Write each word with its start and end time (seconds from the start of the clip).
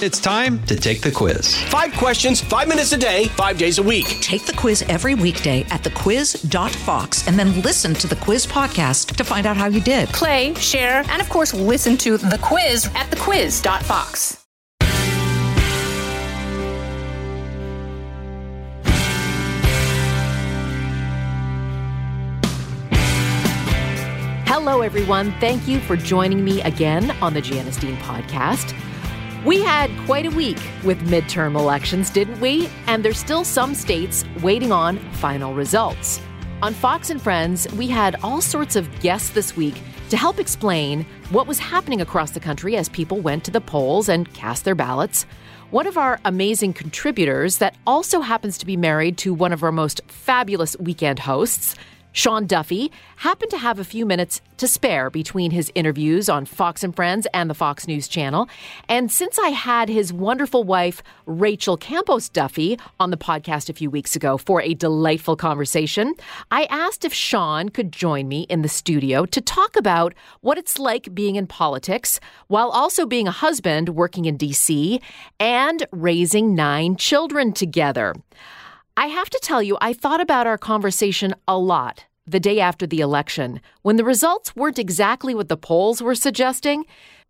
It's 0.00 0.20
time 0.20 0.62
to 0.66 0.76
take 0.76 1.00
the 1.00 1.10
quiz. 1.10 1.56
Five 1.64 1.92
questions, 1.94 2.40
five 2.40 2.68
minutes 2.68 2.92
a 2.92 2.96
day, 2.96 3.24
five 3.30 3.58
days 3.58 3.78
a 3.78 3.82
week. 3.82 4.06
Take 4.20 4.46
the 4.46 4.52
quiz 4.52 4.82
every 4.82 5.16
weekday 5.16 5.62
at 5.70 5.82
thequiz.fox 5.82 7.26
and 7.26 7.36
then 7.36 7.60
listen 7.62 7.94
to 7.94 8.06
the 8.06 8.14
quiz 8.14 8.46
podcast 8.46 9.16
to 9.16 9.24
find 9.24 9.44
out 9.44 9.56
how 9.56 9.66
you 9.66 9.80
did. 9.80 10.08
Play, 10.10 10.54
share, 10.54 11.02
and 11.08 11.20
of 11.20 11.28
course, 11.28 11.52
listen 11.52 11.96
to 11.96 12.16
the 12.16 12.38
quiz 12.40 12.86
at 12.94 13.10
thequiz.fox. 13.10 14.44
Hello, 24.46 24.82
everyone. 24.82 25.32
Thank 25.40 25.66
you 25.66 25.80
for 25.80 25.96
joining 25.96 26.44
me 26.44 26.62
again 26.62 27.10
on 27.20 27.34
the 27.34 27.40
Janice 27.40 27.78
Dean 27.78 27.96
podcast. 27.96 28.78
We 29.44 29.62
had 29.62 29.88
quite 30.04 30.26
a 30.26 30.30
week 30.30 30.58
with 30.82 30.98
midterm 31.06 31.54
elections, 31.54 32.10
didn't 32.10 32.40
we? 32.40 32.68
And 32.88 33.04
there's 33.04 33.18
still 33.18 33.44
some 33.44 33.72
states 33.72 34.24
waiting 34.42 34.72
on 34.72 34.98
final 35.12 35.54
results. 35.54 36.20
On 36.60 36.74
Fox 36.74 37.08
and 37.08 37.22
Friends, 37.22 37.72
we 37.74 37.86
had 37.86 38.16
all 38.24 38.40
sorts 38.40 38.74
of 38.74 38.98
guests 38.98 39.30
this 39.30 39.56
week 39.56 39.80
to 40.10 40.16
help 40.16 40.40
explain 40.40 41.06
what 41.30 41.46
was 41.46 41.60
happening 41.60 42.00
across 42.00 42.32
the 42.32 42.40
country 42.40 42.76
as 42.76 42.88
people 42.88 43.20
went 43.20 43.44
to 43.44 43.52
the 43.52 43.60
polls 43.60 44.08
and 44.08 44.32
cast 44.34 44.64
their 44.64 44.74
ballots. 44.74 45.24
One 45.70 45.86
of 45.86 45.96
our 45.96 46.18
amazing 46.24 46.72
contributors 46.72 47.58
that 47.58 47.76
also 47.86 48.22
happens 48.22 48.58
to 48.58 48.66
be 48.66 48.76
married 48.76 49.18
to 49.18 49.32
one 49.32 49.52
of 49.52 49.62
our 49.62 49.70
most 49.70 50.00
fabulous 50.08 50.76
weekend 50.80 51.20
hosts, 51.20 51.76
Sean 52.18 52.48
Duffy 52.48 52.90
happened 53.18 53.52
to 53.52 53.58
have 53.58 53.78
a 53.78 53.84
few 53.84 54.04
minutes 54.04 54.40
to 54.56 54.66
spare 54.66 55.08
between 55.08 55.52
his 55.52 55.70
interviews 55.76 56.28
on 56.28 56.46
Fox 56.46 56.82
and 56.82 56.96
Friends 56.96 57.28
and 57.32 57.48
the 57.48 57.54
Fox 57.54 57.86
News 57.86 58.08
Channel. 58.08 58.48
And 58.88 59.08
since 59.12 59.38
I 59.38 59.50
had 59.50 59.88
his 59.88 60.12
wonderful 60.12 60.64
wife, 60.64 61.00
Rachel 61.26 61.76
Campos 61.76 62.28
Duffy, 62.28 62.76
on 62.98 63.12
the 63.12 63.16
podcast 63.16 63.70
a 63.70 63.72
few 63.72 63.88
weeks 63.88 64.16
ago 64.16 64.36
for 64.36 64.60
a 64.60 64.74
delightful 64.74 65.36
conversation, 65.36 66.14
I 66.50 66.64
asked 66.64 67.04
if 67.04 67.14
Sean 67.14 67.68
could 67.68 67.92
join 67.92 68.26
me 68.26 68.46
in 68.48 68.62
the 68.62 68.68
studio 68.68 69.24
to 69.26 69.40
talk 69.40 69.76
about 69.76 70.12
what 70.40 70.58
it's 70.58 70.76
like 70.76 71.14
being 71.14 71.36
in 71.36 71.46
politics 71.46 72.18
while 72.48 72.70
also 72.70 73.06
being 73.06 73.28
a 73.28 73.30
husband 73.46 73.90
working 73.90 74.24
in 74.24 74.36
DC 74.36 75.00
and 75.38 75.86
raising 75.92 76.56
nine 76.56 76.96
children 76.96 77.52
together. 77.52 78.16
I 78.96 79.06
have 79.06 79.30
to 79.30 79.38
tell 79.40 79.62
you, 79.62 79.78
I 79.80 79.92
thought 79.92 80.20
about 80.20 80.48
our 80.48 80.58
conversation 80.58 81.32
a 81.46 81.56
lot 81.56 82.06
the 82.30 82.40
day 82.40 82.60
after 82.60 82.86
the 82.86 83.00
election 83.00 83.60
when 83.82 83.96
the 83.96 84.04
results 84.04 84.54
weren't 84.54 84.78
exactly 84.78 85.34
what 85.34 85.48
the 85.48 85.56
polls 85.56 86.02
were 86.02 86.14
suggesting. 86.14 86.84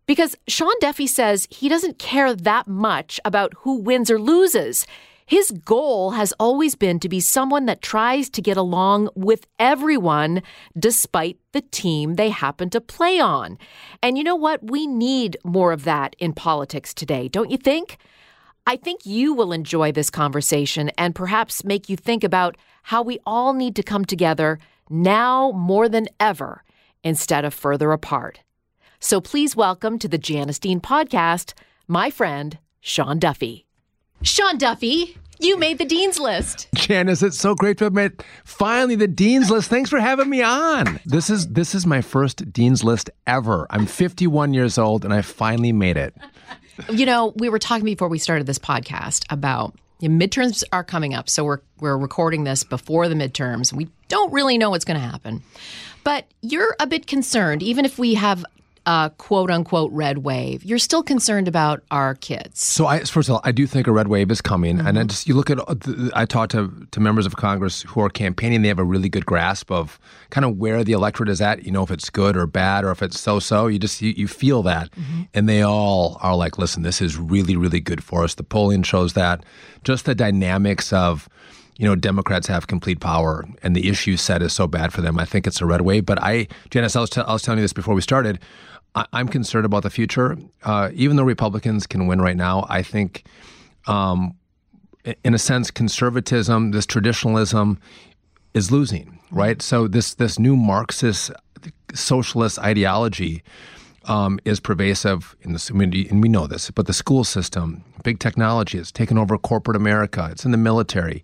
Because 0.05 0.35
Sean 0.47 0.73
Duffy 0.81 1.05
says 1.05 1.47
he 1.51 1.69
doesn't 1.69 1.99
care 1.99 2.33
that 2.33 2.67
much 2.67 3.19
about 3.23 3.53
who 3.59 3.75
wins 3.75 4.09
or 4.09 4.19
loses. 4.19 4.87
His 5.29 5.51
goal 5.51 6.11
has 6.11 6.33
always 6.39 6.73
been 6.73 6.99
to 7.01 7.07
be 7.07 7.19
someone 7.19 7.67
that 7.67 7.83
tries 7.83 8.31
to 8.31 8.41
get 8.41 8.57
along 8.57 9.09
with 9.13 9.45
everyone 9.59 10.41
despite 10.75 11.37
the 11.51 11.61
team 11.61 12.15
they 12.15 12.29
happen 12.29 12.71
to 12.71 12.81
play 12.81 13.19
on. 13.19 13.59
And 14.01 14.17
you 14.17 14.23
know 14.23 14.35
what? 14.35 14.71
We 14.71 14.87
need 14.87 15.37
more 15.43 15.71
of 15.71 15.83
that 15.83 16.15
in 16.17 16.33
politics 16.33 16.95
today, 16.95 17.27
don't 17.27 17.51
you 17.51 17.57
think? 17.57 17.99
I 18.65 18.75
think 18.75 19.05
you 19.05 19.35
will 19.35 19.51
enjoy 19.51 19.91
this 19.91 20.09
conversation 20.09 20.89
and 20.97 21.13
perhaps 21.13 21.63
make 21.63 21.89
you 21.89 21.95
think 21.95 22.23
about 22.23 22.57
how 22.81 23.03
we 23.03 23.19
all 23.23 23.53
need 23.53 23.75
to 23.75 23.83
come 23.83 24.05
together 24.05 24.57
now 24.89 25.51
more 25.51 25.87
than 25.87 26.07
ever 26.19 26.63
instead 27.03 27.45
of 27.45 27.53
further 27.53 27.91
apart. 27.91 28.41
So 28.99 29.21
please 29.21 29.55
welcome 29.55 29.99
to 29.99 30.07
the 30.07 30.17
Janice 30.17 30.59
Dean 30.59 30.81
podcast, 30.81 31.53
my 31.87 32.09
friend, 32.09 32.57
Sean 32.81 33.19
Duffy. 33.19 33.65
Sean 34.21 34.57
Duffy, 34.57 35.15
you 35.39 35.57
made 35.57 35.77
the 35.77 35.85
Dean's 35.85 36.19
List. 36.19 36.67
Janice, 36.75 37.23
it's 37.23 37.39
so 37.39 37.55
great 37.55 37.77
to 37.77 37.85
have 37.85 37.93
met 37.93 38.21
finally 38.43 38.95
the 38.95 39.07
Dean's 39.07 39.49
List. 39.49 39.69
Thanks 39.69 39.89
for 39.89 39.99
having 39.99 40.29
me 40.29 40.41
on. 40.41 40.99
This 41.05 41.29
is 41.29 41.47
this 41.47 41.73
is 41.73 41.85
my 41.85 42.01
first 42.01 42.51
Dean's 42.51 42.83
List 42.83 43.09
ever. 43.25 43.65
I'm 43.69 43.85
51 43.85 44.53
years 44.53 44.77
old 44.77 45.05
and 45.05 45.13
I 45.13 45.21
finally 45.21 45.71
made 45.71 45.95
it. 45.95 46.13
You 46.89 47.05
know, 47.05 47.33
we 47.37 47.47
were 47.47 47.59
talking 47.59 47.85
before 47.85 48.09
we 48.09 48.19
started 48.19 48.47
this 48.47 48.59
podcast 48.59 49.25
about 49.29 49.75
midterms 50.01 50.63
are 50.71 50.83
coming 50.83 51.13
up, 51.13 51.29
so 51.29 51.43
we're 51.43 51.59
we're 51.79 51.97
recording 51.97 52.43
this 52.43 52.63
before 52.63 53.09
the 53.09 53.15
midterms. 53.15 53.73
We 53.73 53.89
don't 54.07 54.31
really 54.31 54.57
know 54.57 54.69
what's 54.69 54.85
going 54.85 54.99
to 54.99 55.05
happen, 55.05 55.43
but 56.03 56.25
you're 56.41 56.75
a 56.79 56.87
bit 56.87 57.07
concerned, 57.07 57.61
even 57.61 57.85
if 57.85 57.99
we 57.99 58.13
have 58.13 58.45
a 58.85 59.11
quote 59.17 59.51
unquote 59.51 59.91
red 59.91 60.19
wave. 60.19 60.63
You're 60.63 60.79
still 60.79 61.03
concerned 61.03 61.47
about 61.47 61.83
our 61.91 62.15
kids. 62.15 62.61
So, 62.61 62.87
I, 62.87 62.99
first 63.03 63.29
of 63.29 63.35
all, 63.35 63.41
I 63.43 63.51
do 63.51 63.67
think 63.67 63.87
a 63.87 63.91
red 63.91 64.07
wave 64.07 64.31
is 64.31 64.41
coming, 64.41 64.77
mm-hmm. 64.77 64.87
and 64.87 64.99
I 64.99 65.03
just 65.03 65.27
you 65.27 65.35
look 65.35 65.49
at. 65.49 65.59
I 66.13 66.25
talk 66.25 66.49
to 66.49 66.87
to 66.91 66.99
members 66.99 67.25
of 67.25 67.35
Congress 67.35 67.83
who 67.83 68.01
are 68.01 68.09
campaigning; 68.09 68.61
they 68.61 68.67
have 68.67 68.79
a 68.79 68.83
really 68.83 69.09
good 69.09 69.25
grasp 69.25 69.71
of 69.71 69.99
kind 70.29 70.45
of 70.45 70.57
where 70.57 70.83
the 70.83 70.93
electorate 70.93 71.29
is 71.29 71.41
at. 71.41 71.63
You 71.63 71.71
know, 71.71 71.83
if 71.83 71.91
it's 71.91 72.09
good 72.09 72.35
or 72.35 72.45
bad, 72.47 72.83
or 72.83 72.91
if 72.91 73.01
it's 73.01 73.19
so 73.19 73.39
so. 73.39 73.67
You 73.67 73.79
just 73.79 74.01
you, 74.01 74.13
you 74.15 74.27
feel 74.27 74.63
that, 74.63 74.91
mm-hmm. 74.91 75.23
and 75.33 75.47
they 75.47 75.61
all 75.61 76.17
are 76.21 76.35
like, 76.35 76.57
"Listen, 76.57 76.83
this 76.83 77.01
is 77.01 77.17
really 77.17 77.55
really 77.55 77.79
good 77.79 78.03
for 78.03 78.23
us." 78.23 78.35
The 78.35 78.43
polling 78.43 78.83
shows 78.83 79.13
that. 79.13 79.43
Just 79.85 80.03
the 80.03 80.13
dynamics 80.13 80.91
of 80.91 81.29
you 81.79 81.85
know, 81.85 81.95
Democrats 81.95 82.45
have 82.47 82.67
complete 82.67 82.99
power 82.99 83.45
and 83.63 83.73
the 83.73 83.87
issue 83.87 84.17
set 84.17 84.41
is 84.41 84.51
so 84.51 84.67
bad 84.67 84.91
for 84.91 84.99
them. 84.99 85.17
I 85.17 85.23
think 85.23 85.47
it's 85.47 85.61
a 85.61 85.65
red 85.65 85.79
wave. 85.79 86.05
But 86.05 86.21
I, 86.21 86.49
Janice, 86.69 86.97
I 86.97 86.99
was, 86.99 87.09
t- 87.09 87.21
I 87.21 87.31
was 87.31 87.41
telling 87.41 87.59
you 87.59 87.63
this 87.63 87.71
before 87.71 87.95
we 87.95 88.01
started. 88.01 88.37
I, 88.95 89.05
am 89.13 89.29
concerned 89.29 89.65
about 89.65 89.83
the 89.83 89.89
future. 89.89 90.37
Uh, 90.63 90.89
even 90.93 91.15
though 91.15 91.23
Republicans 91.23 91.87
can 91.87 92.05
win 92.05 92.19
right 92.19 92.35
now, 92.35 92.65
I 92.67 92.83
think, 92.83 93.23
um, 93.87 94.35
in 95.23 95.33
a 95.33 95.37
sense, 95.37 95.71
conservatism, 95.71 96.71
this 96.71 96.85
traditionalism, 96.85 97.79
is 98.53 98.73
losing. 98.73 99.17
Right. 99.31 99.61
So 99.61 99.87
this 99.87 100.15
this 100.15 100.37
new 100.37 100.57
Marxist 100.57 101.31
socialist 101.93 102.59
ideology 102.59 103.43
um, 104.05 104.39
is 104.43 104.59
pervasive 104.59 105.35
in 105.41 105.53
the 105.53 105.59
community, 105.59 106.09
and 106.09 106.21
we 106.21 106.29
know 106.29 106.47
this. 106.47 106.71
But 106.71 106.87
the 106.87 106.93
school 106.93 107.23
system, 107.23 107.83
big 108.03 108.19
technology, 108.19 108.79
has 108.79 108.91
taken 108.91 109.17
over 109.17 109.37
corporate 109.37 109.77
America. 109.77 110.27
It's 110.31 110.45
in 110.45 110.51
the 110.51 110.57
military. 110.57 111.23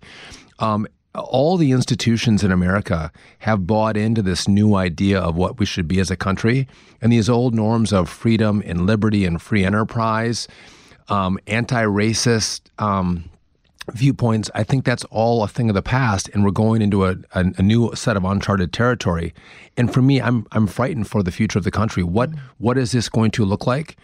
Um, 0.58 0.86
all 1.14 1.56
the 1.56 1.72
institutions 1.72 2.44
in 2.44 2.52
America 2.52 3.10
have 3.40 3.66
bought 3.66 3.96
into 3.96 4.22
this 4.22 4.46
new 4.46 4.74
idea 4.74 5.18
of 5.18 5.34
what 5.34 5.58
we 5.58 5.66
should 5.66 5.88
be 5.88 5.98
as 6.00 6.10
a 6.10 6.16
country, 6.16 6.68
and 7.00 7.12
these 7.12 7.28
old 7.28 7.54
norms 7.54 7.92
of 7.92 8.08
freedom 8.08 8.62
and 8.66 8.86
liberty 8.86 9.24
and 9.24 9.40
free 9.40 9.64
enterprise, 9.64 10.46
um, 11.08 11.38
anti-racist 11.46 12.62
um, 12.78 13.24
viewpoints. 13.92 14.50
I 14.54 14.64
think 14.64 14.84
that's 14.84 15.04
all 15.04 15.42
a 15.42 15.48
thing 15.48 15.68
of 15.68 15.74
the 15.74 15.82
past, 15.82 16.28
and 16.30 16.44
we're 16.44 16.50
going 16.50 16.82
into 16.82 17.06
a, 17.06 17.16
a, 17.32 17.44
a, 17.56 17.62
new 17.62 17.94
set 17.94 18.16
of 18.16 18.24
uncharted 18.24 18.72
territory. 18.72 19.32
And 19.76 19.92
for 19.92 20.02
me, 20.02 20.20
I'm 20.20 20.46
I'm 20.52 20.66
frightened 20.66 21.08
for 21.08 21.22
the 21.22 21.30
future 21.30 21.58
of 21.58 21.64
the 21.64 21.70
country. 21.70 22.02
What 22.02 22.30
what 22.58 22.76
is 22.76 22.92
this 22.92 23.08
going 23.08 23.30
to 23.32 23.44
look 23.44 23.66
like? 23.66 23.96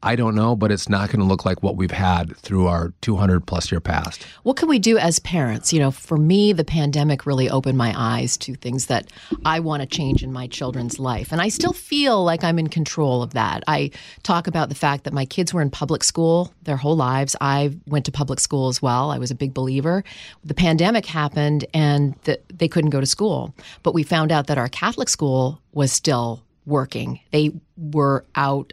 I 0.00 0.14
don't 0.14 0.36
know, 0.36 0.54
but 0.54 0.70
it's 0.70 0.88
not 0.88 1.08
going 1.08 1.18
to 1.18 1.26
look 1.26 1.44
like 1.44 1.60
what 1.60 1.76
we've 1.76 1.90
had 1.90 2.36
through 2.36 2.68
our 2.68 2.92
200 3.00 3.46
plus 3.46 3.72
year 3.72 3.80
past. 3.80 4.22
What 4.44 4.56
can 4.56 4.68
we 4.68 4.78
do 4.78 4.96
as 4.96 5.18
parents? 5.18 5.72
You 5.72 5.80
know, 5.80 5.90
for 5.90 6.16
me, 6.16 6.52
the 6.52 6.64
pandemic 6.64 7.26
really 7.26 7.50
opened 7.50 7.76
my 7.76 7.92
eyes 7.96 8.36
to 8.38 8.54
things 8.54 8.86
that 8.86 9.10
I 9.44 9.58
want 9.58 9.82
to 9.82 9.88
change 9.88 10.22
in 10.22 10.32
my 10.32 10.46
children's 10.46 11.00
life. 11.00 11.32
And 11.32 11.40
I 11.40 11.48
still 11.48 11.72
feel 11.72 12.22
like 12.22 12.44
I'm 12.44 12.60
in 12.60 12.68
control 12.68 13.24
of 13.24 13.34
that. 13.34 13.64
I 13.66 13.90
talk 14.22 14.46
about 14.46 14.68
the 14.68 14.76
fact 14.76 15.02
that 15.02 15.12
my 15.12 15.24
kids 15.24 15.52
were 15.52 15.62
in 15.62 15.70
public 15.70 16.04
school 16.04 16.52
their 16.62 16.76
whole 16.76 16.96
lives. 16.96 17.34
I 17.40 17.76
went 17.88 18.04
to 18.04 18.12
public 18.12 18.38
school 18.38 18.68
as 18.68 18.80
well. 18.80 19.10
I 19.10 19.18
was 19.18 19.32
a 19.32 19.34
big 19.34 19.52
believer. 19.52 20.04
The 20.44 20.54
pandemic 20.54 21.06
happened 21.06 21.64
and 21.74 22.14
the, 22.22 22.38
they 22.54 22.68
couldn't 22.68 22.90
go 22.90 23.00
to 23.00 23.06
school. 23.06 23.52
But 23.82 23.94
we 23.94 24.04
found 24.04 24.30
out 24.30 24.46
that 24.46 24.58
our 24.58 24.68
Catholic 24.68 25.08
school 25.08 25.60
was 25.72 25.90
still 25.90 26.44
working. 26.66 27.18
They 27.32 27.52
were 27.76 28.24
out 28.36 28.72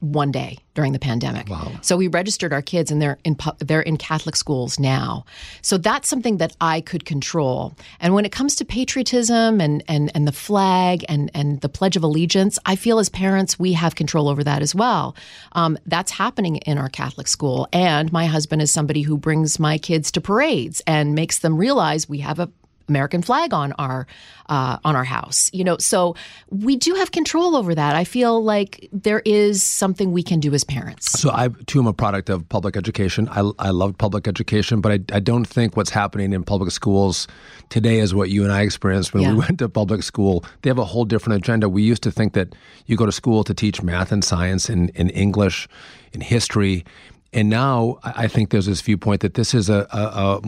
one 0.00 0.30
day 0.30 0.58
during 0.74 0.92
the 0.92 0.98
pandemic. 0.98 1.48
Wow. 1.48 1.72
So 1.82 1.96
we 1.96 2.08
registered 2.08 2.52
our 2.52 2.62
kids 2.62 2.90
and 2.90 3.02
they're 3.02 3.18
in 3.24 3.36
they're 3.58 3.82
in 3.82 3.96
Catholic 3.96 4.36
schools 4.36 4.78
now. 4.78 5.24
So 5.62 5.76
that's 5.76 6.08
something 6.08 6.38
that 6.38 6.56
I 6.60 6.80
could 6.80 7.04
control. 7.04 7.74
And 8.00 8.14
when 8.14 8.24
it 8.24 8.32
comes 8.32 8.56
to 8.56 8.64
patriotism 8.64 9.60
and 9.60 9.82
and 9.88 10.10
and 10.14 10.26
the 10.26 10.32
flag 10.32 11.04
and 11.08 11.30
and 11.34 11.60
the 11.60 11.68
Pledge 11.68 11.96
of 11.96 12.02
Allegiance, 12.02 12.58
I 12.64 12.76
feel 12.76 12.98
as 12.98 13.08
parents 13.08 13.58
we 13.58 13.74
have 13.74 13.94
control 13.94 14.28
over 14.28 14.42
that 14.44 14.62
as 14.62 14.74
well. 14.74 15.16
Um, 15.52 15.78
that's 15.86 16.12
happening 16.12 16.56
in 16.58 16.78
our 16.78 16.88
Catholic 16.88 17.28
school. 17.28 17.68
And 17.72 18.12
my 18.12 18.26
husband 18.26 18.62
is 18.62 18.72
somebody 18.72 19.02
who 19.02 19.18
brings 19.18 19.58
my 19.58 19.76
kids 19.78 20.10
to 20.12 20.20
parades 20.20 20.80
and 20.86 21.14
makes 21.14 21.40
them 21.40 21.58
realize 21.58 22.08
we 22.08 22.18
have 22.20 22.38
a 22.38 22.48
American 22.90 23.22
flag 23.22 23.54
on 23.54 23.72
our 23.78 24.06
uh, 24.50 24.78
on 24.84 24.96
our 24.96 25.04
house. 25.04 25.48
You 25.54 25.64
know, 25.64 25.78
so 25.78 26.16
we 26.50 26.76
do 26.76 26.94
have 26.94 27.12
control 27.12 27.56
over 27.56 27.74
that. 27.74 27.96
I 27.96 28.04
feel 28.04 28.42
like 28.42 28.88
there 28.92 29.22
is 29.24 29.62
something 29.62 30.12
we 30.12 30.22
can 30.22 30.40
do 30.40 30.52
as 30.52 30.64
parents. 30.64 31.12
So 31.12 31.30
I 31.30 31.48
too 31.66 31.78
am 31.78 31.86
a 31.86 31.92
product 31.94 32.28
of 32.28 32.46
public 32.48 32.76
education. 32.76 33.28
I, 33.30 33.50
I 33.58 33.70
love 33.70 33.96
public 33.96 34.28
education, 34.28 34.80
but 34.80 34.92
I, 34.92 35.16
I 35.16 35.20
don't 35.20 35.46
think 35.46 35.76
what's 35.76 35.90
happening 35.90 36.32
in 36.32 36.42
public 36.42 36.72
schools 36.72 37.28
today 37.70 38.00
is 38.00 38.14
what 38.14 38.28
you 38.28 38.42
and 38.42 38.52
I 38.52 38.62
experienced 38.62 39.14
when 39.14 39.22
yeah. 39.22 39.32
we 39.32 39.38
went 39.38 39.60
to 39.60 39.68
public 39.68 40.02
school. 40.02 40.44
They 40.62 40.68
have 40.68 40.78
a 40.78 40.84
whole 40.84 41.04
different 41.04 41.40
agenda. 41.42 41.68
We 41.68 41.82
used 41.82 42.02
to 42.02 42.10
think 42.10 42.34
that 42.34 42.54
you 42.86 42.96
go 42.96 43.06
to 43.06 43.12
school 43.12 43.44
to 43.44 43.54
teach 43.54 43.82
math 43.82 44.12
and 44.12 44.24
science 44.24 44.68
and, 44.68 44.90
and 44.96 45.10
English 45.12 45.68
and 46.12 46.22
history 46.22 46.84
and 47.32 47.48
now 47.48 47.98
I 48.02 48.26
think 48.26 48.50
there's 48.50 48.66
this 48.66 48.80
viewpoint 48.80 49.20
that 49.20 49.34
this 49.34 49.54
is 49.54 49.70
a, 49.70 49.86
a, 49.92 50.40
a 50.42 50.46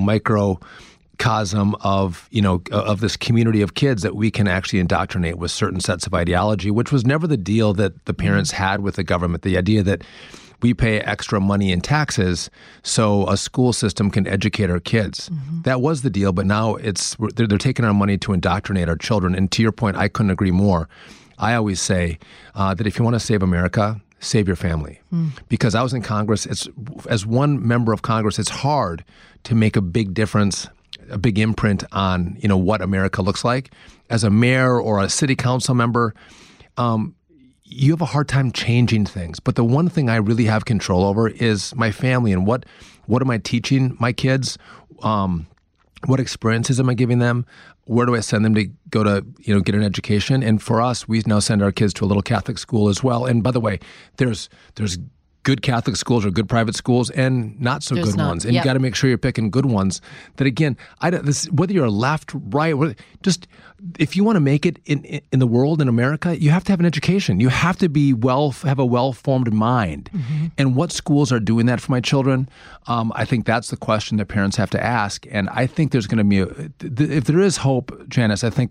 microcosm 1.23 1.75
of 1.81 2.29
you 2.31 2.43
know 2.43 2.63
of 2.71 3.01
this 3.01 3.17
community 3.17 3.63
of 3.63 3.75
kids 3.75 4.03
that 4.03 4.15
we 4.17 4.31
can 4.31 4.49
actually 4.49 4.81
indoctrinate 4.81 5.39
with 5.39 5.51
certain 5.51 5.81
sets 5.81 6.07
of 6.07 6.15
ideology, 6.15 6.71
which 6.71 6.93
was 6.93 7.05
never 7.05 7.27
the 7.27 7.37
deal 7.37 7.73
that 7.75 8.05
the 8.05 8.15
parents 8.15 8.53
mm-hmm. 8.53 8.63
had 8.63 8.81
with 8.81 8.97
the 8.97 9.05
government. 9.05 9.43
The 9.43 9.57
idea 9.57 9.83
that 9.83 10.03
we 10.61 10.75
pay 10.75 11.01
extra 11.01 11.41
money 11.41 11.73
in 11.73 11.81
taxes 11.81 12.49
so 12.83 13.29
a 13.29 13.37
school 13.37 13.73
system 13.73 14.11
can 14.11 14.27
educate 14.27 14.71
our 14.71 14.81
kids. 14.81 15.29
Mm-hmm. 15.29 15.63
That 15.63 15.81
was 15.81 16.03
the 16.03 16.11
deal, 16.11 16.33
but 16.33 16.47
now 16.47 16.77
it's 16.77 17.17
they're, 17.35 17.47
they're 17.47 17.59
taking 17.59 17.85
our 17.85 17.95
money 17.95 18.19
to 18.19 18.33
indoctrinate 18.33 18.89
our 18.89 18.97
children. 18.97 19.35
And 19.35 19.51
to 19.53 19.63
your 19.63 19.73
point, 19.73 19.97
I 19.97 20.09
couldn't 20.09 20.31
agree 20.31 20.53
more. 20.53 20.89
I 21.39 21.55
always 21.55 21.81
say 21.81 22.19
uh, 22.55 22.75
that 22.75 22.87
if 22.87 22.99
you 22.99 23.05
want 23.05 23.15
to 23.15 23.21
save 23.21 23.43
America, 23.43 24.01
save 24.21 24.47
your 24.47 24.57
family. 24.57 25.01
Hmm. 25.11 25.29
Because 25.49 25.75
I 25.75 25.83
was 25.83 25.93
in 25.93 26.03
Congress, 26.03 26.47
it's 26.47 26.69
as 27.09 27.27
one 27.27 27.67
member 27.67 27.93
of 27.93 28.03
Congress, 28.03 28.39
it's 28.39 28.51
hard 28.51 29.05
to 29.45 29.57
make 29.57 29.75
a 29.75 29.81
big 29.81 30.15
difference, 30.15 30.69
a 31.13 31.19
big 31.19 31.39
imprint 31.39 31.85
on 31.93 32.37
you 32.41 32.49
know 32.49 32.57
what 32.57 32.81
America 32.81 33.23
looks 33.23 33.45
like. 33.45 33.73
As 34.11 34.25
a 34.25 34.31
mayor 34.31 34.81
or 34.81 35.01
a 35.01 35.09
city 35.09 35.37
council 35.37 35.75
member, 35.75 36.15
um, 36.77 37.15
you 37.65 37.93
have 37.93 38.01
a 38.01 38.07
hard 38.07 38.29
time 38.29 38.53
changing 38.53 39.07
things. 39.07 39.41
But 39.41 39.57
the 39.57 39.65
one 39.65 39.89
thing 39.89 40.09
I 40.09 40.17
really 40.17 40.45
have 40.45 40.65
control 40.65 41.05
over 41.05 41.29
is 41.29 41.75
my 41.75 41.91
family 41.91 42.33
and 42.33 42.47
what 42.47 42.67
what 43.07 43.23
am 43.23 43.31
I 43.31 43.39
teaching 43.39 43.97
my 43.99 44.13
kids? 44.13 44.59
Um, 45.03 45.47
what 46.07 46.21
experiences 46.21 46.81
am 46.81 46.89
I 46.89 46.95
giving 46.95 47.19
them? 47.19 47.47
Where 47.85 48.07
do 48.07 48.15
I 48.15 48.21
send 48.21 48.45
them 48.45 48.55
to 48.55 48.67
go 48.91 49.03
to, 49.03 49.25
you 49.41 49.55
know, 49.55 49.61
get 49.61 49.75
an 49.75 49.83
education? 49.83 50.43
And 50.43 50.63
for 50.63 50.81
us, 50.81 51.09
we 51.09 51.23
now 51.27 51.41
send 51.41 51.63
our 51.63 51.73
kids 51.73 51.93
to 51.95 52.05
a 52.05 52.07
little 52.07 52.23
Catholic 52.23 52.59
school 52.59 52.89
as 52.89 53.03
well. 53.03 53.27
And 53.27 53.43
by 53.43 53.51
the 53.51 53.61
way, 53.61 53.81
there's 54.17 54.49
there's 54.77 54.99
good 55.45 55.61
Catholic 55.63 55.97
schools 55.97 56.25
or 56.25 56.31
good 56.31 56.49
private 56.49 56.77
schools 56.77 57.11
and 57.11 57.61
not 57.61 57.83
so 57.83 57.95
There's 57.97 58.11
good 58.11 58.17
not. 58.19 58.29
ones. 58.29 58.45
And 58.45 58.55
Yep. 58.55 58.63
you 58.63 58.69
got 58.69 58.75
to 58.75 58.79
make 58.79 58.95
sure 58.95 59.09
you're 59.09 59.19
picking 59.19 59.51
good 59.51 59.67
ones. 59.67 60.01
That 60.37 60.47
again, 60.47 60.77
I 61.01 61.11
don't, 61.11 61.27
this, 61.27 61.47
whether 61.51 61.73
you're 61.73 61.91
left, 61.91 62.31
right, 62.35 62.79
whether- 62.79 62.95
just 63.23 63.49
if 63.99 64.15
you 64.17 64.23
want 64.23 64.37
to 64.37 64.41
make 64.41 64.65
it 64.65 64.79
in, 64.85 65.03
in 65.33 65.41
the 65.41 65.47
world 65.47 65.83
in 65.83 65.89
America, 65.89 66.41
you 66.41 66.51
have 66.51 66.63
to 66.65 66.73
have 66.73 66.79
an 66.79 66.87
education. 66.87 67.41
You 67.41 67.49
have 67.49 67.77
to 67.79 67.89
be 67.89 68.13
well 68.13 68.53
have 68.63 68.79
a 68.79 68.87
well 68.87 69.13
formed 69.13 69.53
mind. 69.53 70.09
And 70.57 70.77
what 70.77 70.93
schools 70.93 71.33
are 71.33 71.41
doing 71.41 71.67
that 71.67 71.81
for 71.81 71.91
my 71.91 72.01
children? 72.01 72.49
Um, 72.87 73.13
I 73.17 73.25
think 73.25 73.45
that's 73.45 73.71
the 73.71 73.77
question 73.77 74.19
that 74.19 74.27
parents 74.27 74.57
have 74.57 74.71
to 74.71 74.83
ask. 74.83 75.27
And 75.31 75.49
I 75.51 75.67
think 75.67 75.91
there's 75.91 76.07
going 76.07 76.19
to 76.19 76.25
be 76.25 76.39
a, 76.39 76.47
th- 76.79 77.11
if 77.11 77.25
there 77.25 77.41
is 77.41 77.57
hope, 77.57 78.09
Janice. 78.09 78.45
I 78.45 78.51
think 78.51 78.71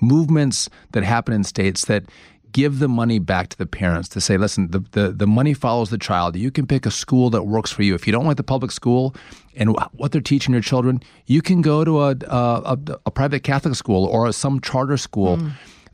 movements 0.00 0.68
that 0.92 1.02
happen 1.04 1.34
in 1.34 1.44
states 1.44 1.86
that 1.86 2.04
give 2.54 2.78
the 2.78 2.88
money 2.88 3.18
back 3.18 3.48
to 3.48 3.58
the 3.58 3.66
parents 3.66 4.08
to 4.08 4.20
say, 4.20 4.38
listen, 4.38 4.70
the, 4.70 4.78
the, 4.92 5.12
the 5.12 5.26
money 5.26 5.52
follows 5.52 5.90
the 5.90 5.98
child. 5.98 6.36
You 6.36 6.50
can 6.50 6.66
pick 6.66 6.86
a 6.86 6.90
school 6.90 7.28
that 7.30 7.42
works 7.42 7.70
for 7.70 7.82
you. 7.82 7.94
If 7.94 8.06
you 8.06 8.12
don't 8.12 8.24
like 8.24 8.38
the 8.38 8.44
public 8.44 8.70
school 8.70 9.14
and 9.56 9.76
what 9.92 10.12
they're 10.12 10.22
teaching 10.22 10.54
your 10.54 10.62
children, 10.62 11.02
you 11.26 11.42
can 11.42 11.60
go 11.60 11.84
to 11.84 12.00
a, 12.00 12.16
a, 12.26 12.76
a, 12.76 12.78
a 13.06 13.10
private 13.10 13.42
Catholic 13.42 13.74
school 13.74 14.06
or 14.06 14.32
some 14.32 14.60
charter 14.60 14.96
school. 14.96 15.36
Hmm. 15.36 15.48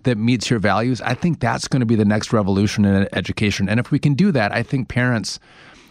That 0.04 0.16
meets 0.16 0.48
your 0.48 0.60
values. 0.60 1.02
I 1.02 1.12
think 1.12 1.40
that's 1.40 1.68
going 1.68 1.80
to 1.80 1.86
be 1.86 1.94
the 1.94 2.06
next 2.06 2.32
revolution 2.32 2.86
in 2.86 3.06
education. 3.12 3.68
And 3.68 3.78
if 3.78 3.90
we 3.90 3.98
can 3.98 4.14
do 4.14 4.32
that, 4.32 4.50
I 4.50 4.62
think 4.62 4.88
parents 4.88 5.38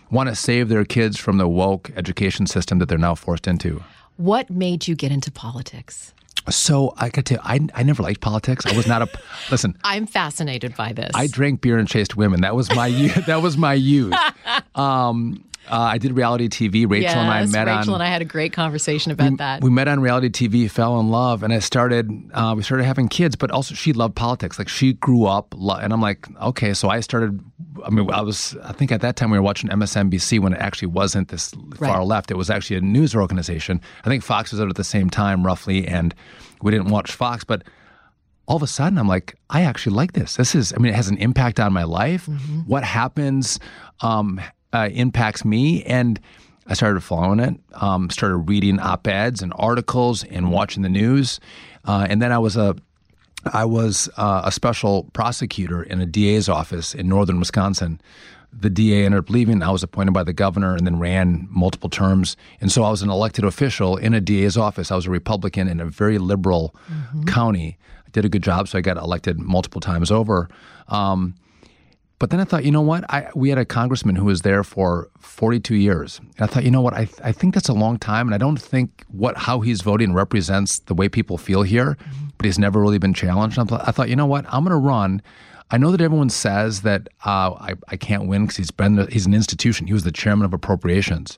want 0.10 0.30
to 0.30 0.36
save 0.36 0.68
their 0.68 0.83
kids 0.83 1.19
from 1.19 1.38
the 1.38 1.48
woke 1.48 1.92
education 1.95 2.48
system 2.48 2.80
that 2.80 2.89
they're 2.89 2.98
now 2.98 3.13
forced 3.13 3.48
into. 3.48 3.83
What 4.18 4.50
made 4.50 4.88
you 4.88 4.95
get 4.95 5.12
into 5.12 5.31
politics? 5.31 6.15
So 6.50 6.94
I 6.98 7.10
got 7.10 7.25
to. 7.25 7.40
I, 7.44 7.60
I 7.74 7.84
never 7.84 8.04
liked 8.04 8.22
politics. 8.22 8.66
I 8.66 8.75
was 8.75 8.88
not 8.88 9.01
a. 9.01 9.10
listen, 9.51 9.78
I'm 9.84 10.06
fascinated 10.06 10.75
by 10.75 10.94
this. 10.94 11.12
I 11.13 11.28
drank 11.28 11.62
beer 11.62 11.78
and 11.78 11.88
chased 11.88 12.16
women. 12.16 12.42
That 12.42 12.56
was 12.56 12.74
my 12.75 12.88
youth. 13.01 13.25
that 13.25 13.42
was 13.42 13.57
my 13.57 13.74
youth. 13.74 14.13
Um, 14.75 15.44
uh, 15.68 15.80
I 15.80 15.98
did 15.98 16.14
reality 16.14 16.48
TV. 16.48 16.90
Rachel 16.90 17.04
yes, 17.04 17.16
and 17.16 17.30
I 17.30 17.46
met 17.46 17.68
Rachel 17.68 17.70
on. 17.70 17.78
Rachel 17.78 17.94
and 17.96 18.04
I 18.04 18.08
had 18.08 18.22
a 18.22 18.26
great 18.26 18.54
conversation 18.54 19.12
about 19.12 19.38
that. 19.38 19.62
we 19.62 19.70
met 19.70 19.88
on 19.88 20.00
reality 20.00 20.30
TV, 20.30 20.70
fell 20.70 21.00
in 21.00 21.10
love, 21.10 21.44
and 21.44 21.54
I 21.54 21.60
started. 21.60 22.10
Uh, 22.34 22.54
we 22.58 22.64
started 22.64 22.86
having 22.86 23.08
kids, 23.08 23.36
but 23.36 23.52
also 23.52 23.76
she 23.76 23.94
loved 23.94 24.16
politics. 24.16 24.58
Like 24.58 24.70
she 24.70 24.94
grew 24.94 25.26
up, 25.26 25.54
lo- 25.56 25.76
and 25.76 25.94
I'm 25.94 26.02
like, 26.02 26.28
okay. 26.42 26.74
So 26.74 26.90
I 26.90 27.00
started. 27.02 27.40
I 27.86 27.90
mean, 27.90 28.10
I 28.12 28.22
was. 28.22 28.56
I 28.64 28.74
think 28.74 28.92
at 28.92 29.02
that 29.02 29.16
time 29.16 29.32
we 29.32 29.38
were 29.38 29.44
watching 29.44 29.70
MSNBC 29.70 30.40
when 30.40 30.54
it 30.54 30.60
actually 30.60 30.88
wasn't 30.88 31.28
this 31.28 31.54
far 31.78 32.04
left. 32.04 32.32
It 32.32 32.36
was 32.36 32.50
actually 32.50 32.78
a 32.78 32.82
news 32.82 33.16
organization. 33.16 33.82
I 34.04 34.10
think 34.10 34.24
Fox 34.24 34.52
was 34.52 34.62
out 34.62 34.70
at 34.70 34.76
the 34.76 34.84
same 34.84 35.10
time, 35.10 35.46
roughly, 35.46 35.88
and 35.88 36.16
we 36.62 36.72
didn't 36.72 36.90
watch 36.90 37.12
Fox, 37.12 37.44
but 37.44 37.64
all 38.48 38.56
of 38.56 38.64
a 38.64 38.68
sudden 38.68 38.98
I'm 38.98 39.08
like, 39.08 39.36
I 39.52 39.62
actually 39.62 39.96
like 39.96 40.14
this. 40.14 40.36
This 40.36 40.56
is, 40.56 40.74
I 40.74 40.78
mean, 40.78 40.92
it 40.92 40.96
has 40.96 41.08
an 41.08 41.18
impact 41.18 41.60
on 41.60 41.72
my 41.72 41.84
life. 41.84 42.28
What 42.66 42.84
happens 42.84 43.60
um, 44.02 44.42
uh, 44.74 44.89
impacts 44.92 45.44
me. 45.45 45.83
And 45.83 46.19
I 46.68 46.74
started 46.74 47.01
following 47.01 47.39
it, 47.39 47.56
um, 47.74 48.10
started 48.10 48.38
reading 48.38 48.80
op 48.80 49.07
eds 49.07 49.42
and 49.42 49.54
articles 49.56 50.24
and 50.24 50.51
watching 50.51 50.83
the 50.83 50.89
news. 50.89 51.39
Uh, 51.86 52.06
and 52.10 52.21
then 52.21 52.31
I 52.31 52.38
was 52.38 52.56
a 52.56 52.75
I 53.54 53.63
was 53.66 54.10
uh, 54.18 54.42
a 54.44 54.51
special 54.51 55.06
prosecutor 55.13 55.81
in 55.81 56.01
a 56.01 56.06
DA's 56.06 56.50
office 56.50 56.94
in 56.94 57.07
northern 57.07 57.39
Wisconsin. 57.39 58.01
The 58.51 58.69
DA 58.69 59.06
ended 59.06 59.19
up 59.19 59.30
leaving. 59.30 59.63
I 59.63 59.71
was 59.71 59.81
appointed 59.81 60.12
by 60.12 60.24
the 60.24 60.33
governor 60.33 60.75
and 60.75 60.86
then 60.86 61.00
ran 61.00 61.48
multiple 61.50 61.89
terms. 61.89 62.36
And 62.60 62.72
so 62.72 62.83
I 62.83 62.89
was 62.89 63.01
an 63.01 63.10
elected 63.10 63.45
official 63.45 63.95
in 63.95 64.13
a 64.13 64.19
DA's 64.19 64.57
office. 64.57 64.92
I 64.92 64.95
was 64.95 65.06
a 65.06 65.10
Republican 65.12 65.68
in 65.68 65.80
a 65.80 65.86
very 65.86 66.18
liberal 66.18 66.75
county. 67.27 67.77
I 68.06 68.10
did 68.12 68.25
a 68.25 68.30
good 68.30 68.44
job, 68.44 68.68
so 68.68 68.77
I 68.77 68.81
got 68.81 68.98
elected 68.98 69.39
multiple 69.39 69.80
times 69.80 70.12
over. 70.12 70.50
Um, 70.89 71.36
but 72.19 72.31
then 72.31 72.42
I 72.42 72.44
thought, 72.44 72.66
you 72.66 72.71
know 72.71 72.81
what? 72.81 73.06
I, 73.10 73.30
we 73.33 73.48
had 73.48 73.57
a 73.57 73.63
congressman 73.66 74.18
who 74.18 74.25
was 74.25 74.42
there 74.42 74.63
for 74.63 75.10
42 75.19 75.75
years. 75.75 76.19
And 76.19 76.42
I 76.42 76.48
thought, 76.48 76.66
you 76.66 76.71
know 76.71 76.81
what? 76.81 76.94
I, 76.94 77.07
I 77.24 77.31
think 77.31 77.54
that's 77.54 77.69
a 77.69 77.74
long 77.74 77.98
time. 77.98 78.27
And 78.27 78.36
I 78.36 78.38
don't 78.38 78.62
think 78.62 79.06
what 79.07 79.38
how 79.38 79.62
he's 79.62 79.81
voting 79.81 80.13
represents 80.13 80.80
the 80.80 80.94
way 80.94 81.07
people 81.07 81.38
feel 81.38 81.63
here, 81.63 81.98
but 82.38 82.45
he's 82.45 82.60
never 82.60 82.81
really 82.81 82.98
been 82.98 83.13
challenged. 83.13 83.57
And 83.57 83.71
I 83.71 83.77
thought, 83.77 83.88
I 83.88 83.92
thought 83.92 84.10
you 84.10 84.18
know 84.18 84.25
what? 84.25 84.45
I'm 84.50 84.66
going 84.66 84.71
to 84.71 84.86
run. 84.88 85.21
I 85.71 85.77
know 85.77 85.92
that 85.92 86.01
everyone 86.01 86.30
says 86.30 86.81
that 86.81 87.07
uh, 87.25 87.51
I, 87.54 87.75
I 87.88 87.95
can't 87.95 88.27
win 88.27 88.44
because 88.44 88.57
he's 88.57 88.72
been 88.72 89.07
he's 89.07 89.25
an 89.25 89.33
institution. 89.33 89.88
He 89.88 89.94
was 89.94 90.04
the 90.04 90.12
chairman 90.12 90.44
of 90.44 90.54
appropriations. 90.54 91.38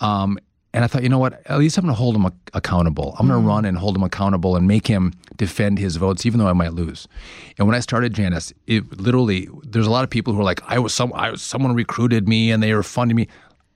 Um, 0.00 0.38
and 0.76 0.84
I 0.84 0.88
thought, 0.88 1.02
you 1.02 1.08
know 1.08 1.18
what? 1.18 1.40
At 1.46 1.58
least 1.58 1.78
I'm 1.78 1.84
going 1.84 1.94
to 1.94 1.98
hold 1.98 2.16
him 2.16 2.26
ac- 2.26 2.34
accountable. 2.52 3.16
I'm 3.18 3.26
going 3.26 3.40
to 3.40 3.48
run 3.48 3.64
and 3.64 3.78
hold 3.78 3.96
him 3.96 4.02
accountable 4.02 4.56
and 4.56 4.68
make 4.68 4.86
him 4.86 5.14
defend 5.38 5.78
his 5.78 5.96
votes, 5.96 6.26
even 6.26 6.38
though 6.38 6.48
I 6.48 6.52
might 6.52 6.74
lose. 6.74 7.08
And 7.56 7.66
when 7.66 7.74
I 7.74 7.80
started 7.80 8.12
Janice, 8.12 8.52
it 8.66 9.00
literally 9.00 9.48
there's 9.76 9.86
a 9.86 9.90
lot 9.90 10.04
of 10.04 10.08
people 10.08 10.32
who 10.32 10.40
are 10.40 10.44
like, 10.44 10.62
I 10.66 10.78
was 10.78 10.94
some, 10.94 11.12
I 11.12 11.32
was 11.32 11.42
someone 11.42 11.74
recruited 11.74 12.26
me 12.26 12.50
and 12.50 12.62
they 12.62 12.72
were 12.72 12.82
funding 12.82 13.14
me. 13.14 13.28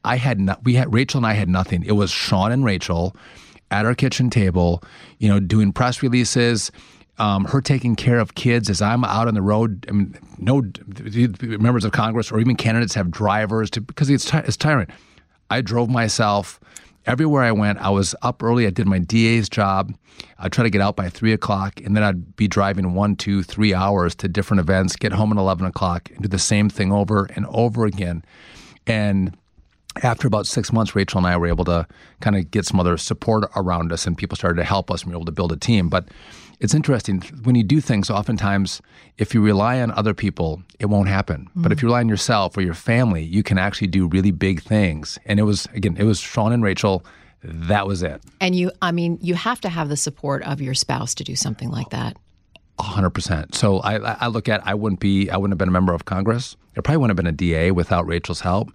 I 0.02 0.16
had 0.16 0.40
not. 0.40 0.64
We 0.64 0.72
had 0.72 0.94
Rachel 0.94 1.18
and 1.18 1.26
I 1.26 1.34
had 1.34 1.46
nothing. 1.46 1.84
It 1.84 1.92
was 1.92 2.10
Sean 2.10 2.52
and 2.52 2.64
Rachel 2.64 3.14
at 3.70 3.84
our 3.84 3.94
kitchen 3.94 4.30
table, 4.30 4.82
you 5.18 5.28
know, 5.28 5.38
doing 5.38 5.72
press 5.74 6.02
releases. 6.02 6.72
Um, 7.18 7.44
her 7.44 7.60
taking 7.60 7.96
care 7.96 8.18
of 8.18 8.34
kids 8.34 8.70
as 8.70 8.80
I'm 8.80 9.04
out 9.04 9.28
on 9.28 9.34
the 9.34 9.42
road. 9.42 9.84
I 9.90 9.92
mean, 9.92 10.18
no 10.38 10.62
members 11.42 11.84
of 11.84 11.92
Congress 11.92 12.32
or 12.32 12.40
even 12.40 12.56
candidates 12.56 12.94
have 12.94 13.10
drivers 13.10 13.68
to 13.72 13.82
because 13.82 14.08
it's, 14.08 14.24
ti 14.24 14.38
it's 14.38 14.56
tiring. 14.56 14.86
I 15.50 15.60
drove 15.60 15.90
myself 15.90 16.58
everywhere 17.06 17.42
I 17.42 17.52
went. 17.52 17.78
I 17.78 17.90
was 17.90 18.14
up 18.22 18.42
early. 18.42 18.66
I 18.66 18.70
did 18.70 18.86
my 18.86 18.98
DA's 18.98 19.48
job. 19.48 19.94
I'd 20.38 20.52
try 20.52 20.64
to 20.64 20.70
get 20.70 20.80
out 20.80 20.96
by 20.96 21.08
three 21.08 21.32
o'clock, 21.32 21.80
and 21.80 21.96
then 21.96 22.02
I'd 22.02 22.36
be 22.36 22.48
driving 22.48 22.94
one, 22.94 23.16
two, 23.16 23.42
three 23.42 23.74
hours 23.74 24.14
to 24.16 24.28
different 24.28 24.60
events, 24.60 24.96
get 24.96 25.12
home 25.12 25.32
at 25.32 25.38
11 25.38 25.66
o'clock, 25.66 26.10
and 26.10 26.22
do 26.22 26.28
the 26.28 26.38
same 26.38 26.68
thing 26.68 26.92
over 26.92 27.28
and 27.36 27.46
over 27.46 27.84
again. 27.84 28.24
And 28.86 29.36
after 30.02 30.26
about 30.26 30.46
six 30.46 30.72
months, 30.72 30.94
Rachel 30.94 31.18
and 31.18 31.26
I 31.26 31.36
were 31.36 31.46
able 31.46 31.64
to 31.66 31.86
kind 32.20 32.36
of 32.36 32.50
get 32.50 32.64
some 32.66 32.78
other 32.78 32.96
support 32.96 33.50
around 33.56 33.92
us, 33.92 34.06
and 34.06 34.16
people 34.16 34.36
started 34.36 34.56
to 34.56 34.64
help 34.64 34.90
us, 34.90 35.02
and 35.02 35.10
we 35.10 35.14
were 35.14 35.18
able 35.18 35.26
to 35.26 35.32
build 35.32 35.52
a 35.52 35.56
team. 35.56 35.88
But 35.88 36.08
it's 36.60 36.74
interesting 36.74 37.22
when 37.42 37.54
you 37.54 37.64
do 37.64 37.80
things. 37.80 38.10
Oftentimes, 38.10 38.82
if 39.18 39.34
you 39.34 39.40
rely 39.40 39.80
on 39.80 39.90
other 39.92 40.14
people, 40.14 40.62
it 40.78 40.86
won't 40.86 41.08
happen. 41.08 41.48
But 41.56 41.72
if 41.72 41.78
mm. 41.78 41.82
you 41.82 41.88
rely 41.88 42.00
on 42.00 42.08
yourself 42.08 42.56
or 42.56 42.60
your 42.60 42.74
family, 42.74 43.24
you 43.24 43.42
can 43.42 43.58
actually 43.58 43.88
do 43.88 44.06
really 44.06 44.30
big 44.30 44.62
things. 44.62 45.18
And 45.24 45.40
it 45.40 45.44
was 45.44 45.66
again, 45.74 45.96
it 45.98 46.04
was 46.04 46.20
Sean 46.20 46.52
and 46.52 46.62
Rachel. 46.62 47.04
That 47.42 47.86
was 47.86 48.02
it. 48.02 48.20
and 48.38 48.54
you, 48.54 48.70
I 48.82 48.92
mean, 48.92 49.18
you 49.22 49.34
have 49.34 49.62
to 49.62 49.70
have 49.70 49.88
the 49.88 49.96
support 49.96 50.42
of 50.42 50.60
your 50.60 50.74
spouse 50.74 51.14
to 51.14 51.24
do 51.24 51.34
something 51.34 51.70
like 51.70 51.88
that. 51.88 52.18
hundred 52.78 53.10
percent. 53.10 53.54
So 53.54 53.78
I, 53.78 53.96
I 53.96 54.26
look 54.26 54.46
at 54.46 54.60
I 54.66 54.74
wouldn't 54.74 55.00
be 55.00 55.30
I 55.30 55.38
wouldn't 55.38 55.52
have 55.52 55.58
been 55.58 55.68
a 55.68 55.72
member 55.72 55.94
of 55.94 56.04
Congress. 56.04 56.56
I 56.76 56.82
probably 56.82 56.98
wouldn't 56.98 57.18
have 57.18 57.24
been 57.24 57.34
a 57.34 57.36
DA 57.36 57.70
without 57.70 58.06
Rachel's 58.06 58.40
help. 58.40 58.70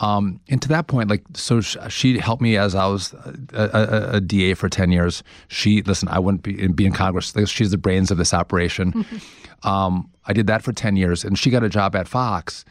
Um, 0.00 0.40
and 0.48 0.60
to 0.62 0.68
that 0.68 0.86
point, 0.86 1.10
like 1.10 1.22
so, 1.34 1.60
sh- 1.60 1.76
she 1.88 2.18
helped 2.18 2.42
me 2.42 2.56
as 2.56 2.74
I 2.74 2.86
was 2.86 3.12
a, 3.52 3.70
a, 3.72 4.16
a 4.16 4.20
DA 4.20 4.54
for 4.54 4.68
ten 4.68 4.90
years. 4.90 5.22
She 5.48 5.82
listen, 5.82 6.08
I 6.08 6.18
wouldn't 6.18 6.42
be, 6.42 6.66
be 6.68 6.86
in 6.86 6.92
Congress. 6.92 7.34
She's 7.46 7.70
the 7.70 7.78
brains 7.78 8.10
of 8.10 8.16
this 8.16 8.32
operation. 8.32 9.04
um, 9.62 10.10
I 10.26 10.32
did 10.32 10.46
that 10.46 10.62
for 10.62 10.72
ten 10.72 10.96
years, 10.96 11.24
and 11.24 11.38
she 11.38 11.50
got 11.50 11.62
a 11.62 11.68
job 11.68 11.94
at 11.94 12.08
Fox. 12.08 12.64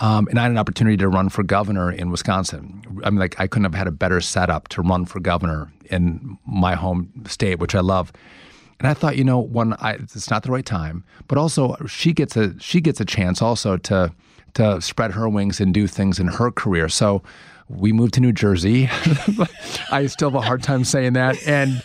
Um, 0.00 0.28
and 0.28 0.38
I 0.38 0.42
had 0.42 0.52
an 0.52 0.58
opportunity 0.58 0.96
to 0.98 1.08
run 1.08 1.28
for 1.28 1.42
governor 1.42 1.90
in 1.90 2.10
Wisconsin. 2.10 2.82
I 3.02 3.10
mean, 3.10 3.18
like 3.18 3.38
I 3.40 3.48
couldn't 3.48 3.64
have 3.64 3.74
had 3.74 3.88
a 3.88 3.92
better 3.92 4.20
setup 4.20 4.68
to 4.68 4.82
run 4.82 5.06
for 5.06 5.18
governor 5.18 5.72
in 5.86 6.38
my 6.46 6.76
home 6.76 7.12
state, 7.26 7.58
which 7.58 7.74
I 7.74 7.80
love. 7.80 8.12
And 8.78 8.86
I 8.86 8.94
thought, 8.94 9.16
you 9.16 9.24
know, 9.24 9.40
when 9.40 9.72
I, 9.74 9.94
it's 9.94 10.30
not 10.30 10.44
the 10.44 10.52
right 10.52 10.64
time, 10.64 11.02
but 11.26 11.36
also 11.36 11.74
she 11.86 12.12
gets 12.12 12.36
a 12.36 12.58
she 12.60 12.80
gets 12.80 13.00
a 13.00 13.04
chance 13.04 13.42
also 13.42 13.76
to 13.76 14.12
to 14.54 14.80
spread 14.80 15.12
her 15.12 15.28
wings 15.28 15.60
and 15.60 15.72
do 15.72 15.86
things 15.86 16.18
in 16.18 16.28
her 16.28 16.50
career. 16.50 16.88
So 16.88 17.22
we 17.68 17.92
moved 17.92 18.14
to 18.14 18.20
New 18.20 18.32
Jersey. 18.32 18.88
I 19.90 20.06
still 20.06 20.30
have 20.30 20.36
a 20.36 20.40
hard 20.40 20.62
time 20.62 20.84
saying 20.84 21.14
that. 21.14 21.36
And 21.46 21.82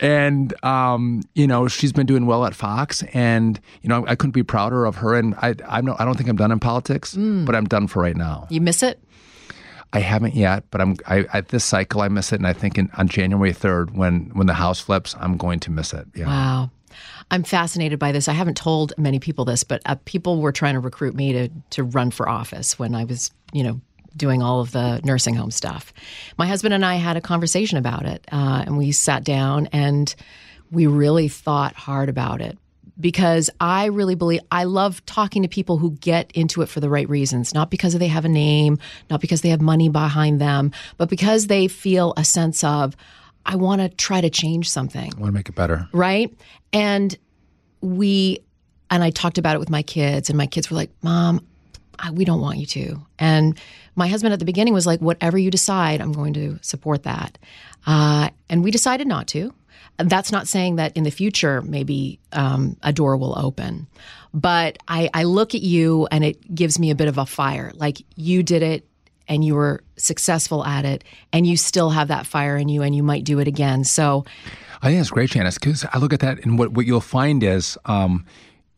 and 0.00 0.64
um, 0.64 1.22
you 1.34 1.46
know 1.46 1.68
she's 1.68 1.92
been 1.92 2.06
doing 2.06 2.26
well 2.26 2.44
at 2.44 2.54
Fox, 2.54 3.02
and 3.12 3.60
you 3.82 3.88
know 3.88 4.06
I 4.06 4.14
couldn't 4.14 4.32
be 4.32 4.42
prouder 4.42 4.84
of 4.84 4.96
her. 4.96 5.14
And 5.14 5.34
I 5.36 5.54
I'm 5.66 5.86
no, 5.86 5.96
I 5.98 6.04
don't 6.04 6.16
think 6.16 6.28
I'm 6.28 6.36
done 6.36 6.52
in 6.52 6.60
politics, 6.60 7.14
but 7.16 7.54
I'm 7.54 7.66
done 7.66 7.86
for 7.86 8.02
right 8.02 8.16
now. 8.16 8.46
You 8.50 8.60
miss 8.60 8.82
it? 8.82 9.02
I 9.92 10.00
haven't 10.00 10.34
yet, 10.34 10.64
but 10.70 10.80
I'm 10.80 10.96
I, 11.06 11.26
at 11.32 11.48
this 11.48 11.64
cycle 11.64 12.02
I 12.02 12.08
miss 12.08 12.32
it, 12.32 12.36
and 12.36 12.46
I 12.46 12.52
think 12.52 12.78
in, 12.78 12.90
on 12.96 13.08
January 13.08 13.52
3rd 13.52 13.92
when 13.92 14.30
when 14.34 14.46
the 14.46 14.54
house 14.54 14.80
flips, 14.80 15.16
I'm 15.18 15.36
going 15.36 15.60
to 15.60 15.70
miss 15.70 15.92
it. 15.92 16.06
Yeah. 16.14 16.26
Wow. 16.26 16.70
I'm 17.30 17.42
fascinated 17.42 17.98
by 17.98 18.12
this. 18.12 18.28
I 18.28 18.32
haven't 18.32 18.56
told 18.56 18.92
many 18.96 19.18
people 19.18 19.44
this, 19.44 19.64
but 19.64 19.82
uh, 19.86 19.96
people 20.04 20.40
were 20.40 20.52
trying 20.52 20.74
to 20.74 20.80
recruit 20.80 21.14
me 21.14 21.32
to 21.32 21.48
to 21.70 21.84
run 21.84 22.10
for 22.10 22.28
office 22.28 22.78
when 22.78 22.94
I 22.94 23.04
was, 23.04 23.30
you 23.52 23.62
know, 23.62 23.80
doing 24.16 24.42
all 24.42 24.60
of 24.60 24.72
the 24.72 25.00
nursing 25.04 25.34
home 25.34 25.50
stuff. 25.50 25.92
My 26.36 26.46
husband 26.46 26.74
and 26.74 26.84
I 26.84 26.96
had 26.96 27.16
a 27.16 27.20
conversation 27.20 27.78
about 27.78 28.06
it, 28.06 28.26
uh, 28.32 28.64
and 28.66 28.78
we 28.78 28.92
sat 28.92 29.24
down 29.24 29.68
and 29.72 30.14
we 30.70 30.86
really 30.86 31.28
thought 31.28 31.74
hard 31.74 32.08
about 32.08 32.40
it 32.40 32.58
because 33.00 33.48
I 33.60 33.86
really 33.86 34.14
believe 34.14 34.40
I 34.50 34.64
love 34.64 35.04
talking 35.06 35.42
to 35.42 35.48
people 35.48 35.78
who 35.78 35.92
get 35.92 36.30
into 36.32 36.62
it 36.62 36.68
for 36.68 36.80
the 36.80 36.90
right 36.90 37.08
reasons, 37.08 37.54
not 37.54 37.70
because 37.70 37.94
they 37.94 38.08
have 38.08 38.24
a 38.24 38.28
name, 38.28 38.78
not 39.08 39.20
because 39.20 39.42
they 39.42 39.50
have 39.50 39.60
money 39.60 39.88
behind 39.88 40.40
them, 40.40 40.72
but 40.96 41.08
because 41.08 41.46
they 41.46 41.68
feel 41.68 42.12
a 42.16 42.24
sense 42.24 42.64
of 42.64 42.96
I 43.48 43.56
want 43.56 43.80
to 43.80 43.88
try 43.88 44.20
to 44.20 44.28
change 44.30 44.70
something 44.70 45.10
I 45.16 45.18
want 45.18 45.30
to 45.30 45.32
make 45.32 45.48
it 45.48 45.54
better. 45.54 45.88
right? 45.92 46.32
And 46.72 47.16
we, 47.80 48.40
and 48.90 49.02
I 49.02 49.10
talked 49.10 49.38
about 49.38 49.56
it 49.56 49.58
with 49.58 49.70
my 49.70 49.82
kids, 49.82 50.28
and 50.28 50.36
my 50.36 50.46
kids 50.46 50.70
were 50.70 50.76
like, 50.76 50.90
Mom, 51.02 51.44
I, 51.98 52.10
we 52.10 52.24
don't 52.24 52.40
want 52.40 52.58
you 52.58 52.66
to. 52.66 53.00
And 53.18 53.58
my 53.96 54.06
husband 54.06 54.32
at 54.32 54.38
the 54.38 54.44
beginning 54.44 54.74
was 54.74 54.86
like, 54.86 55.00
Whatever 55.00 55.38
you 55.38 55.50
decide, 55.50 56.00
I'm 56.00 56.12
going 56.12 56.34
to 56.34 56.58
support 56.60 57.04
that. 57.04 57.38
Uh, 57.86 58.28
and 58.50 58.62
we 58.62 58.70
decided 58.70 59.06
not 59.06 59.26
to. 59.28 59.52
That's 59.96 60.30
not 60.30 60.46
saying 60.46 60.76
that 60.76 60.96
in 60.96 61.02
the 61.02 61.10
future, 61.10 61.60
maybe 61.62 62.20
um, 62.32 62.76
a 62.82 62.92
door 62.92 63.16
will 63.16 63.36
open. 63.36 63.88
But 64.32 64.78
I, 64.86 65.10
I 65.12 65.24
look 65.24 65.54
at 65.54 65.62
you 65.62 66.06
and 66.12 66.22
it 66.22 66.54
gives 66.54 66.78
me 66.78 66.90
a 66.90 66.94
bit 66.94 67.08
of 67.08 67.18
a 67.18 67.26
fire. 67.26 67.72
Like 67.74 68.02
you 68.14 68.42
did 68.44 68.62
it 68.62 68.86
and 69.28 69.44
you 69.44 69.54
were 69.54 69.82
successful 69.96 70.64
at 70.64 70.84
it 70.84 71.04
and 71.32 71.46
you 71.46 71.56
still 71.56 71.90
have 71.90 72.08
that 72.08 72.26
fire 72.26 72.56
in 72.56 72.68
you 72.68 72.82
and 72.82 72.94
you 72.94 73.02
might 73.02 73.24
do 73.24 73.38
it 73.38 73.48
again. 73.48 73.84
So 73.84 74.24
I 74.82 74.88
think 74.88 75.00
it's 75.00 75.10
great, 75.10 75.30
Janice, 75.30 75.58
because 75.58 75.84
I 75.92 75.98
look 75.98 76.12
at 76.12 76.20
that 76.20 76.44
and 76.44 76.58
what, 76.58 76.72
what 76.72 76.86
you'll 76.86 77.00
find 77.00 77.42
is 77.42 77.76
um, 77.84 78.24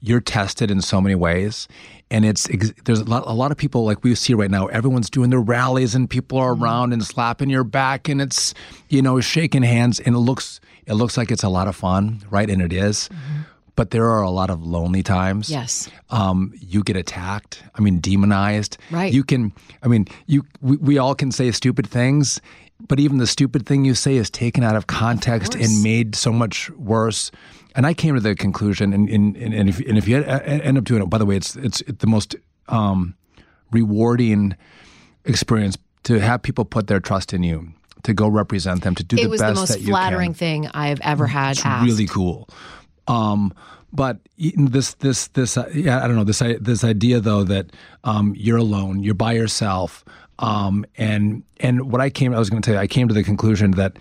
you're 0.01 0.21
tested 0.21 0.71
in 0.71 0.81
so 0.81 1.01
many 1.01 1.15
ways. 1.15 1.69
And 2.13 2.25
it's 2.25 2.49
there's 2.85 3.01
a 3.01 3.05
lot, 3.05 3.23
a 3.27 3.33
lot 3.33 3.53
of 3.53 3.57
people 3.57 3.85
like 3.85 4.03
we 4.03 4.17
see 4.17 4.35
right 4.35 4.51
now. 4.51 4.67
Everyone's 4.67 5.09
doing 5.09 5.31
their 5.31 5.41
rallies 5.41 5.95
and 5.95 6.11
people 6.11 6.39
are 6.39 6.55
around 6.55 6.93
and 6.93 7.05
slapping 7.05 7.51
your 7.51 7.63
back 7.63 8.09
and 8.09 8.21
it's 8.21 8.53
you 8.89 9.01
know 9.01 9.21
shaking 9.21 9.63
hands 9.63 10.01
and 10.01 10.17
it 10.17 10.19
looks 10.19 10.61
it 10.87 10.95
looks 10.95 11.17
like 11.17 11.31
it's 11.31 11.45
a 11.45 11.49
lot 11.49 11.69
of 11.69 11.77
fun, 11.77 12.23
right? 12.29 12.51
And 12.51 12.61
it 12.61 12.73
is. 12.73 13.09
But 13.77 13.91
there 13.91 14.11
are 14.11 14.23
a 14.23 14.31
lot 14.31 14.51
of 14.51 14.63
lonely 14.63 15.03
times. 15.03 15.49
Yes. 15.51 15.89
Um, 16.11 16.53
you 16.59 16.83
get 16.83 16.97
attacked. 16.97 17.63
I 17.75 17.81
mean, 17.81 18.01
demonized. 18.01 18.79
Right. 18.91 19.13
You 19.13 19.25
can. 19.25 19.53
I 19.83 19.89
mean, 19.89 20.07
you. 20.27 20.45
We, 20.61 20.77
we 20.77 20.99
all 20.99 21.15
can 21.15 21.33
say 21.33 21.51
stupid 21.53 21.89
things, 21.89 22.41
but 22.87 23.01
even 23.01 23.19
the 23.19 23.27
stupid 23.27 23.67
thing 23.67 23.85
you 23.85 23.95
say 23.95 24.17
is 24.17 24.31
taken 24.31 24.65
out 24.65 24.77
of 24.77 24.87
context 24.87 25.55
and 25.55 25.83
made 25.83 26.15
so 26.15 26.33
much 26.33 26.71
worse. 26.71 27.31
And 27.75 27.87
I 27.87 27.95
came 27.95 28.15
to 28.15 28.21
the 28.21 28.35
conclusion, 28.35 28.93
and 28.93 29.09
and, 29.09 29.37
and, 29.37 29.55
and 29.55 29.69
if 29.69 29.79
and 29.81 29.97
if 29.97 30.09
you 30.09 30.23
end 30.25 30.77
up 30.77 30.85
doing 30.85 31.03
it, 31.03 31.07
by 31.07 31.19
the 31.19 31.27
way, 31.27 31.37
it's 31.37 31.57
it's 31.57 31.83
the 31.87 32.07
most 32.07 32.37
um, 32.69 33.15
rewarding 33.71 34.57
experience 35.25 35.79
to 36.05 36.19
have 36.19 36.43
people 36.43 36.65
put 36.65 36.87
their 36.87 37.01
trust 37.01 37.33
in 37.33 37.43
you 37.43 37.73
to 38.03 38.15
go 38.15 38.29
represent 38.29 38.83
them 38.83 38.95
to 38.95 39.05
do 39.05 39.17
it 39.17 39.25
the 39.25 39.29
was 39.29 39.41
the 39.41 39.55
most 39.55 39.79
flattering 39.81 40.33
thing 40.35 40.69
I 40.73 40.89
have 40.89 41.01
ever 41.03 41.27
had 41.27 41.53
it's 41.53 41.67
asked. 41.67 41.87
really 41.87 42.07
cool. 42.07 42.49
Um, 43.11 43.53
but 43.93 44.19
this 44.39 44.95
this 44.95 45.29
this 45.29 45.57
uh, 45.57 45.69
yeah 45.75 46.03
I 46.03 46.07
don't 46.07 46.17
know 46.17 46.25
this 46.25 46.43
this 46.61 46.85
idea 46.85 47.21
though 47.21 47.43
that 47.45 47.67
um, 48.05 48.35
you're 48.37 48.59
alone, 48.59 49.03
you're 49.03 49.15
by 49.15 49.33
yourself, 49.33 50.05
um, 50.39 50.87
and 50.97 51.43
and 51.59 51.91
what 51.91 52.01
I 52.01 52.09
came 52.09 52.33
I 52.33 52.39
was 52.39 52.51
going 52.51 52.63
to 52.63 52.67
tell 52.67 52.77
you 52.77 52.81
I 52.81 52.87
came 52.87 53.09
to 53.09 53.15
the 53.15 53.25
conclusion 53.25 53.73
that 53.73 53.99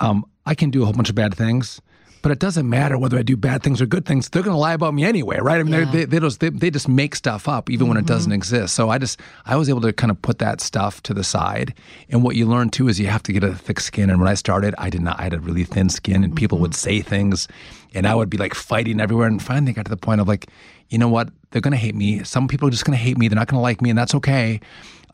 um, 0.00 0.24
I 0.44 0.54
can 0.54 0.70
do 0.70 0.82
a 0.82 0.84
whole 0.84 0.94
bunch 0.94 1.08
of 1.08 1.14
bad 1.14 1.34
things. 1.34 1.80
But 2.28 2.32
it 2.32 2.40
doesn't 2.40 2.68
matter 2.68 2.98
whether 2.98 3.18
I 3.18 3.22
do 3.22 3.38
bad 3.38 3.62
things 3.62 3.80
or 3.80 3.86
good 3.86 4.04
things. 4.04 4.28
They're 4.28 4.42
going 4.42 4.52
to 4.52 4.60
lie 4.60 4.74
about 4.74 4.92
me 4.92 5.02
anyway, 5.02 5.38
right? 5.40 5.60
I 5.60 5.62
mean, 5.62 5.72
Yeah. 5.72 5.90
they, 5.90 6.04
they, 6.04 6.20
just, 6.20 6.40
they, 6.40 6.50
they 6.50 6.68
just 6.68 6.86
make 6.86 7.16
stuff 7.16 7.48
up 7.48 7.70
even 7.70 7.88
when 7.88 7.96
it 7.96 8.00
mm-hmm. 8.00 8.08
doesn't 8.08 8.32
exist. 8.32 8.74
So 8.74 8.90
I 8.90 8.98
just 8.98 9.18
I 9.46 9.56
was 9.56 9.70
able 9.70 9.80
to 9.80 9.94
kind 9.94 10.10
of 10.10 10.20
put 10.20 10.38
that 10.40 10.60
stuff 10.60 11.02
to 11.04 11.14
the 11.14 11.24
side. 11.24 11.72
And 12.10 12.22
what 12.22 12.36
you 12.36 12.44
learn 12.44 12.68
too 12.68 12.86
is 12.86 13.00
you 13.00 13.06
have 13.06 13.22
to 13.22 13.32
get 13.32 13.44
a 13.44 13.54
thick 13.54 13.80
skin. 13.80 14.10
And 14.10 14.20
when 14.20 14.28
I 14.28 14.34
started, 14.34 14.74
I 14.76 14.90
did 14.90 15.00
not. 15.00 15.18
I 15.18 15.22
had 15.22 15.32
a 15.32 15.40
really 15.40 15.64
thin 15.64 15.88
skin, 15.88 16.22
and 16.22 16.36
people 16.36 16.58
would 16.58 16.72
mm-hmm. 16.72 16.98
say 16.98 17.00
things, 17.00 17.48
and 17.94 18.06
I 18.06 18.14
would 18.14 18.28
be 18.28 18.36
like 18.36 18.52
fighting 18.52 19.00
everywhere. 19.00 19.26
And 19.26 19.42
finally, 19.42 19.72
got 19.72 19.86
to 19.86 19.90
the 19.90 19.96
point 19.96 20.20
of 20.20 20.28
like, 20.28 20.48
you 20.90 20.98
know 20.98 21.08
what? 21.08 21.30
They're 21.50 21.62
going 21.62 21.72
to 21.72 21.78
hate 21.78 21.94
me. 21.94 22.24
Some 22.24 22.46
people 22.46 22.68
are 22.68 22.70
just 22.70 22.84
going 22.84 22.98
to 22.98 23.02
hate 23.02 23.16
me. 23.16 23.28
They're 23.28 23.36
not 23.36 23.48
going 23.48 23.56
to 23.56 23.62
like 23.62 23.80
me, 23.80 23.88
and 23.88 23.98
that's 23.98 24.14
okay. 24.16 24.60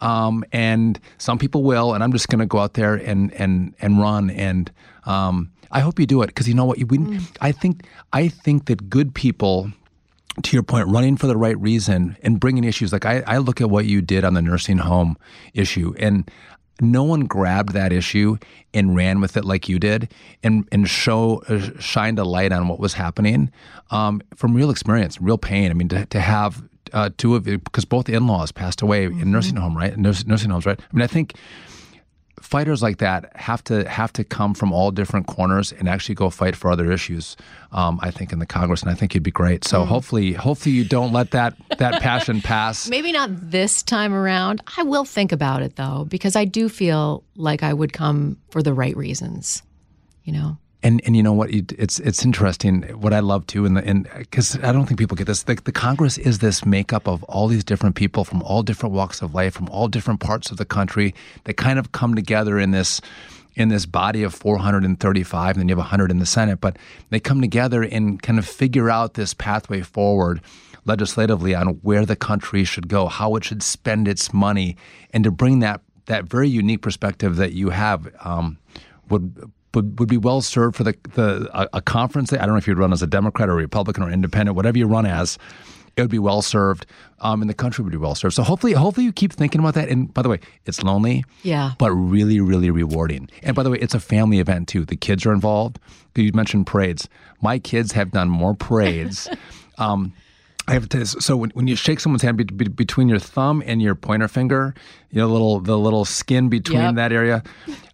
Um, 0.01 0.45
and 0.53 0.99
some 1.19 1.39
people 1.39 1.63
will, 1.63 1.95
and 1.95 2.03
I'm 2.03 2.13
just 2.13 2.29
going 2.29 2.41
to 2.41 2.47
go 2.47 2.59
out 2.59 2.75
there 2.75 2.95
and 2.95 3.33
and 3.35 3.75
and 3.81 4.01
run. 4.01 4.31
And 4.31 4.71
um, 5.05 5.51
I 5.71 5.81
hope 5.81 5.99
you 5.99 6.07
do 6.07 6.23
it 6.23 6.29
because 6.29 6.49
you 6.49 6.55
know 6.55 6.65
what? 6.65 6.79
You, 6.79 6.87
we, 6.87 7.19
I 7.41 7.53
think 7.53 7.85
I 8.13 8.29
think 8.29 8.67
that 8.67 8.91
good 8.91 9.15
people 9.15 9.71
to 10.43 10.57
your 10.57 10.63
point, 10.63 10.89
running 10.89 11.17
for 11.17 11.27
the 11.27 11.37
right 11.37 11.59
reason 11.61 12.17
and 12.23 12.41
bringing 12.41 12.65
issues 12.65 12.93
like 12.93 13.07
I, 13.07 13.23
I 13.27 13.39
look 13.39 13.61
at 13.61 13.71
what 13.71 13.87
you 13.87 14.03
did 14.03 14.25
on 14.25 14.35
the 14.35 14.43
nursing 14.43 14.79
home 14.79 15.17
issue, 15.53 15.95
and 15.99 16.29
no 16.81 17.05
one 17.05 17.21
grabbed 17.21 17.73
that 17.73 17.93
issue 17.93 18.37
and 18.73 18.97
ran 18.97 19.21
with 19.21 19.37
it 19.37 19.45
like 19.45 19.69
you 19.69 19.79
did, 19.79 20.13
and 20.43 20.69
and 20.73 20.89
show 20.89 21.43
uh, 21.49 21.61
shined 21.79 22.19
a 22.19 22.25
light 22.25 22.53
on 22.53 22.69
what 22.69 22.81
was 22.81 22.95
happening 22.95 23.51
um, 23.91 24.21
from 24.35 24.55
real 24.55 24.71
experience, 24.71 25.21
real 25.21 25.39
pain. 25.39 25.71
I 25.71 25.75
mean, 25.75 25.89
to, 25.89 26.05
to 26.07 26.21
have 26.21 26.63
uh, 26.93 27.11
two 27.17 27.35
of 27.35 27.47
you 27.47 27.59
because 27.59 27.85
both 27.85 28.09
in-laws 28.09 28.53
passed 28.53 28.83
away 28.83 29.05
in 29.05 29.31
nursing 29.31 29.57
home, 29.57 29.77
right? 29.77 29.97
Nurs- 29.97 30.27
nursing 30.27 30.51
homes, 30.51 30.67
right? 30.67 30.79
I 30.79 30.97
mean, 30.97 31.03
I 31.03 31.07
think 31.07 31.35
fighters 32.41 32.83
like 32.83 32.99
that 32.99 33.35
have 33.37 33.65
to 33.65 33.89
have 33.89 34.13
to 34.13 34.23
come 34.23 34.55
from 34.55 34.73
all 34.73 34.91
different 34.91 35.27
corners 35.27 35.73
and 35.73 35.89
actually 35.89 36.15
go 36.15 36.31
fight 36.31 36.55
for 36.55 36.71
other 36.71 36.93
issues. 36.93 37.37
Um, 37.73 37.99
I 38.03 38.11
think 38.11 38.33
in 38.33 38.39
the 38.39 38.47
Congress, 38.47 38.83
and 38.83 38.91
I 38.91 38.95
think 38.95 39.15
you'd 39.15 39.23
be 39.23 39.31
great. 39.31 39.65
So 39.65 39.85
hopefully, 39.85 40.33
hopefully 40.33 40.75
you 40.75 40.85
don't 40.85 41.13
let 41.13 41.31
that 41.31 41.55
that 41.79 42.03
passion 42.09 42.41
pass. 42.41 42.89
Maybe 42.89 43.13
not 43.13 43.31
this 43.33 43.83
time 43.83 44.13
around. 44.13 44.63
I 44.77 44.83
will 44.83 45.05
think 45.05 45.33
about 45.33 45.63
it 45.63 45.77
though, 45.77 46.05
because 46.09 46.37
I 46.37 46.45
do 46.45 46.69
feel 46.69 47.25
like 47.35 47.63
I 47.63 47.73
would 47.73 47.93
come 47.93 48.37
for 48.51 48.63
the 48.63 48.75
right 48.75 48.97
reasons. 48.97 49.63
You 50.25 50.33
know, 50.35 50.59
And 50.85 51.01
and 51.07 51.17
you 51.17 51.23
know 51.23 51.33
what? 51.33 51.51
It's 51.51 51.99
it's 51.99 52.27
interesting. 52.27 52.83
What 53.01 53.15
I 53.15 53.21
love 53.21 53.47
too, 53.47 53.65
and 53.65 53.79
and 53.79 54.07
because 54.19 54.57
I 54.63 54.71
don't 54.71 54.85
think 54.85 54.99
people 55.01 55.17
get 55.17 55.27
this. 55.27 55.45
The, 55.45 55.55
the 55.55 55.73
Congress 55.73 56.19
is 56.19 56.41
this 56.41 56.67
makeup 56.67 57.09
of 57.09 57.23
all 57.25 57.49
these 57.49 57.65
different 57.65 57.97
people 57.97 58.23
from 58.23 58.43
all 58.43 58.63
different 58.63 58.95
walks 58.95 59.23
of 59.23 59.35
life, 59.35 59.55
from 59.55 59.71
all 59.71 59.89
different 59.89 60.21
parts 60.21 60.51
of 60.51 60.59
the 60.59 60.67
country. 60.67 61.15
They 61.45 61.55
kind 61.55 61.79
of 61.79 61.93
come 61.93 62.15
together 62.15 62.59
in 62.59 62.73
this 62.73 63.01
in 63.57 63.71
this 63.71 63.87
body 63.87 64.23
of 64.23 64.35
435, 64.35 65.57
and 65.57 65.61
then 65.61 65.69
you 65.69 65.73
have 65.73 65.79
100 65.79 66.11
in 66.11 66.19
the 66.19 66.27
Senate. 66.27 66.61
But 66.61 66.77
they 67.09 67.19
come 67.19 67.41
together 67.41 67.83
and 67.83 68.23
kind 68.23 68.39
of 68.39 68.47
figure 68.47 68.91
out 68.91 69.15
this 69.15 69.33
pathway 69.33 69.81
forward 69.81 70.43
legislatively 70.85 71.55
on 71.55 71.69
where 71.81 72.05
the 72.05 72.17
country 72.17 72.63
should 72.63 72.89
go, 72.89 73.07
how 73.07 73.37
it 73.37 73.45
should 73.45 73.63
spend 73.63 74.07
its 74.07 74.35
money, 74.35 74.77
and 75.15 75.25
to 75.25 75.31
bring 75.31 75.61
that 75.61 75.81
that 76.07 76.25
very 76.25 76.51
unique 76.51 76.83
perspective 76.83 77.37
that 77.37 77.53
you 77.53 77.71
have 77.71 78.15
um, 78.21 78.59
would 79.09 79.51
would, 79.75 79.99
would 79.99 80.09
be 80.09 80.17
well 80.17 80.41
served 80.41 80.77
for 80.77 80.85
the 80.85 80.95
the 81.15 81.49
a, 81.53 81.69
a 81.75 81.83
conference. 81.83 82.33
I 82.33 82.37
don't 82.39 82.49
know 82.51 82.57
if 82.57 82.67
you'd 82.67 82.79
run 82.79 82.93
as 82.93 83.03
a 83.03 83.07
Democrat 83.07 83.49
or 83.49 83.55
Republican 83.55 84.03
or 84.03 84.11
Independent, 84.11 84.57
whatever 84.57 84.79
you 84.79 84.87
run 84.87 85.07
as. 85.07 85.39
It 85.97 86.01
would 86.01 86.11
be 86.11 86.19
well 86.19 86.43
served, 86.43 86.87
um, 87.21 87.41
and 87.41 87.49
the 87.49 87.55
country 87.55 87.85
would 87.85 87.93
be 87.93 87.97
well 87.97 88.17
served. 88.17 88.35
So 88.35 88.43
hopefully, 88.43 88.73
hopefully 88.73 89.07
you 89.07 89.13
keep 89.13 89.33
thinking 89.33 89.61
about 89.61 89.75
that. 89.75 89.89
And 89.89 90.13
by 90.13 90.23
the 90.23 90.29
way, 90.29 90.41
it's 90.67 90.83
lonely, 90.83 91.25
Yeah. 91.45 91.75
but 91.79 91.93
really, 91.93 92.41
really 92.41 92.69
rewarding. 92.69 93.29
And 93.45 93.55
by 93.55 93.63
the 93.63 93.71
way, 93.71 93.79
it's 93.81 93.95
a 93.95 94.01
family 94.01 94.41
event 94.41 94.67
too. 94.67 94.85
The 94.85 94.97
kids 94.97 95.25
are 95.25 95.33
involved. 95.33 95.79
You 96.17 96.33
mentioned 96.35 96.67
parades. 96.67 97.09
My 97.43 97.61
kids 97.61 97.93
have 97.93 98.11
done 98.11 98.29
more 98.29 98.55
parades. 98.55 99.29
um, 99.79 100.13
I 100.67 100.73
have 100.73 100.89
to. 100.91 100.99
Tell 100.99 101.07
so 101.07 101.37
when, 101.37 101.51
when 101.51 101.67
you 101.67 101.77
shake 101.77 102.01
someone's 102.01 102.23
hand 102.23 102.37
be, 102.39 102.45
be, 102.45 102.69
between 102.69 103.09
your 103.09 103.19
thumb 103.19 103.63
and 103.67 103.83
your 103.83 103.95
pointer 103.95 104.29
finger, 104.29 104.75
you 105.11 105.21
know, 105.21 105.27
little 105.29 105.61
the 105.61 105.79
little 105.79 106.05
skin 106.05 106.49
between 106.49 106.81
Yep. 106.81 106.95
that 106.95 107.13
area, 107.13 107.43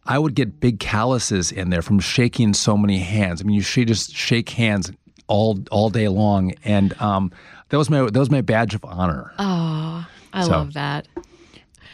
I 0.06 0.18
would 0.18 0.34
get 0.34 0.60
big 0.60 0.78
calluses 0.80 1.50
in 1.50 1.70
there 1.70 1.82
from 1.82 1.98
shaking 1.98 2.54
so 2.54 2.76
many 2.76 2.98
hands. 2.98 3.40
I 3.40 3.44
mean, 3.44 3.56
you 3.56 3.62
should 3.62 3.88
just 3.88 4.14
shake 4.14 4.50
hands 4.50 4.92
all 5.26 5.58
all 5.70 5.90
day 5.90 6.08
long, 6.08 6.52
and 6.64 7.00
um, 7.00 7.32
that 7.70 7.76
was 7.76 7.90
my 7.90 8.02
that 8.02 8.18
was 8.18 8.30
my 8.30 8.40
badge 8.40 8.74
of 8.74 8.84
honor. 8.84 9.32
Oh, 9.38 10.06
I 10.32 10.44
So- 10.44 10.50
love 10.50 10.74
that. 10.74 11.08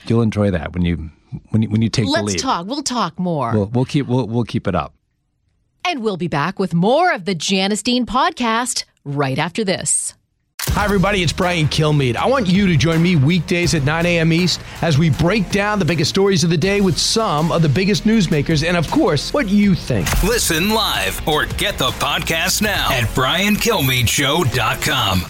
You'll 0.07 0.23
enjoy 0.23 0.51
that 0.53 0.73
when 0.75 0.85
you 0.85 1.11
when 1.51 1.63
you, 1.63 1.71
when 1.71 1.83
you 1.83 1.89
take 1.89 2.05
the 2.05 2.11
Let's 2.13 2.41
talk. 2.41 2.67
We'll 2.67 2.83
talk 2.83 3.19
more. 3.19 3.53
We'll, 3.53 3.67
we'll 3.67 3.85
keep 3.87 4.07
we'll, 4.07 4.27
we'll 4.29 4.45
keep 4.45 4.69
it 4.69 4.75
up. 4.75 4.95
and 5.85 6.03
we'll 6.03 6.17
be 6.17 6.29
back 6.29 6.59
with 6.59 6.75
more 6.75 7.13
of 7.13 7.25
the 7.25 7.35
Janice 7.35 7.83
Dean 7.83 8.05
podcast 8.07 8.85
right 9.05 9.39
after 9.39 9.65
this. 9.65 10.15
Hi, 10.77 10.85
everybody. 10.85 11.23
It's 11.23 11.33
Brian 11.33 11.69
Kilmeade. 11.69 12.17
I 12.17 12.27
want 12.27 12.49
you 12.49 12.67
to 12.67 12.77
join 12.77 13.03
me 13.03 13.17
weekdays 13.17 13.75
at 13.75 13.85
9 13.85 14.05
a.m. 14.05 14.31
East 14.31 14.61
as 14.83 14.99
we 14.99 15.09
break 15.09 15.49
down 15.49 15.79
the 15.79 15.87
biggest 15.87 16.11
stories 16.11 16.45
of 16.45 16.51
the 16.51 16.59
day 16.59 16.83
with 16.83 16.99
some 16.99 17.51
of 17.51 17.63
the 17.63 17.69
biggest 17.71 18.05
newsmakers 18.05 18.63
and, 18.63 18.77
of 18.77 18.91
course, 18.91 19.33
what 19.33 19.49
you 19.49 19.75
think. 19.75 20.07
Listen 20.23 20.69
live 20.69 21.27
or 21.27 21.47
get 21.47 21.79
the 21.79 21.89
podcast 21.93 22.61
now 22.61 22.93
at 22.93 23.05
briankilmeadshow.com. 23.05 25.23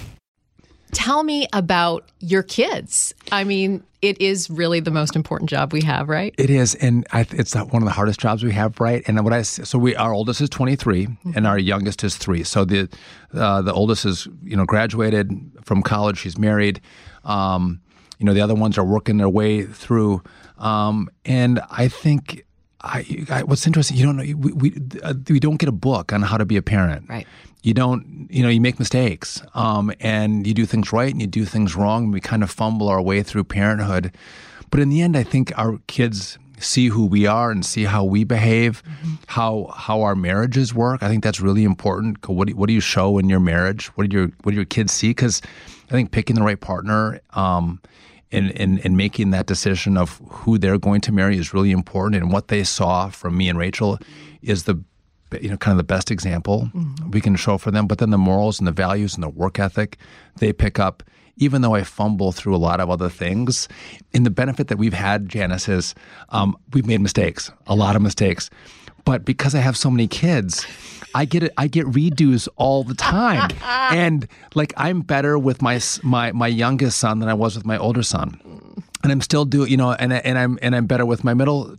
Tell 0.91 1.23
me 1.23 1.47
about 1.53 2.11
your 2.19 2.43
kids. 2.43 3.15
I 3.31 3.45
mean, 3.45 3.85
it 4.07 4.21
is 4.21 4.49
really 4.49 4.79
the 4.79 4.93
most 4.93 5.17
important 5.17 5.51
job 5.51 5.73
we 5.73 5.83
have, 5.83 6.09
right? 6.09 6.33
It 6.39 6.49
is, 6.49 6.77
and 6.77 7.05
I, 7.11 7.27
it's 7.31 7.57
one 7.57 7.83
of 7.83 7.87
the 7.87 7.93
hardest 7.93 8.21
jobs 8.21 8.45
we 8.45 8.53
have, 8.53 8.79
right? 8.79 9.03
And 9.09 9.23
what 9.25 9.33
I 9.33 9.43
so 9.43 9.79
we 9.79 9.97
our 9.97 10.13
oldest 10.13 10.41
is 10.41 10.49
23, 10.49 11.07
mm-hmm. 11.07 11.33
and 11.35 11.45
our 11.45 11.59
youngest 11.59 12.05
is 12.05 12.17
three. 12.17 12.45
So 12.45 12.65
the 12.65 12.89
uh, 13.35 13.63
the 13.63 13.73
oldest 13.73 14.05
is 14.05 14.29
you 14.45 14.57
know 14.57 14.65
graduated 14.65 15.33
from 15.65 15.83
college. 15.83 16.19
She's 16.19 16.39
married. 16.39 16.81
Um, 17.25 17.81
you 18.19 18.27
know 18.27 18.33
the 18.33 18.43
other 18.43 18.55
ones 18.55 18.79
are 18.79 18.85
working 18.85 19.17
their 19.17 19.29
way 19.29 19.65
through, 19.65 20.23
um, 20.59 21.11
and 21.25 21.61
I 21.71 21.89
think. 21.89 22.45
I, 22.89 23.25
I, 23.31 23.43
what's 23.43 23.67
interesting, 23.67 23.97
you 23.97 24.05
don't 24.05 24.17
know, 24.17 24.23
we, 24.37 24.53
we, 24.53 24.77
uh, 25.03 25.15
we 25.29 25.41
don't 25.41 25.57
get 25.57 25.69
a 25.69 25.73
book 25.73 26.13
on 26.13 26.23
how 26.23 26.37
to 26.37 26.45
be 26.45 26.57
a 26.57 26.63
parent. 26.63 27.09
Right 27.09 27.27
you 27.67 27.75
don't, 27.75 28.29
you 28.31 28.45
know, 28.45 28.49
you 28.49 28.61
make 28.61 28.79
mistakes 28.79 29.43
um, 29.55 29.93
and 29.99 30.47
you 30.47 30.55
do 30.55 30.67
things 30.67 30.93
right 30.93 31.11
and 31.11 31.21
you 31.21 31.27
do 31.27 31.45
things 31.45 31.75
wrong. 31.75 32.05
And 32.05 32.13
we 32.13 32.21
kind 32.21 32.45
of 32.45 32.51
fumble 32.51 32.89
our 32.89 33.03
way 33.03 33.25
through 33.25 33.43
parenthood. 33.43 34.15
But 34.71 34.79
in 34.79 34.89
the 34.89 35.03
end, 35.03 35.17
I 35.17 35.25
think 35.25 35.53
our 35.59 35.79
kids 35.89 36.39
see 36.61 36.87
who 36.87 37.07
we 37.07 37.27
are 37.27 37.51
and 37.51 37.67
see 37.67 37.83
how 37.83 38.05
we 38.05 38.23
behave, 38.23 38.85
mm-hmm. 38.85 39.15
how 39.27 39.75
how 39.77 40.03
our 40.03 40.15
marriages 40.15 40.75
work. 40.75 41.03
I 41.03 41.09
think 41.09 41.25
that's 41.25 41.41
really 41.41 41.65
important. 41.65 42.27
What 42.29 42.47
do, 42.47 42.55
what 42.55 42.69
do 42.69 42.73
you 42.73 42.81
show 42.81 43.19
in 43.19 43.29
your 43.29 43.41
marriage? 43.41 43.89
What 43.97 44.09
do 44.09 44.17
your 44.17 44.29
what 44.45 44.53
do 44.53 44.57
your 44.57 44.65
kids 44.65 44.93
see? 44.93 45.11
Because 45.11 45.43
I 45.89 45.91
think 45.91 46.13
picking 46.13 46.37
the 46.37 46.43
right 46.43 46.61
partner 46.61 47.21
um, 47.33 47.81
and, 48.31 48.53
and 48.61 48.81
and 48.85 48.97
making 48.97 49.33
that 49.33 49.47
decision 49.47 49.97
of 49.97 50.21
who 50.29 50.57
they're 50.57 50.79
going 50.79 51.01
to 51.01 51.11
marry 51.11 51.37
is 51.37 51.53
really 51.53 51.73
important. 51.73 52.23
And 52.23 52.33
what 52.33 52.47
they 52.47 52.63
saw 52.63 53.09
from 53.09 53.37
me 53.37 53.49
and 53.49 53.59
Rachel 53.59 53.99
is 54.41 54.65
the 54.65 54.85
you 55.33 55.49
know, 55.49 55.57
kind 55.57 55.73
of 55.73 55.79
the 55.79 55.95
best 55.95 56.11
example 56.11 56.71
mm-hmm. 56.75 57.11
we 57.11 57.21
can 57.21 57.37
show 57.37 57.59
for 57.59 57.71
them. 57.71 57.87
But 57.87 57.99
then 57.99 58.11
the 58.11 58.19
morals 58.19 58.59
and 58.59 58.67
the 58.67 58.73
values 58.73 59.15
and 59.15 59.23
the 59.23 59.29
work 59.29 59.59
ethic 59.59 59.99
they 60.39 60.53
pick 60.53 60.79
up, 60.79 61.03
even 61.37 61.63
though 61.63 61.75
I 61.75 61.83
fumble 61.83 62.33
through 62.33 62.55
a 62.55 62.59
lot 62.59 62.81
of 62.81 62.91
other 62.91 63.09
things. 63.09 63.69
And 64.15 64.25
the 64.25 64.31
benefit 64.31 64.69
that 64.69 64.79
we've 64.79 64.93
had, 64.93 65.29
Janice, 65.29 65.69
is 65.69 65.95
um, 66.31 66.57
we've 66.73 66.87
made 66.87 67.01
mistakes, 67.01 67.51
a 67.67 67.75
lot 67.75 67.97
of 67.97 68.03
mistakes. 68.03 68.51
But 69.05 69.25
because 69.25 69.55
I 69.55 69.61
have 69.61 69.77
so 69.77 69.91
many 69.91 70.09
kids, 70.09 70.67
I 71.15 71.25
get 71.25 71.45
it. 71.45 71.53
I 71.57 71.69
get 71.69 71.87
redos 71.87 72.49
all 72.57 72.83
the 72.83 72.95
time, 72.95 73.51
and 73.63 74.27
like 74.55 74.75
I'm 74.77 75.01
better 75.01 75.39
with 75.39 75.63
my 75.63 75.81
my 76.03 76.33
my 76.33 76.49
youngest 76.49 76.99
son 76.99 77.21
than 77.21 77.29
I 77.29 77.35
was 77.35 77.57
with 77.57 77.65
my 77.65 77.79
older 77.79 78.03
son 78.03 78.41
and 79.03 79.13
I'm 79.13 79.21
still 79.21 79.45
doing, 79.45 79.71
you 79.71 79.77
know, 79.77 79.93
and 79.93 80.13
and 80.13 80.39
I'm 80.39 80.59
and 80.63 80.75
I'm 80.75 80.87
better 80.87 81.07
with 81.07 81.23
my 81.23 81.35
middle 81.35 81.77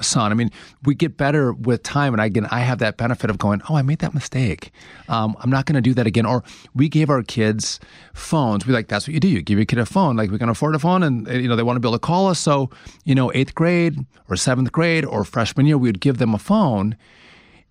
son. 0.00 0.32
I 0.32 0.34
mean, 0.34 0.50
we 0.84 0.94
get 0.94 1.16
better 1.16 1.52
with 1.52 1.82
time, 1.82 2.14
and 2.14 2.20
I, 2.22 2.26
again, 2.26 2.46
I 2.50 2.60
have 2.60 2.78
that 2.78 2.96
benefit 2.96 3.30
of 3.30 3.38
going, 3.38 3.60
oh, 3.68 3.76
I 3.76 3.82
made 3.82 3.98
that 4.00 4.14
mistake. 4.14 4.70
Um, 5.08 5.36
I'm 5.40 5.50
not 5.50 5.66
going 5.66 5.74
to 5.74 5.80
do 5.80 5.94
that 5.94 6.06
again. 6.06 6.26
Or 6.26 6.42
we 6.74 6.88
gave 6.88 7.10
our 7.10 7.22
kids 7.22 7.80
phones. 8.14 8.66
We 8.66 8.72
like 8.72 8.88
that's 8.88 9.06
what 9.06 9.14
you 9.14 9.20
do. 9.20 9.28
You 9.28 9.42
give 9.42 9.58
your 9.58 9.66
kid 9.66 9.78
a 9.78 9.86
phone. 9.86 10.16
Like 10.16 10.30
we 10.30 10.38
can 10.38 10.48
afford 10.48 10.74
a 10.74 10.78
phone, 10.78 11.02
and 11.02 11.26
you 11.28 11.48
know 11.48 11.56
they 11.56 11.62
want 11.62 11.76
to 11.76 11.80
be 11.80 11.88
able 11.88 11.98
to 11.98 12.06
call 12.06 12.28
us. 12.28 12.38
So 12.38 12.70
you 13.04 13.14
know, 13.14 13.30
eighth 13.34 13.54
grade 13.54 13.98
or 14.28 14.36
seventh 14.36 14.72
grade 14.72 15.04
or 15.04 15.24
freshman 15.24 15.66
year, 15.66 15.76
we 15.76 15.88
would 15.88 16.00
give 16.00 16.18
them 16.18 16.34
a 16.34 16.38
phone, 16.38 16.96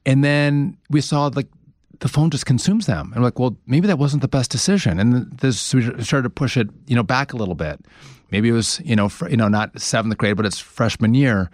and 0.06 0.24
then 0.24 0.78
we 0.90 1.02
saw 1.02 1.28
like 1.28 1.48
the 2.00 2.08
phone 2.08 2.30
just 2.30 2.46
consumes 2.46 2.86
them. 2.86 3.12
And 3.14 3.24
like, 3.24 3.40
well, 3.40 3.58
maybe 3.68 3.88
that 3.88 4.00
wasn't 4.00 4.22
the 4.22 4.28
best 4.28 4.52
decision. 4.52 5.00
And 5.00 5.32
this 5.40 5.74
we 5.74 5.82
started 6.04 6.24
to 6.24 6.30
push 6.30 6.58
it, 6.58 6.70
you 6.88 6.96
know, 6.96 7.04
back 7.04 7.34
a 7.34 7.38
little 7.38 7.56
bit. 7.56 7.80
Maybe 8.32 8.50
it 8.50 8.54
was, 8.54 8.82
you 8.84 8.96
know, 8.96 9.10
fr- 9.10 9.30
you 9.30 9.38
know, 9.38 9.48
not 9.48 9.80
seventh 9.80 10.18
grade, 10.18 10.38
but 10.38 10.46
it's 10.46 10.60
freshman 10.60 11.14
year. 11.14 11.50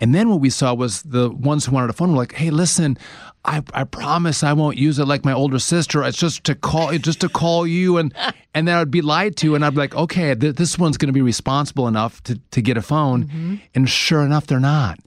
And 0.00 0.14
then 0.14 0.28
what 0.28 0.40
we 0.40 0.50
saw 0.50 0.74
was 0.74 1.02
the 1.02 1.30
ones 1.30 1.64
who 1.64 1.72
wanted 1.72 1.88
a 1.88 1.94
phone 1.94 2.12
were 2.12 2.18
like, 2.18 2.34
"Hey, 2.34 2.50
listen, 2.50 2.98
I, 3.46 3.62
I 3.72 3.84
promise 3.84 4.42
I 4.42 4.52
won't 4.52 4.76
use 4.76 4.98
it 4.98 5.06
like 5.06 5.24
my 5.24 5.32
older 5.32 5.58
sister. 5.58 6.02
It's 6.02 6.18
just 6.18 6.44
to 6.44 6.54
call, 6.54 6.92
just 6.98 7.20
to 7.20 7.28
call 7.28 7.66
you, 7.66 7.96
and 7.96 8.12
and 8.54 8.66
then 8.66 8.76
I'd 8.76 8.90
be 8.90 9.02
lied 9.02 9.36
to, 9.38 9.54
and 9.54 9.64
I'd 9.64 9.70
be 9.70 9.78
like, 9.78 9.94
okay, 9.94 10.34
th- 10.34 10.56
this 10.56 10.78
one's 10.78 10.96
going 10.96 11.08
to 11.08 11.12
be 11.12 11.22
responsible 11.22 11.88
enough 11.88 12.22
to 12.24 12.38
to 12.50 12.60
get 12.60 12.76
a 12.76 12.82
phone, 12.82 13.24
mm-hmm. 13.24 13.54
and 13.74 13.88
sure 13.88 14.22
enough, 14.22 14.46
they're 14.46 14.60
not. 14.60 14.98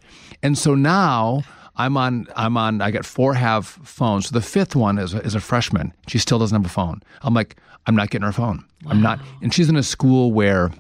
And 0.42 0.58
so 0.58 0.74
now 0.74 1.44
I'm 1.76 1.98
on. 1.98 2.28
I'm 2.36 2.58
on. 2.58 2.82
I 2.82 2.92
got 2.92 3.06
four 3.06 3.34
have 3.34 3.68
phones. 3.68 4.28
So 4.28 4.34
the 4.34 4.42
fifth 4.42 4.76
one 4.76 4.98
is 4.98 5.14
is 5.14 5.36
a 5.36 5.42
freshman. 5.42 5.94
She 6.08 6.18
still 6.18 6.40
doesn't 6.40 6.56
have 6.56 6.66
a 6.66 6.74
phone. 6.74 7.04
I'm 7.22 7.34
like, 7.34 7.58
I'm 7.88 7.96
not 7.96 8.10
getting 8.10 8.26
her 8.26 8.32
phone. 8.32 8.66
Wow. 8.84 8.92
I'm 8.92 9.02
not. 9.02 9.20
And 9.42 9.54
she's 9.54 9.70
in 9.70 9.76
a 9.76 9.84
school 9.84 10.32
where 10.32 10.72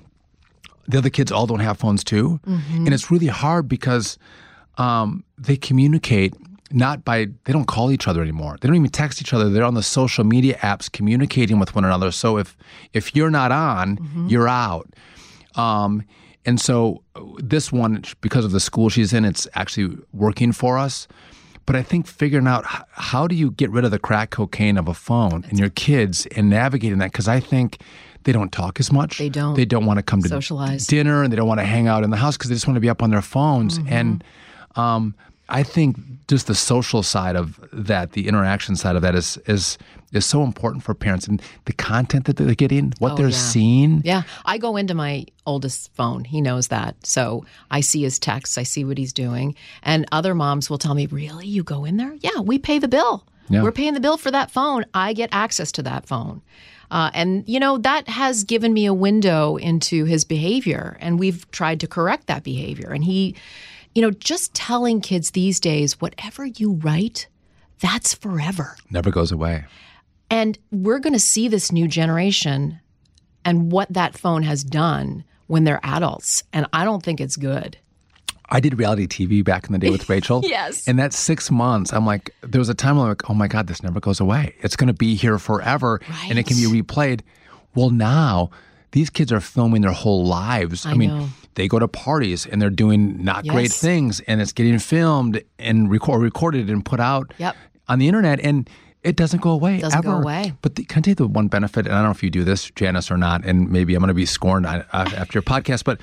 the 0.90 0.98
other 0.98 1.10
kids 1.10 1.32
all 1.32 1.48
don't 1.48 1.60
have 1.60 1.78
phones 1.78 2.04
too, 2.04 2.40
mm-hmm. 2.46 2.86
and 2.86 2.94
it's 2.94 3.12
really 3.12 3.28
hard 3.28 3.70
because 3.70 4.18
um, 4.78 5.24
they 5.38 5.56
communicate 5.56 6.34
not 6.72 7.04
by 7.04 7.28
they 7.46 7.54
don't 7.54 7.66
call 7.68 7.92
each 7.92 8.08
other 8.08 8.22
anymore. 8.22 8.58
They 8.60 8.68
don't 8.68 8.76
even 8.76 8.90
text 8.90 9.22
each 9.22 9.34
other. 9.34 9.50
They're 9.50 9.64
on 9.64 9.76
the 9.76 9.84
social 9.84 10.24
media 10.24 10.58
apps 10.58 10.92
communicating 10.92 11.60
with 11.60 11.76
one 11.76 11.86
another. 11.86 12.12
So 12.12 12.38
if 12.38 12.58
if 12.94 13.16
you're 13.16 13.32
not 13.32 13.52
on, 13.52 13.98
mm-hmm. 13.98 14.28
you're 14.28 14.48
out. 14.48 14.94
Um, 15.56 16.04
and 16.46 16.60
so 16.60 17.04
this 17.38 17.72
one, 17.72 18.04
because 18.22 18.46
of 18.46 18.52
the 18.52 18.60
school 18.60 18.90
she's 18.90 19.14
in, 19.14 19.26
it's 19.26 19.48
actually 19.56 19.98
working 20.14 20.52
for 20.52 20.78
us. 20.78 21.08
But 21.66 21.76
I 21.76 21.84
think 21.84 22.08
figuring 22.08 22.48
out 22.48 22.64
how 22.66 23.28
do 23.28 23.36
you 23.36 23.52
get 23.52 23.70
rid 23.70 23.86
of 23.86 23.92
the 23.92 24.00
crack 24.00 24.32
cocaine 24.32 24.78
of 24.78 24.88
a 24.88 24.94
phone 24.96 25.46
and 25.50 25.60
your 25.60 25.70
kids 25.70 26.26
and 26.36 26.50
navigating 26.50 26.98
that 27.00 27.12
because 27.12 27.28
I 27.28 27.40
think 27.40 27.82
they 28.24 28.32
don't 28.32 28.52
talk 28.52 28.80
as 28.80 28.92
much. 28.92 29.18
They 29.18 29.30
don't. 29.30 29.56
They 29.56 29.66
don't 29.66 29.86
want 29.86 29.98
to 29.98 30.04
come 30.04 30.22
to 30.22 30.30
socialize 30.30 30.88
dinner 30.88 31.24
and 31.24 31.32
they 31.32 31.38
don't 31.38 31.48
want 31.48 31.60
to 31.60 31.66
hang 31.66 31.88
out 31.88 32.04
in 32.04 32.10
the 32.10 32.18
house 32.18 32.38
because 32.38 32.50
they 32.50 32.56
just 32.56 32.68
want 32.68 32.76
to 32.76 32.82
be 32.82 32.90
up 32.90 33.02
on 33.02 33.10
their 33.10 33.22
phones. 33.22 33.80
Mm-hmm. 33.80 33.94
And 33.94 34.24
um, 34.76 35.16
I 35.48 35.64
think 35.64 35.98
just 36.28 36.48
the 36.48 36.56
social 36.56 37.02
side 37.02 37.36
of 37.36 37.60
that, 37.74 38.12
the 38.12 38.28
interaction 38.28 38.76
side 38.76 38.96
of 38.96 39.02
that, 39.02 39.16
is 39.16 39.38
is 39.48 39.78
is 40.12 40.26
so 40.26 40.44
important 40.44 40.84
for 40.84 40.94
parents 40.94 41.28
and 41.28 41.42
the 41.66 41.74
content 41.74 42.26
that 42.26 42.36
they're 42.36 42.56
getting, 42.56 42.94
what 43.00 43.14
oh, 43.14 43.16
they're 43.16 43.30
yeah. 43.30 43.36
seeing. 43.36 44.02
Yeah, 44.04 44.24
I 44.46 44.58
go 44.58 44.76
into 44.76 44.94
my 44.94 45.26
oldest 45.46 45.94
phone. 45.94 46.24
He 46.24 46.42
knows 46.42 46.68
that, 46.68 46.96
so 47.06 47.46
I 47.72 47.82
see 47.82 48.04
his 48.04 48.20
texts, 48.20 48.58
I 48.58 48.64
see 48.64 48.86
what 48.86 48.98
he's 48.98 49.14
doing, 49.14 49.56
and 49.82 50.06
other 50.12 50.36
moms 50.36 50.70
will 50.70 50.78
tell 50.78 50.94
me, 50.94 51.08
"Really, 51.08 51.48
you 51.48 51.64
go 51.64 51.86
in 51.86 51.98
there? 51.98 52.14
Yeah, 52.20 52.42
we 52.42 52.60
pay 52.60 52.80
the 52.80 52.88
bill. 52.88 53.24
Yeah. 53.50 53.64
We're 53.64 53.72
paying 53.72 53.94
the 53.94 54.00
bill 54.00 54.18
for 54.18 54.32
that 54.32 54.52
phone. 54.52 54.86
I 54.94 55.14
get 55.14 55.30
access 55.32 55.72
to 55.74 55.84
that 55.84 56.08
phone." 56.08 56.42
Uh, 56.92 57.12
and, 57.14 57.44
you 57.48 57.60
know, 57.60 57.78
that 57.78 58.08
has 58.08 58.44
given 58.44 58.74
me 58.74 58.86
a 58.86 58.94
window 58.94 59.58
into 59.58 60.06
his 60.06 60.26
behavior. 60.26 60.98
And 61.00 61.20
we've 61.20 61.50
tried 61.52 61.80
to 61.82 61.88
correct 61.88 62.28
that 62.28 62.44
behavior. 62.44 62.90
And 62.90 63.04
he, 63.04 63.36
you 63.94 64.02
know, 64.02 64.12
just 64.12 64.54
telling 64.56 65.02
kids 65.02 65.32
these 65.32 65.60
days, 65.60 66.02
whatever 66.02 66.46
you 66.46 66.74
write, 66.74 67.28
that's 67.80 68.14
forever. 68.14 68.76
Never 68.90 69.12
goes 69.12 69.32
away. 69.32 69.66
And 70.32 70.58
we're 70.72 71.00
going 71.00 71.14
to 71.14 71.20
see 71.20 71.48
this 71.48 71.72
new 71.72 71.88
generation 71.88 72.80
and 73.46 73.72
what 73.72 73.92
that 73.94 74.18
phone 74.18 74.44
has 74.44 74.64
done 74.64 75.24
when 75.48 75.64
they're 75.64 75.80
adults. 75.84 76.44
And 76.54 76.68
I 76.74 76.84
don't 76.86 77.04
think 77.04 77.22
it's 77.22 77.36
good. 77.36 77.78
I 78.52 78.60
did 78.60 78.78
reality 78.78 79.08
TV 79.08 79.44
back 79.44 79.66
in 79.68 79.74
the 79.74 79.80
day 79.80 79.90
with 79.90 80.10
Rachel. 80.10 80.42
yes. 80.44 80.88
And 80.88 81.00
that 81.00 81.14
six 81.14 81.52
months, 81.52 81.94
I'm 81.94 82.06
like, 82.06 82.34
there 82.42 82.60
was 82.60 82.70
a 82.70 82.74
time 82.74 82.98
I'm 82.98 83.08
like, 83.08 83.30
oh 83.30 83.34
my 83.34 83.48
God, 83.48 83.68
this 83.68 83.84
never 83.84 84.00
goes 84.00 84.20
away. 84.20 84.56
It's 84.62 84.76
going 84.76 84.88
to 84.88 84.94
be 84.94 85.16
here 85.16 85.38
forever 85.38 86.02
right. 86.10 86.30
and 86.30 86.40
it 86.40 86.46
can 86.46 86.58
be 86.58 86.82
replayed. 86.82 87.22
Well, 87.76 87.90
now 87.90 88.50
these 88.92 89.10
kids 89.10 89.32
are 89.32 89.40
filming 89.40 89.82
their 89.82 89.92
whole 89.92 90.26
lives. 90.26 90.86
I, 90.86 90.92
I 90.92 90.94
mean, 90.96 91.10
know. 91.10 91.30
they 91.56 91.68
go 91.68 91.80
to 91.80 91.88
parties 91.88 92.46
and 92.46 92.62
they're 92.62 92.70
doing 92.70 93.24
not 93.24 93.46
yes. 93.46 93.54
great 93.54 93.72
things 93.72 94.20
and 94.22 94.42
it's 94.42 94.52
getting 94.52 94.80
filmed 94.80 95.44
and 95.60 95.90
record, 95.90 96.22
recorded 96.22 96.70
and 96.70 96.84
put 96.84 97.00
out 97.00 97.34
yep. 97.38 97.56
on 97.88 98.00
the 98.00 98.08
internet. 98.08 98.40
And 98.40 98.70
it 99.04 99.16
doesn't 99.16 99.42
go 99.42 99.52
away. 99.52 99.80
Doesn't 99.80 99.98
ever. 99.98 100.12
go 100.12 100.18
away. 100.18 100.54
But 100.62 100.76
the, 100.76 100.84
can 100.84 101.00
I 101.00 101.02
tell 101.02 101.12
you 101.12 101.16
the 101.16 101.28
one 101.28 101.48
benefit? 101.48 101.86
And 101.86 101.96
I 101.96 102.00
don't 102.00 102.06
know 102.06 102.12
if 102.12 102.24
you 102.24 102.30
do 102.30 102.44
this, 102.44 102.70
Janice, 102.72 103.10
or 103.10 103.18
not. 103.18 103.46
And 103.46 103.72
maybe 103.72 103.96
I'm 103.96 104.02
going 104.02 104.10
to 104.10 104.14
be 104.14 104.26
scorned 104.26 104.66
after 104.66 105.38
your 105.38 105.44
podcast. 105.44 105.84
But 105.84 106.02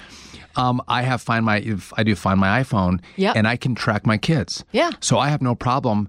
um, 0.57 0.83
I 0.89 1.03
have 1.03 1.23
find 1.23 1.45
my 1.45 1.57
I 1.97 2.03
do 2.03 2.15
find 2.15 2.41
my 2.41 2.63
iPhone, 2.63 3.01
and 3.35 3.47
I 3.47 3.57
can 3.57 3.75
track 3.75 4.07
my 4.07 4.19
kids. 4.19 4.65
Yeah. 4.73 4.91
So 5.01 5.19
I 5.19 5.29
have 5.29 5.43
no 5.43 5.55
problem. 5.55 6.09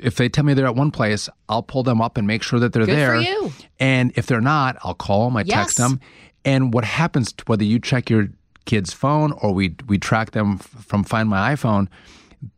If 0.00 0.16
they 0.16 0.28
tell 0.28 0.44
me 0.44 0.54
they're 0.54 0.66
at 0.66 0.74
one 0.74 0.90
place, 0.90 1.28
I'll 1.48 1.62
pull 1.62 1.84
them 1.84 2.00
up 2.00 2.16
and 2.16 2.26
make 2.26 2.42
sure 2.42 2.58
that 2.58 2.72
they're 2.72 2.86
Good 2.86 2.96
there. 2.96 3.14
For 3.14 3.20
you. 3.20 3.52
And 3.78 4.12
if 4.16 4.26
they're 4.26 4.40
not, 4.40 4.76
I'll 4.82 4.94
call 4.94 5.26
them. 5.26 5.36
I 5.36 5.42
yes. 5.42 5.54
text 5.54 5.76
them. 5.76 6.00
And 6.44 6.74
what 6.74 6.84
happens 6.84 7.32
whether 7.46 7.64
you 7.64 7.78
check 7.78 8.10
your 8.10 8.28
kid's 8.64 8.92
phone 8.92 9.32
or 9.32 9.52
we 9.52 9.74
we 9.86 9.98
track 9.98 10.32
them 10.32 10.58
from 10.58 11.04
Find 11.04 11.28
My 11.28 11.54
iPhone, 11.54 11.88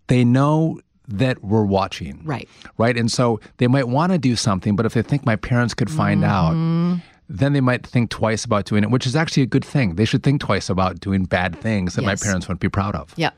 they 0.09 0.25
know 0.25 0.81
that 1.07 1.43
we're 1.43 1.65
watching. 1.65 2.21
Right. 2.25 2.49
Right. 2.77 2.97
And 2.97 3.11
so 3.11 3.41
they 3.57 3.67
might 3.67 3.89
want 3.89 4.13
to 4.13 4.19
do 4.19 4.37
something, 4.37 4.77
but 4.77 4.85
if 4.87 4.95
they 4.95 5.03
think 5.03 5.25
my 5.25 5.37
parents 5.37 5.75
could 5.75 5.91
find 5.91 6.23
mm-hmm. 6.23 6.31
out, 6.95 7.03
then 7.29 7.53
they 7.53 7.61
might 7.61 7.87
think 7.87 8.11
twice 8.11 8.45
about 8.45 8.65
doing 8.65 8.83
it, 8.83 8.91
which 8.91 9.07
is 9.07 9.15
actually 9.15 9.43
a 9.43 9.47
good 9.47 9.65
thing. 9.65 9.97
They 9.97 10.05
should 10.05 10.23
think 10.23 10.41
twice 10.41 10.71
about 10.71 11.01
doing 11.01 11.25
bad 11.25 11.61
things 11.61 11.95
that 11.95 12.03
yes. 12.03 12.07
my 12.07 12.27
parents 12.27 12.49
wouldn't 12.49 12.61
be 12.61 12.69
proud 12.69 12.95
of. 12.95 13.13
Yeah. 13.17 13.31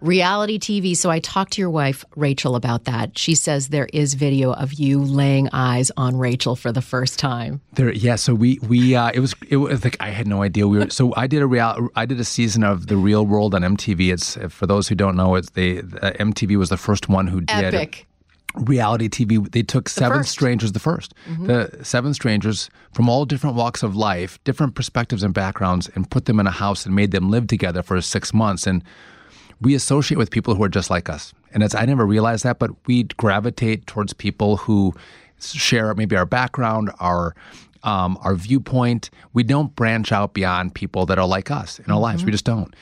reality 0.00 0.58
TV. 0.58 0.96
So 0.96 1.10
I 1.10 1.18
talked 1.18 1.54
to 1.54 1.60
your 1.60 1.70
wife, 1.70 2.04
Rachel, 2.14 2.54
about 2.54 2.84
that. 2.84 3.18
She 3.18 3.34
says 3.34 3.68
there 3.68 3.88
is 3.92 4.14
video 4.14 4.52
of 4.52 4.74
you 4.74 5.02
laying 5.02 5.48
eyes 5.52 5.90
on 5.96 6.16
Rachel 6.16 6.54
for 6.54 6.70
the 6.70 6.82
first 6.82 7.18
time. 7.18 7.60
There, 7.72 7.92
yeah. 7.92 8.16
So 8.16 8.34
we 8.34 8.58
we 8.68 8.94
uh, 8.94 9.10
it 9.12 9.20
was 9.20 9.34
it 9.48 9.56
was 9.56 9.82
like 9.82 9.96
I 9.98 10.10
had 10.10 10.28
no 10.28 10.42
idea 10.42 10.68
we 10.68 10.78
were. 10.78 10.90
So 10.90 11.12
I 11.16 11.26
did 11.26 11.42
a 11.42 11.46
real 11.46 11.88
I 11.96 12.06
did 12.06 12.20
a 12.20 12.24
season 12.24 12.62
of 12.62 12.86
The 12.86 12.96
Real 12.96 13.26
World 13.26 13.54
on 13.54 13.62
MTV. 13.62 14.12
It's 14.12 14.36
for 14.54 14.66
those 14.66 14.86
who 14.86 14.94
don't 14.94 15.16
know, 15.16 15.34
it's 15.34 15.50
the, 15.50 15.78
uh, 15.78 16.12
MTV 16.12 16.56
was 16.56 16.68
the 16.68 16.76
first 16.76 17.08
one 17.08 17.26
who 17.26 17.40
did 17.40 17.74
Epic. 17.74 18.05
Reality 18.56 19.08
TV. 19.08 19.50
They 19.50 19.62
took 19.62 19.88
seven 19.88 20.18
first. 20.18 20.30
strangers, 20.30 20.72
the 20.72 20.80
1st 20.80 21.12
the 21.46 21.84
seven 21.84 22.14
strangers 22.14 22.70
from 22.92 23.08
all 23.08 23.24
different 23.24 23.56
walks 23.56 23.82
of 23.82 23.96
life, 23.96 24.42
different 24.44 24.74
perspectives 24.74 25.22
and 25.22 25.34
backgrounds, 25.34 25.90
and 25.94 26.10
put 26.10 26.24
them 26.24 26.40
in 26.40 26.46
a 26.46 26.50
house 26.50 26.86
and 26.86 26.94
made 26.94 27.10
them 27.10 27.30
live 27.30 27.46
together 27.46 27.82
for 27.82 28.00
six 28.00 28.32
months. 28.32 28.66
And 28.66 28.82
we 29.60 29.74
associate 29.74 30.18
with 30.18 30.30
people 30.30 30.54
who 30.54 30.62
are 30.62 30.68
just 30.68 30.90
like 30.90 31.08
us. 31.08 31.32
And 31.52 31.62
it's, 31.62 31.74
I 31.74 31.84
never 31.84 32.04
realized 32.06 32.44
that, 32.44 32.58
but 32.58 32.70
we 32.86 33.04
gravitate 33.04 33.86
towards 33.86 34.12
people 34.12 34.58
who 34.58 34.94
share 35.40 35.94
maybe 35.94 36.16
our 36.16 36.26
background, 36.26 36.90
our 37.00 37.34
um, 37.82 38.18
our 38.22 38.34
viewpoint. 38.34 39.10
We 39.32 39.44
don't 39.44 39.74
branch 39.76 40.10
out 40.10 40.34
beyond 40.34 40.74
people 40.74 41.06
that 41.06 41.18
are 41.18 41.26
like 41.26 41.50
us 41.50 41.78
in 41.78 41.90
our 41.90 42.00
lives. 42.00 42.24
We 42.24 42.32
just 42.32 42.44
don't 42.44 42.74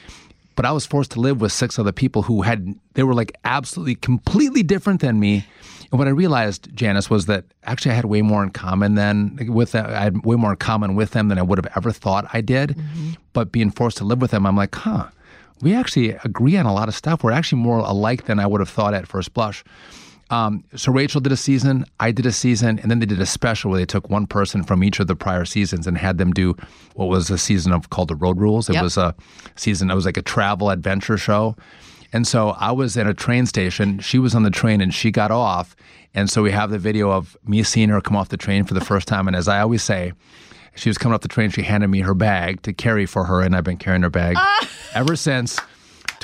but 0.57 0.64
I 0.64 0.73
was 0.73 0.87
forced 0.87 1.12
to 1.12 1.21
live 1.21 1.40
with 1.40 1.53
six 1.53 1.79
other 1.79 1.93
people 1.93 2.23
who 2.23 2.43
had 2.43 2.75
they 2.95 3.03
were 3.03 3.14
like 3.14 3.33
absolutely 3.45 3.95
completely 3.97 4.62
different 4.62 5.01
than 5.01 5.21
me. 5.21 5.47
And 5.90 5.99
what 5.99 6.09
I 6.09 6.12
realized, 6.12 6.75
Janice, 6.75 7.09
was 7.09 7.27
that 7.27 7.45
actually 7.64 7.93
I 7.93 7.95
had 7.95 8.07
way 8.07 8.23
more 8.23 8.43
in 8.43 8.51
common 8.51 8.95
than 8.95 9.38
with 9.49 9.73
them. 9.73 9.87
I 9.87 10.01
had 10.01 10.25
way 10.25 10.37
more 10.37 10.53
in 10.53 10.57
common 10.57 10.95
with 10.95 11.12
them 11.12 11.29
than 11.29 11.38
I 11.38 11.43
would 11.43 11.59
have 11.59 11.73
ever 11.77 11.93
thought 11.93 12.27
I 12.33 12.40
did. 12.40 12.71
Mm-hmm. 12.71 13.12
But 13.33 13.53
being 13.53 13.71
forced 13.71 13.99
to 13.99 14.05
live 14.05 14.21
with 14.21 14.31
them, 14.33 14.47
I'm 14.47 14.57
like, 14.57 14.75
huh, 14.75 15.09
we 15.61 15.75
actually 15.75 16.11
agree 16.11 16.57
on 16.57 16.67
a 16.67 16.75
lot 16.75 16.88
of 16.88 16.95
stuff. 16.95 17.23
We're 17.23 17.33
actually 17.33 17.62
more 17.62 17.79
alike 17.79 18.25
than 18.25 18.40
I 18.40 18.47
would 18.47 18.61
have 18.61 18.69
thought 18.69 18.95
at 18.95 19.07
first 19.07 19.35
blush. 19.35 19.64
Um, 20.30 20.64
so 20.74 20.90
Rachel 20.90 21.20
did 21.20 21.32
a 21.32 21.37
season, 21.37 21.84
I 22.00 22.10
did 22.10 22.24
a 22.26 22.32
season, 22.32 22.78
and 22.78 22.90
then 22.90 22.98
they 22.98 23.06
did 23.06 23.20
a 23.20 23.26
special 23.26 23.70
where 23.70 23.78
they 23.78 23.84
took 23.87 24.08
one 24.08 24.26
person 24.26 24.62
from 24.64 24.82
each 24.82 24.98
of 24.98 25.06
the 25.06 25.14
prior 25.14 25.44
seasons 25.44 25.87
and 25.87 25.98
had 25.98 26.18
them 26.18 26.32
do 26.32 26.56
what 26.94 27.06
was 27.06 27.30
a 27.30 27.37
season 27.38 27.72
of 27.72 27.90
called 27.90 28.08
the 28.08 28.14
Road 28.16 28.38
Rules. 28.40 28.68
It 28.70 28.74
Yep. 28.74 28.82
was 28.82 28.96
a 28.96 29.14
season. 29.54 29.90
It 29.90 29.94
was 29.94 30.06
like 30.06 30.16
a 30.16 30.22
travel 30.22 30.70
adventure 30.70 31.18
show. 31.18 31.56
And 32.12 32.26
so 32.26 32.50
I 32.50 32.70
was 32.72 32.96
at 32.96 33.06
a 33.06 33.14
train 33.14 33.44
station. 33.46 33.98
She 33.98 34.18
was 34.18 34.34
on 34.34 34.44
the 34.44 34.50
train 34.50 34.80
and 34.80 34.94
she 34.94 35.10
got 35.10 35.30
off. 35.30 35.74
And 36.14 36.30
so 36.30 36.42
we 36.42 36.52
have 36.52 36.70
the 36.70 36.78
video 36.78 37.10
of 37.10 37.37
me 37.44 37.62
seeing 37.64 37.88
her 37.88 38.00
come 38.00 38.16
off 38.16 38.28
the 38.28 38.37
train 38.37 38.64
for 38.64 38.74
the 38.74 38.80
first 38.84 39.08
time. 39.08 39.26
And 39.26 39.37
as 39.37 39.48
I 39.48 39.60
always 39.60 39.82
say, 39.82 40.12
she 40.76 40.88
was 40.88 40.96
coming 40.96 41.14
off 41.14 41.20
the 41.22 41.28
train. 41.28 41.50
She 41.50 41.62
handed 41.62 41.88
me 41.88 42.00
her 42.00 42.14
bag 42.14 42.62
to 42.62 42.72
carry 42.72 43.04
for 43.06 43.24
her, 43.24 43.40
and 43.40 43.54
I've 43.54 43.62
been 43.64 43.76
carrying 43.76 44.02
her 44.02 44.10
bag 44.10 44.37
ever 44.94 45.14
since. 45.16 45.58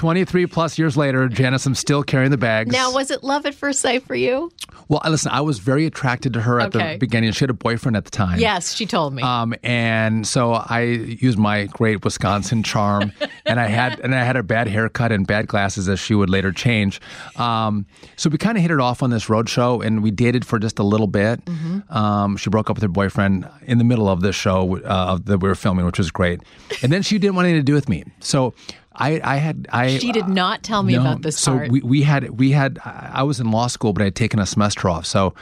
23 0.00 0.46
plus 0.46 0.78
years 0.78 0.96
later, 0.96 1.28
Janice, 1.28 1.66
I'm 1.66 1.74
still 1.74 2.02
carrying 2.02 2.30
the 2.30 2.38
bags. 2.38 2.72
Now, 2.72 2.90
was 2.90 3.10
it 3.10 3.22
love 3.22 3.44
at 3.44 3.54
first 3.54 3.80
sight 3.80 4.02
for 4.06 4.14
you? 4.14 4.50
Well, 4.88 5.02
listen, 5.06 5.30
I 5.30 5.42
was 5.42 5.58
very 5.58 5.84
attracted 5.84 6.32
to 6.32 6.40
her 6.40 6.58
at 6.58 6.74
Okay. 6.74 6.94
the 6.94 6.98
beginning. 6.98 7.32
She 7.32 7.40
had 7.40 7.50
a 7.50 7.52
boyfriend 7.52 7.98
at 7.98 8.06
the 8.06 8.10
time. 8.10 8.40
Yes, 8.40 8.72
she 8.72 8.86
told 8.86 9.12
me. 9.12 9.22
Um, 9.22 9.54
and 9.62 10.26
so 10.26 10.54
I 10.54 10.80
used 10.84 11.38
my 11.38 11.66
great 11.66 12.02
Wisconsin 12.02 12.62
charm, 12.62 13.12
and 13.44 13.60
I 13.60 13.66
had 13.66 14.00
and 14.00 14.14
I 14.14 14.24
had 14.24 14.36
a 14.36 14.42
bad 14.42 14.68
haircut 14.68 15.12
and 15.12 15.26
bad 15.26 15.48
glasses, 15.48 15.86
as 15.86 16.00
she 16.00 16.14
would 16.14 16.30
later 16.30 16.50
change. 16.50 16.98
Um, 17.36 17.84
so 18.16 18.30
we 18.30 18.38
kind 18.38 18.56
of 18.56 18.62
hit 18.62 18.70
it 18.70 18.80
off 18.80 19.02
on 19.02 19.10
this 19.10 19.28
road 19.28 19.50
show, 19.50 19.82
and 19.82 20.02
we 20.02 20.10
dated 20.10 20.46
for 20.46 20.58
just 20.58 20.78
a 20.78 20.82
little 20.82 21.08
bit. 21.08 21.44
Mm-hmm. 21.44 21.92
Um, 21.94 22.38
she 22.38 22.48
broke 22.48 22.70
up 22.70 22.76
with 22.76 22.82
her 22.82 22.88
boyfriend 22.88 23.46
in 23.66 23.76
the 23.76 23.84
middle 23.84 24.08
of 24.08 24.22
this 24.22 24.34
show 24.34 24.78
uh, 24.78 25.18
that 25.24 25.38
we 25.42 25.48
were 25.50 25.54
filming, 25.54 25.84
which 25.84 25.98
was 25.98 26.10
great. 26.10 26.40
And 26.82 26.90
then 26.90 27.02
she 27.02 27.18
didn't 27.18 27.34
want 27.36 27.48
anything 27.48 27.60
to 27.60 27.66
do 27.66 27.74
with 27.74 27.90
me. 27.90 28.04
So 28.20 28.54
I, 29.00 29.20
I 29.24 29.36
had 29.36 29.66
I 29.72 29.98
she 29.98 30.12
did 30.12 30.28
not 30.28 30.62
tell 30.62 30.82
me 30.82 30.94
no, 30.94 31.00
about 31.00 31.22
this 31.22 31.38
so 31.38 31.52
part. 31.52 31.70
we, 31.70 31.80
we 31.80 32.02
had 32.02 32.38
we 32.38 32.50
had 32.50 32.78
I 32.84 33.22
was 33.22 33.40
in 33.40 33.50
law 33.50 33.66
school, 33.66 33.92
but 33.92 34.02
I 34.02 34.06
had 34.06 34.14
taken 34.14 34.38
a 34.38 34.46
semester 34.46 34.88
off. 34.88 35.06
So 35.06 35.34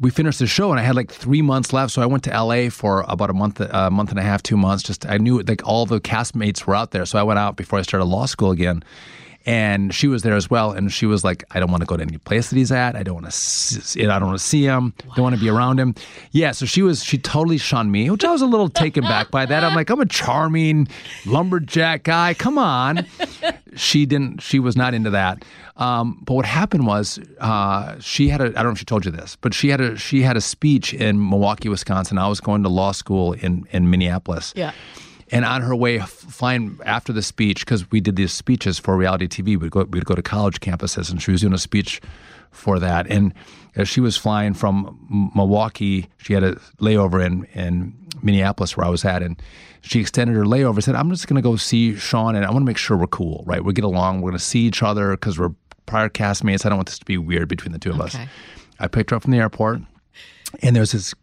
we 0.00 0.10
finished 0.10 0.38
the 0.38 0.46
show, 0.46 0.70
and 0.70 0.80
I 0.80 0.82
had 0.82 0.96
like 0.96 1.12
three 1.12 1.42
months 1.42 1.72
left. 1.72 1.92
So 1.92 2.02
I 2.02 2.06
went 2.06 2.24
to 2.24 2.32
L.A. 2.32 2.68
for 2.68 3.04
about 3.08 3.30
a 3.30 3.34
month, 3.34 3.60
a 3.60 3.90
month 3.90 4.10
and 4.10 4.18
a 4.18 4.22
half, 4.22 4.42
two 4.42 4.56
months. 4.56 4.82
Just 4.82 5.06
I 5.06 5.18
knew 5.18 5.40
like 5.42 5.66
all 5.66 5.86
the 5.86 6.00
castmates 6.00 6.66
were 6.66 6.74
out 6.74 6.90
there, 6.90 7.06
so 7.06 7.18
I 7.18 7.22
went 7.22 7.38
out 7.38 7.56
before 7.56 7.78
I 7.78 7.82
started 7.82 8.06
law 8.06 8.26
school 8.26 8.50
again. 8.50 8.82
And 9.46 9.94
she 9.94 10.08
was 10.08 10.22
there 10.22 10.34
as 10.34 10.48
well, 10.48 10.72
and 10.72 10.90
she 10.92 11.06
was 11.06 11.22
like, 11.24 11.44
"I 11.50 11.60
don't 11.60 11.70
want 11.70 11.82
to 11.82 11.86
go 11.86 11.96
to 11.96 12.02
any 12.02 12.18
place 12.18 12.50
that 12.50 12.56
he's 12.56 12.72
at. 12.72 12.96
I 12.96 13.02
don't 13.02 13.14
want 13.14 13.26
to. 13.26 13.32
See, 13.32 14.06
I 14.06 14.18
don't 14.18 14.28
want 14.28 14.38
to 14.38 14.44
see 14.44 14.64
him. 14.64 14.94
Don't 15.16 15.22
want 15.22 15.34
to 15.34 15.40
be 15.40 15.48
around 15.50 15.78
him." 15.78 15.94
Yeah, 16.32 16.52
so 16.52 16.64
she 16.66 16.82
was. 16.82 17.04
She 17.04 17.18
totally 17.18 17.58
shunned 17.58 17.92
me, 17.92 18.08
which 18.10 18.24
I 18.24 18.32
was 18.32 18.42
a 18.42 18.46
little 18.46 18.68
taken 18.70 19.04
back 19.04 19.30
by 19.30 19.44
that. 19.46 19.62
I'm 19.64 19.74
like, 19.74 19.90
I'm 19.90 20.00
a 20.00 20.06
charming 20.06 20.88
lumberjack 21.26 22.04
guy. 22.04 22.34
Come 22.34 22.58
on 22.58 23.06
she 23.76 24.06
didn't 24.06 24.40
she 24.40 24.60
was 24.60 24.76
not 24.76 24.94
into 24.94 25.10
that 25.10 25.44
um, 25.78 26.22
but 26.24 26.34
what 26.34 26.44
happened 26.44 26.86
was 26.86 27.18
uh, 27.40 27.98
she 27.98 28.28
had 28.28 28.40
a 28.40 28.44
i 28.44 28.50
don't 28.50 28.66
know 28.66 28.70
if 28.70 28.78
she 28.78 28.84
told 28.84 29.04
you 29.04 29.10
this 29.10 29.36
but 29.40 29.52
she 29.52 29.68
had 29.68 29.80
a 29.80 29.98
she 29.98 30.22
had 30.22 30.36
a 30.36 30.40
speech 30.40 30.94
in 30.94 31.28
milwaukee 31.28 31.68
wisconsin 31.68 32.16
i 32.16 32.28
was 32.28 32.40
going 32.40 32.62
to 32.62 32.68
law 32.68 32.92
school 32.92 33.32
in 33.32 33.66
in 33.72 33.90
minneapolis 33.90 34.52
Yeah. 34.56 34.70
And 35.34 35.44
on 35.44 35.60
her 35.62 35.76
way 35.76 35.98
flying 35.98 36.78
after 36.86 37.12
the 37.12 37.22
speech 37.22 37.60
because 37.64 37.90
we 37.90 38.00
did 38.00 38.16
these 38.16 38.32
speeches 38.32 38.78
for 38.78 38.96
reality 38.96 39.26
tv 39.26 39.60
we'd 39.60 39.70
go, 39.70 39.84
we'd 39.84 40.04
go 40.04 40.14
to 40.14 40.22
college 40.22 40.60
campuses 40.60 41.10
and 41.10 41.20
she 41.20 41.30
was 41.30 41.40
doing 41.40 41.52
a 41.52 41.58
speech 41.58 42.00
for 42.50 42.78
that 42.78 43.06
and 43.10 43.34
as 43.76 43.88
she 43.88 44.00
was 44.00 44.16
flying 44.16 44.54
from 44.54 45.30
milwaukee 45.34 46.06
she 46.18 46.32
had 46.32 46.42
a 46.42 46.54
layover 46.80 47.24
in 47.24 47.44
in 47.54 47.92
Minneapolis 48.22 48.76
where 48.76 48.86
I 48.86 48.90
was 48.90 49.04
at, 49.04 49.22
and 49.22 49.40
she 49.82 50.00
extended 50.00 50.34
her 50.36 50.44
layover. 50.44 50.82
Said, 50.82 50.94
"I'm 50.94 51.10
just 51.10 51.26
going 51.26 51.36
to 51.36 51.42
go 51.42 51.56
see 51.56 51.96
Sean, 51.96 52.34
and 52.36 52.44
I 52.44 52.50
want 52.50 52.62
to 52.62 52.66
make 52.66 52.78
sure 52.78 52.96
we're 52.96 53.06
cool, 53.06 53.44
right? 53.46 53.62
We 53.64 53.72
get 53.72 53.84
along. 53.84 54.20
We're 54.20 54.30
going 54.30 54.38
to 54.38 54.44
see 54.44 54.60
each 54.60 54.82
other 54.82 55.10
because 55.12 55.38
we're 55.38 55.52
prior 55.86 56.08
castmates. 56.08 56.64
I 56.64 56.70
don't 56.70 56.78
want 56.78 56.88
this 56.88 56.98
to 56.98 57.04
be 57.04 57.18
weird 57.18 57.48
between 57.48 57.72
the 57.72 57.78
two 57.78 57.90
of 57.90 58.00
us." 58.00 58.16
I 58.80 58.88
picked 58.88 59.10
her 59.10 59.16
up 59.16 59.22
from 59.22 59.30
the 59.30 59.38
airport, 59.38 59.82
and 60.62 60.74
there's 60.74 60.92
this 60.92 61.14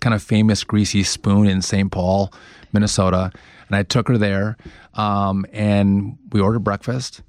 kind 0.00 0.14
of 0.14 0.22
famous 0.22 0.64
greasy 0.64 1.02
spoon 1.02 1.46
in 1.46 1.62
St. 1.62 1.90
Paul, 1.90 2.32
Minnesota, 2.72 3.30
and 3.68 3.76
I 3.76 3.82
took 3.82 4.08
her 4.08 4.18
there, 4.18 4.56
um, 4.94 5.46
and 5.52 6.16
we 6.32 6.40
ordered 6.40 6.60
breakfast 6.64 7.22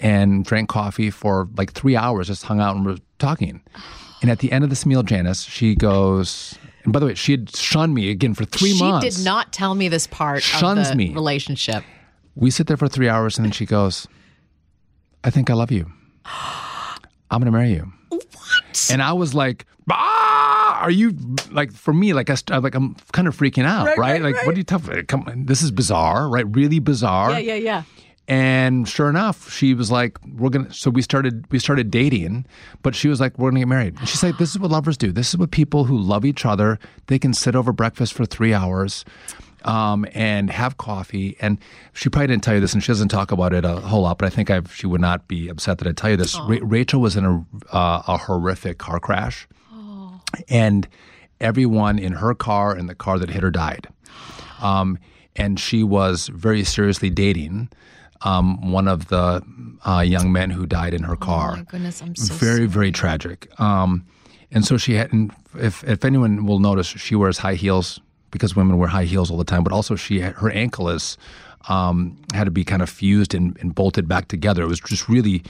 and 0.00 0.44
drank 0.44 0.68
coffee 0.68 1.10
for 1.10 1.48
like 1.56 1.72
three 1.72 1.96
hours. 1.96 2.26
Just 2.28 2.44
hung 2.44 2.60
out 2.60 2.76
and 2.76 2.84
were 2.84 2.98
talking. 3.18 3.62
And 4.22 4.30
at 4.30 4.40
the 4.40 4.50
end 4.52 4.64
of 4.64 4.70
this 4.70 4.84
meal, 4.84 5.02
Janice, 5.02 5.42
she 5.44 5.74
goes. 5.74 6.58
And 6.84 6.92
by 6.92 6.98
the 7.00 7.06
way, 7.06 7.14
she 7.14 7.32
had 7.32 7.54
shunned 7.54 7.94
me 7.94 8.10
again 8.10 8.34
for 8.34 8.44
three 8.44 8.72
she 8.72 8.78
months. 8.82 9.04
She 9.04 9.10
did 9.10 9.24
not 9.24 9.52
tell 9.52 9.74
me 9.74 9.88
this 9.88 10.06
part 10.06 10.42
Shuns 10.42 10.88
of 10.88 10.92
the 10.92 10.96
me. 10.96 11.14
relationship. 11.14 11.84
We 12.34 12.50
sit 12.50 12.66
there 12.66 12.76
for 12.76 12.88
three 12.88 13.08
hours, 13.08 13.36
and 13.36 13.44
then 13.44 13.52
she 13.52 13.66
goes, 13.66 14.06
"I 15.24 15.30
think 15.30 15.50
I 15.50 15.54
love 15.54 15.70
you. 15.72 15.90
I'm 17.30 17.40
going 17.40 17.46
to 17.46 17.50
marry 17.52 17.72
you." 17.72 17.92
What? 18.10 18.88
And 18.90 19.02
I 19.02 19.12
was 19.12 19.34
like, 19.34 19.66
"Ah, 19.90 20.17
are 20.78 20.90
you 20.90 21.16
like 21.50 21.72
for 21.72 21.92
me? 21.92 22.12
Like 22.12 22.30
I 22.30 22.58
like 22.58 22.74
I'm 22.74 22.94
kind 23.12 23.28
of 23.28 23.36
freaking 23.36 23.64
out, 23.64 23.96
right? 23.98 24.22
like 24.22 24.36
what 24.46 24.54
do 24.54 24.60
you 24.60 24.64
tell? 24.64 24.80
Come, 25.08 25.24
on, 25.26 25.46
this 25.46 25.62
is 25.62 25.70
bizarre, 25.70 26.28
right? 26.28 26.46
Really 26.48 26.78
bizarre." 26.78 27.32
Yeah, 27.32 27.38
yeah, 27.38 27.54
yeah. 27.54 27.82
And 28.30 28.86
sure 28.86 29.08
enough, 29.08 29.50
she 29.50 29.72
was 29.72 29.90
like, 29.90 30.18
"We're 30.36 30.50
gonna." 30.50 30.72
So 30.72 30.90
we 30.90 31.00
started. 31.00 31.50
We 31.50 31.58
started 31.58 31.90
dating, 31.90 32.44
but 32.82 32.94
she 32.94 33.08
was 33.08 33.20
like, 33.20 33.38
"We're 33.38 33.50
gonna 33.50 33.60
get 33.60 33.68
married." 33.68 33.96
And 33.98 34.08
she's 34.08 34.22
like, 34.22 34.36
"This 34.36 34.50
is 34.50 34.58
what 34.58 34.70
lovers 34.70 34.98
do. 34.98 35.12
This 35.12 35.30
is 35.30 35.38
what 35.38 35.50
people 35.50 35.84
who 35.84 35.96
love 35.96 36.26
each 36.26 36.44
other. 36.44 36.78
They 37.06 37.18
can 37.18 37.32
sit 37.32 37.56
over 37.56 37.72
breakfast 37.72 38.12
for 38.12 38.26
three 38.26 38.52
hours, 38.52 39.06
um, 39.64 40.04
and 40.12 40.50
have 40.50 40.76
coffee." 40.76 41.36
And 41.40 41.56
she 41.94 42.10
probably 42.10 42.26
didn't 42.26 42.42
tell 42.44 42.52
you 42.54 42.60
this, 42.60 42.74
and 42.74 42.82
she 42.82 42.88
doesn't 42.88 43.08
talk 43.08 43.32
about 43.32 43.54
it 43.54 43.64
a 43.64 43.76
whole 43.76 44.02
lot. 44.02 44.18
But 44.18 44.26
I 44.26 44.30
think 44.30 44.50
I've, 44.50 44.74
she 44.74 44.86
would 44.86 45.00
not 45.00 45.26
be 45.26 45.48
upset 45.48 45.78
that 45.78 45.88
I 45.88 45.92
tell 45.92 46.10
you 46.10 46.16
this. 46.18 46.38
Ra- 46.38 46.58
Rachel 46.60 47.00
was 47.00 47.16
in 47.16 47.24
a 47.24 47.46
uh, 47.74 48.02
a 48.06 48.18
horrific 48.18 48.76
car 48.76 49.00
crash, 49.00 49.48
and 50.48 50.88
everyone 51.40 51.98
in 51.98 52.12
her 52.14 52.34
car 52.34 52.74
and 52.74 52.88
the 52.88 52.94
car 52.94 53.18
that 53.18 53.30
hit 53.30 53.42
her 53.42 53.50
died 53.50 53.86
um, 54.60 54.98
and 55.36 55.58
she 55.58 55.82
was 55.82 56.28
very 56.28 56.64
seriously 56.64 57.10
dating 57.10 57.70
um, 58.22 58.72
one 58.72 58.88
of 58.88 59.08
the 59.08 59.42
uh, 59.86 60.00
young 60.00 60.32
men 60.32 60.50
who 60.50 60.66
died 60.66 60.94
in 60.94 61.04
her 61.04 61.16
car. 61.16 61.52
Oh 61.52 61.56
my 61.56 61.62
goodness, 61.62 62.02
I'm 62.02 62.16
so 62.16 62.34
very, 62.34 62.66
very 62.66 62.90
tragic. 62.90 63.48
Um, 63.60 64.04
and 64.50 64.64
so 64.64 64.76
she 64.76 64.94
had, 64.94 65.12
and 65.12 65.32
if 65.54 65.84
if 65.84 66.04
anyone 66.04 66.46
will 66.46 66.58
notice, 66.58 66.86
she 66.86 67.14
wears 67.14 67.38
high 67.38 67.54
heels 67.54 68.00
because 68.30 68.56
women 68.56 68.78
wear 68.78 68.88
high 68.88 69.04
heels 69.04 69.30
all 69.30 69.38
the 69.38 69.44
time. 69.44 69.64
But 69.64 69.72
also, 69.72 69.96
she 69.96 70.20
her 70.20 70.50
ankle 70.50 70.88
is 70.88 71.16
um, 71.68 72.16
had 72.32 72.44
to 72.44 72.50
be 72.50 72.64
kind 72.64 72.82
of 72.82 72.88
fused 72.88 73.34
and, 73.34 73.56
and 73.60 73.74
bolted 73.74 74.08
back 74.08 74.28
together. 74.28 74.62
It 74.62 74.68
was 74.68 74.80
just 74.80 75.08
really. 75.08 75.42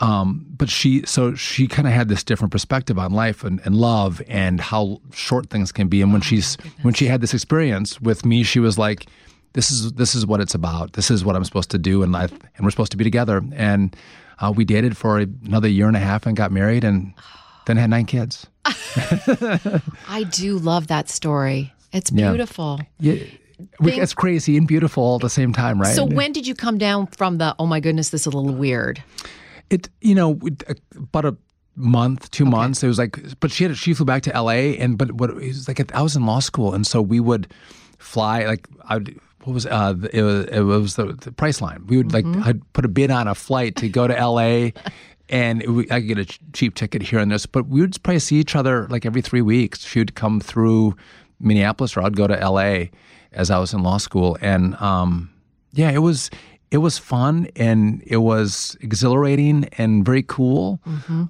Um, 0.00 0.46
but 0.50 0.70
she, 0.70 1.04
so 1.06 1.34
she 1.34 1.66
kind 1.66 1.88
of 1.88 1.92
had 1.92 2.08
this 2.08 2.22
different 2.22 2.52
perspective 2.52 3.00
on 3.00 3.12
life 3.12 3.42
and, 3.42 3.60
and 3.64 3.74
love 3.74 4.22
and 4.28 4.60
how 4.60 5.00
short 5.12 5.50
things 5.50 5.72
can 5.72 5.88
be. 5.88 6.02
And 6.02 6.12
when 6.12 6.20
she's 6.20 6.56
when 6.82 6.94
she 6.94 7.06
had 7.06 7.20
this 7.20 7.34
experience 7.34 8.00
with 8.00 8.24
me, 8.24 8.44
she 8.44 8.60
was 8.60 8.78
like, 8.78 9.06
"This 9.54 9.72
is 9.72 9.92
this 9.94 10.14
is 10.14 10.24
what 10.24 10.40
it's 10.40 10.54
about. 10.54 10.92
This 10.92 11.10
is 11.10 11.24
what 11.24 11.34
I'm 11.34 11.44
supposed 11.44 11.70
to 11.72 11.78
do 11.78 12.04
in 12.04 12.12
life, 12.12 12.30
and 12.30 12.64
we're 12.64 12.70
supposed 12.70 12.92
to 12.92 12.96
be 12.96 13.02
together." 13.02 13.42
And 13.52 13.96
uh, 14.38 14.52
we 14.54 14.64
dated 14.64 14.96
for 14.96 15.18
another 15.18 15.68
year 15.68 15.88
and 15.88 15.96
a 15.96 16.00
half 16.00 16.26
and 16.26 16.36
got 16.36 16.52
married, 16.52 16.84
and 16.84 17.12
then 17.66 17.76
had 17.76 17.90
nine 17.90 18.06
kids. 18.06 18.46
I 18.64 20.24
do 20.30 20.58
love 20.58 20.86
that 20.86 21.08
story. 21.08 21.72
It's 21.92 22.10
beautiful. 22.10 22.80
Yeah, 23.00 23.14
thing? 23.14 24.02
It's 24.02 24.14
crazy 24.14 24.56
and 24.56 24.66
beautiful 24.68 25.02
all 25.02 25.16
at 25.16 25.22
the 25.22 25.30
same 25.30 25.52
time, 25.52 25.80
right? 25.80 25.94
So 25.94 26.04
when 26.04 26.32
did 26.32 26.46
you 26.46 26.54
come 26.54 26.78
down 26.78 27.06
from 27.08 27.38
the 27.38 27.54
oh 27.58 27.66
my 27.66 27.80
goodness, 27.80 28.10
this 28.10 28.22
is 28.22 28.26
a 28.26 28.30
little 28.30 28.54
weird? 28.54 29.02
It, 29.70 29.88
you 30.00 30.14
know, 30.14 30.38
uh, 30.68 30.74
about 30.96 31.24
a 31.24 31.36
month, 31.76 32.30
two 32.30 32.44
months. 32.44 32.82
It 32.82 32.88
was 32.88 32.98
like, 32.98 33.18
but 33.40 33.50
she 33.50 33.64
had 33.64 33.76
she 33.76 33.94
flew 33.94 34.06
back 34.06 34.22
to 34.22 34.34
L.A. 34.34 34.76
and 34.78 34.96
but 34.98 35.12
what 35.12 35.30
it 35.30 35.36
was 35.36 35.68
like 35.68 35.92
I 35.94 36.02
was 36.02 36.16
in 36.16 36.24
law 36.26 36.40
school, 36.40 36.74
and 36.74 36.86
so 36.86 37.02
we 37.02 37.20
would 37.20 37.52
fly 37.98 38.44
like 38.46 38.68
I 38.88 38.94
would. 38.96 39.18
What 39.44 39.54
was 39.54 39.66
uh? 39.66 39.94
It 40.12 40.22
was 40.22 40.44
it 40.46 40.60
was 40.60 40.96
the, 40.96 41.06
the 41.06 41.30
Priceline. 41.30 41.86
We 41.86 41.96
would 41.96 42.12
like 42.12 42.26
I'd 42.44 42.72
put 42.74 42.84
a 42.84 42.88
bid 42.88 43.10
on 43.10 43.28
a 43.28 43.34
flight 43.34 43.76
to 43.76 43.88
go 43.88 44.06
to 44.06 44.16
L.A. 44.16 44.72
And 45.30 45.62
would- 45.66 45.92
I 45.92 46.00
could 46.00 46.08
get 46.08 46.18
a 46.18 46.38
cheap 46.54 46.74
ticket 46.74 47.02
here 47.02 47.18
and 47.18 47.30
this, 47.30 47.44
but 47.44 47.68
we 47.68 47.82
would 47.82 48.02
probably 48.02 48.18
see 48.18 48.36
each 48.36 48.56
other 48.56 48.88
like 48.88 49.04
every 49.04 49.20
three 49.20 49.42
weeks. 49.42 49.86
She 49.86 49.98
would 49.98 50.14
come 50.14 50.40
through 50.40 50.96
Minneapolis, 51.40 51.96
or 51.96 52.02
I'd 52.02 52.16
go 52.16 52.26
to 52.26 52.38
L.A. 52.38 52.90
as 53.32 53.50
I 53.50 53.58
was 53.58 53.72
in 53.72 53.82
law 53.82 53.98
school, 53.98 54.36
and 54.40 54.74
um, 54.76 55.30
yeah, 55.72 55.90
it 55.90 55.98
was 55.98 56.30
it 56.70 56.78
was 56.78 56.98
fun 56.98 57.48
and 57.56 58.02
it 58.06 58.18
was 58.18 58.76
exhilarating 58.80 59.64
and 59.78 60.04
very 60.04 60.22
cool. 60.22 60.80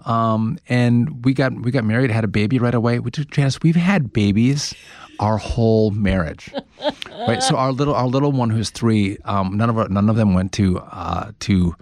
Um, 0.04 0.58
and 0.68 1.24
we 1.24 1.32
got 1.32 1.52
we 1.60 1.70
got 1.70 1.84
married, 1.84 2.10
had 2.10 2.24
a 2.24 2.28
baby 2.28 2.58
right 2.58 2.74
away. 2.74 2.98
Which 2.98 3.16
Janice, 3.30 3.60
we've 3.62 3.76
had 3.76 4.12
babies 4.12 4.74
our 5.20 5.36
whole 5.36 5.90
marriage, 5.90 6.52
right? 7.28 7.42
So 7.42 7.56
our 7.56 7.72
little 7.72 7.94
our 7.94 8.06
little 8.06 8.32
one 8.32 8.50
who's 8.50 8.70
three, 8.70 9.18
um, 9.24 9.56
none 9.56 9.70
of 9.70 9.78
our, 9.78 9.88
none 9.88 10.08
of 10.08 10.16
them 10.16 10.34
went 10.34 10.52
to 10.54 10.78
uh, 10.78 11.32
to 11.40 11.74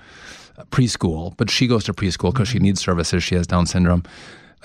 preschool, 0.70 1.34
but 1.36 1.50
she 1.50 1.66
goes 1.66 1.84
to 1.84 1.94
preschool 1.94 2.32
because 2.32 2.48
she 2.48 2.58
needs 2.58 2.80
services. 2.80 3.22
She 3.22 3.34
has 3.34 3.46
Down 3.46 3.66
syndrome. 3.66 4.02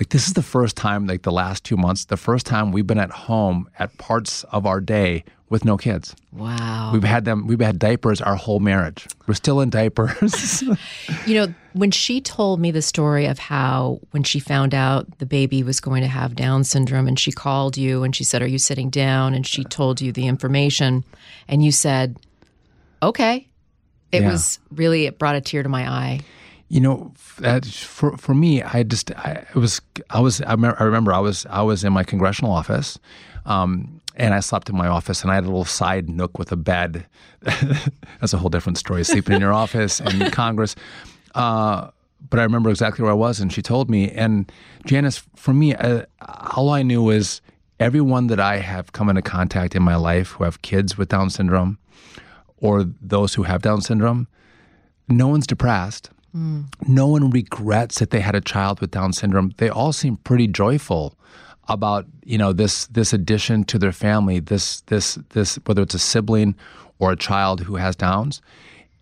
Like 0.02 0.10
this 0.10 0.26
is 0.26 0.34
the 0.34 0.42
first 0.42 0.76
time, 0.76 1.06
like 1.06 1.22
the 1.22 1.32
last 1.32 1.64
two 1.64 1.78
months, 1.78 2.06
the 2.06 2.18
first 2.18 2.48
time 2.48 2.72
we've 2.72 2.88
been 2.88 2.98
at 2.98 3.12
home 3.12 3.70
at 3.78 3.96
parts 4.00 4.44
of 4.46 4.66
our 4.66 4.82
day 4.82 5.24
with 5.50 5.64
no 5.64 5.78
kids. 5.78 6.16
Wow. 6.32 6.90
We've 6.92 7.04
had 7.04 7.24
them. 7.24 7.46
We've 7.46 7.60
had 7.60 7.78
diapers 7.78 8.20
our 8.20 8.34
whole 8.36 8.60
marriage. 8.60 9.06
We're 9.28 9.36
still 9.36 9.62
in 9.62 9.70
diapers. 9.70 10.64
You 11.28 11.36
know, 11.36 11.54
when 11.74 11.92
she 11.92 12.20
told 12.20 12.60
me 12.60 12.72
the 12.72 12.82
story 12.82 13.28
of 13.28 13.38
how 13.38 14.00
when 14.10 14.24
she 14.24 14.40
found 14.40 14.74
out 14.74 15.20
the 15.20 15.28
baby 15.28 15.62
was 15.62 15.80
going 15.80 16.02
to 16.02 16.08
have 16.08 16.36
Down 16.36 16.64
syndrome 16.64 17.08
and 17.08 17.20
she 17.20 17.32
called 17.32 17.78
you 17.78 18.02
and 18.02 18.16
she 18.16 18.24
said, 18.24 18.42
Are 18.42 18.48
you 18.48 18.58
sitting 18.58 18.90
down? 18.90 19.36
And 19.36 19.46
she 19.46 19.64
told 19.64 20.02
you 20.02 20.12
the 20.12 20.26
information 20.26 21.04
and 21.48 21.64
you 21.64 21.72
said, 21.72 22.18
Okay. 23.04 23.48
It 24.12 24.24
Yeah. 24.24 24.32
was 24.32 24.58
really, 24.72 25.06
it 25.06 25.20
brought 25.20 25.36
a 25.36 25.42
tear 25.42 25.62
to 25.62 25.70
my 25.70 25.88
eye. 25.88 26.22
You 26.72 26.80
know, 26.80 27.14
that 27.40 27.66
for 27.66 28.16
for 28.16 28.34
me, 28.34 28.64
I 28.64 28.84
just 28.84 29.12
I 29.12 29.46
was 29.54 29.82
I 30.10 30.22
was 30.22 30.42
I, 30.42 30.52
remember, 30.52 30.78
I 30.80 30.86
remember 30.86 31.14
I 31.14 31.20
was 31.20 31.46
I 31.50 31.62
was 31.62 31.84
in 31.84 31.92
my 31.92 32.06
congressional 32.06 32.52
office. 32.52 32.98
Um, 33.46 34.00
and 34.16 34.34
I 34.34 34.40
slept 34.40 34.70
in 34.70 34.76
my 34.78 34.88
office, 34.88 35.22
and 35.22 35.32
I 35.32 35.36
had 35.36 35.46
a 35.46 35.48
little 35.48 35.66
side 35.66 36.10
nook 36.10 36.38
with 36.38 36.52
a 36.52 36.56
bed. 36.58 37.06
That's 37.42 38.34
a 38.34 38.38
whole 38.38 38.50
different 38.50 38.78
story. 38.78 39.04
Sleeping 39.04 39.36
in 39.36 39.42
your 39.42 39.54
office 39.54 40.00
in 40.00 40.32
Congress, 40.32 40.76
uh, 41.34 41.90
but 42.30 42.40
I 42.40 42.44
remember 42.44 42.70
exactly 42.70 43.04
where 43.04 43.12
I 43.12 43.16
was, 43.16 43.40
and 43.40 43.52
she 43.52 43.62
told 43.62 43.90
me. 43.90 44.12
And 44.12 44.52
Janice, 44.86 45.24
for 45.36 45.54
me, 45.54 45.76
uh, 45.76 46.04
all 46.56 46.70
I 46.70 46.84
knew 46.84 47.02
was 47.02 47.42
everyone 47.80 48.28
that 48.28 48.40
I 48.40 48.58
have 48.58 48.92
come 48.92 49.10
into 49.10 49.22
contact 49.22 49.76
in 49.76 49.82
my 49.82 49.96
life 49.96 50.32
who 50.32 50.44
have 50.44 50.62
kids 50.62 50.98
with 50.98 51.10
Down 51.10 51.30
syndrome, 51.30 51.78
or 52.58 52.86
those 53.02 53.34
who 53.34 53.44
have 53.44 53.62
Down 53.62 53.82
syndrome, 53.82 54.28
no 55.10 55.28
one's 55.28 55.48
depressed. 55.48 56.10
No 56.34 57.08
one 57.08 57.30
regrets 57.30 58.00
that 58.00 58.12
they 58.12 58.22
had 58.22 58.36
a 58.36 58.42
child 58.42 58.80
with 58.80 58.92
Down 58.92 59.14
syndrome. 59.14 59.54
They 59.58 59.70
all 59.70 59.92
seem 59.92 60.18
pretty 60.18 60.48
joyful 60.48 61.18
about 61.68 62.06
you 62.24 62.38
know 62.38 62.54
this 62.54 62.88
this 62.88 63.14
addition 63.14 63.64
to 63.66 63.80
their 63.80 63.92
family. 63.92 64.40
This 64.40 64.82
this 64.82 65.18
this 65.30 65.56
whether 65.66 65.82
it's 65.82 65.94
a 65.94 66.00
sibling 66.00 66.56
or 67.00 67.12
a 67.12 67.18
child 67.18 67.62
who 67.62 67.76
has 67.76 67.96
Downs. 67.96 68.42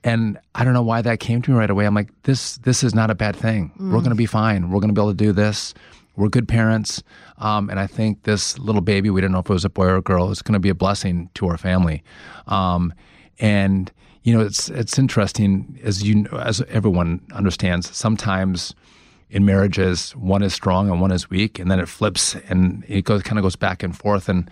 And 0.04 0.40
I 0.56 0.64
don't 0.64 0.74
know 0.74 0.82
why 0.82 1.02
that 1.02 1.20
came 1.20 1.42
to 1.42 1.52
me 1.52 1.58
right 1.58 1.70
away. 1.70 1.86
I'm 1.86 1.94
like, 1.94 2.10
this 2.24 2.58
this 2.60 2.84
is 2.84 2.96
not 2.96 3.12
a 3.12 3.16
bad 3.16 3.36
thing. 3.36 3.72
We're 3.78 4.00
going 4.00 4.10
to 4.12 4.16
be 4.16 4.26
fine. 4.26 4.70
We're 4.70 4.80
going 4.80 4.94
to 4.94 4.94
be 4.94 5.02
able 5.02 5.12
to 5.12 5.18
do 5.18 5.34
this. 5.34 5.74
We're 6.16 6.30
good 6.30 6.48
parents. 6.48 7.04
Um, 7.38 7.70
and 7.70 7.80
I 7.80 7.88
think 7.88 8.24
this 8.24 8.58
little 8.60 8.82
baby, 8.82 9.10
we 9.10 9.22
didn't 9.22 9.34
know 9.34 9.40
if 9.40 9.50
it 9.50 9.54
was 9.54 9.66
a 9.66 9.70
boy 9.70 9.86
or 9.86 9.98
a 9.98 10.02
girl, 10.02 10.32
is 10.32 10.42
going 10.42 10.54
to 10.54 10.60
be 10.60 10.70
a 10.70 10.76
blessing 10.76 11.30
to 11.36 11.48
our 11.48 11.58
family. 11.58 12.04
Um, 12.48 12.94
and 13.40 13.92
you 14.30 14.38
know, 14.38 14.46
it's 14.46 14.70
it's 14.70 15.00
interesting 15.00 15.80
as 15.84 16.04
you 16.04 16.28
as 16.34 16.62
everyone 16.70 17.20
understands. 17.32 17.96
Sometimes 17.98 18.76
in 19.32 19.44
marriages, 19.44 20.12
one 20.16 20.44
is 20.44 20.54
strong 20.54 20.88
and 20.88 21.02
one 21.02 21.12
is 21.12 21.32
weak, 21.32 21.58
and 21.58 21.72
then 21.72 21.80
it 21.80 21.90
flips 21.90 22.36
and 22.48 22.86
it 22.88 23.06
goes 23.06 23.24
kind 23.24 23.40
of 23.40 23.44
goes 23.44 23.56
back 23.56 23.82
and 23.82 23.98
forth. 23.98 24.30
And 24.30 24.48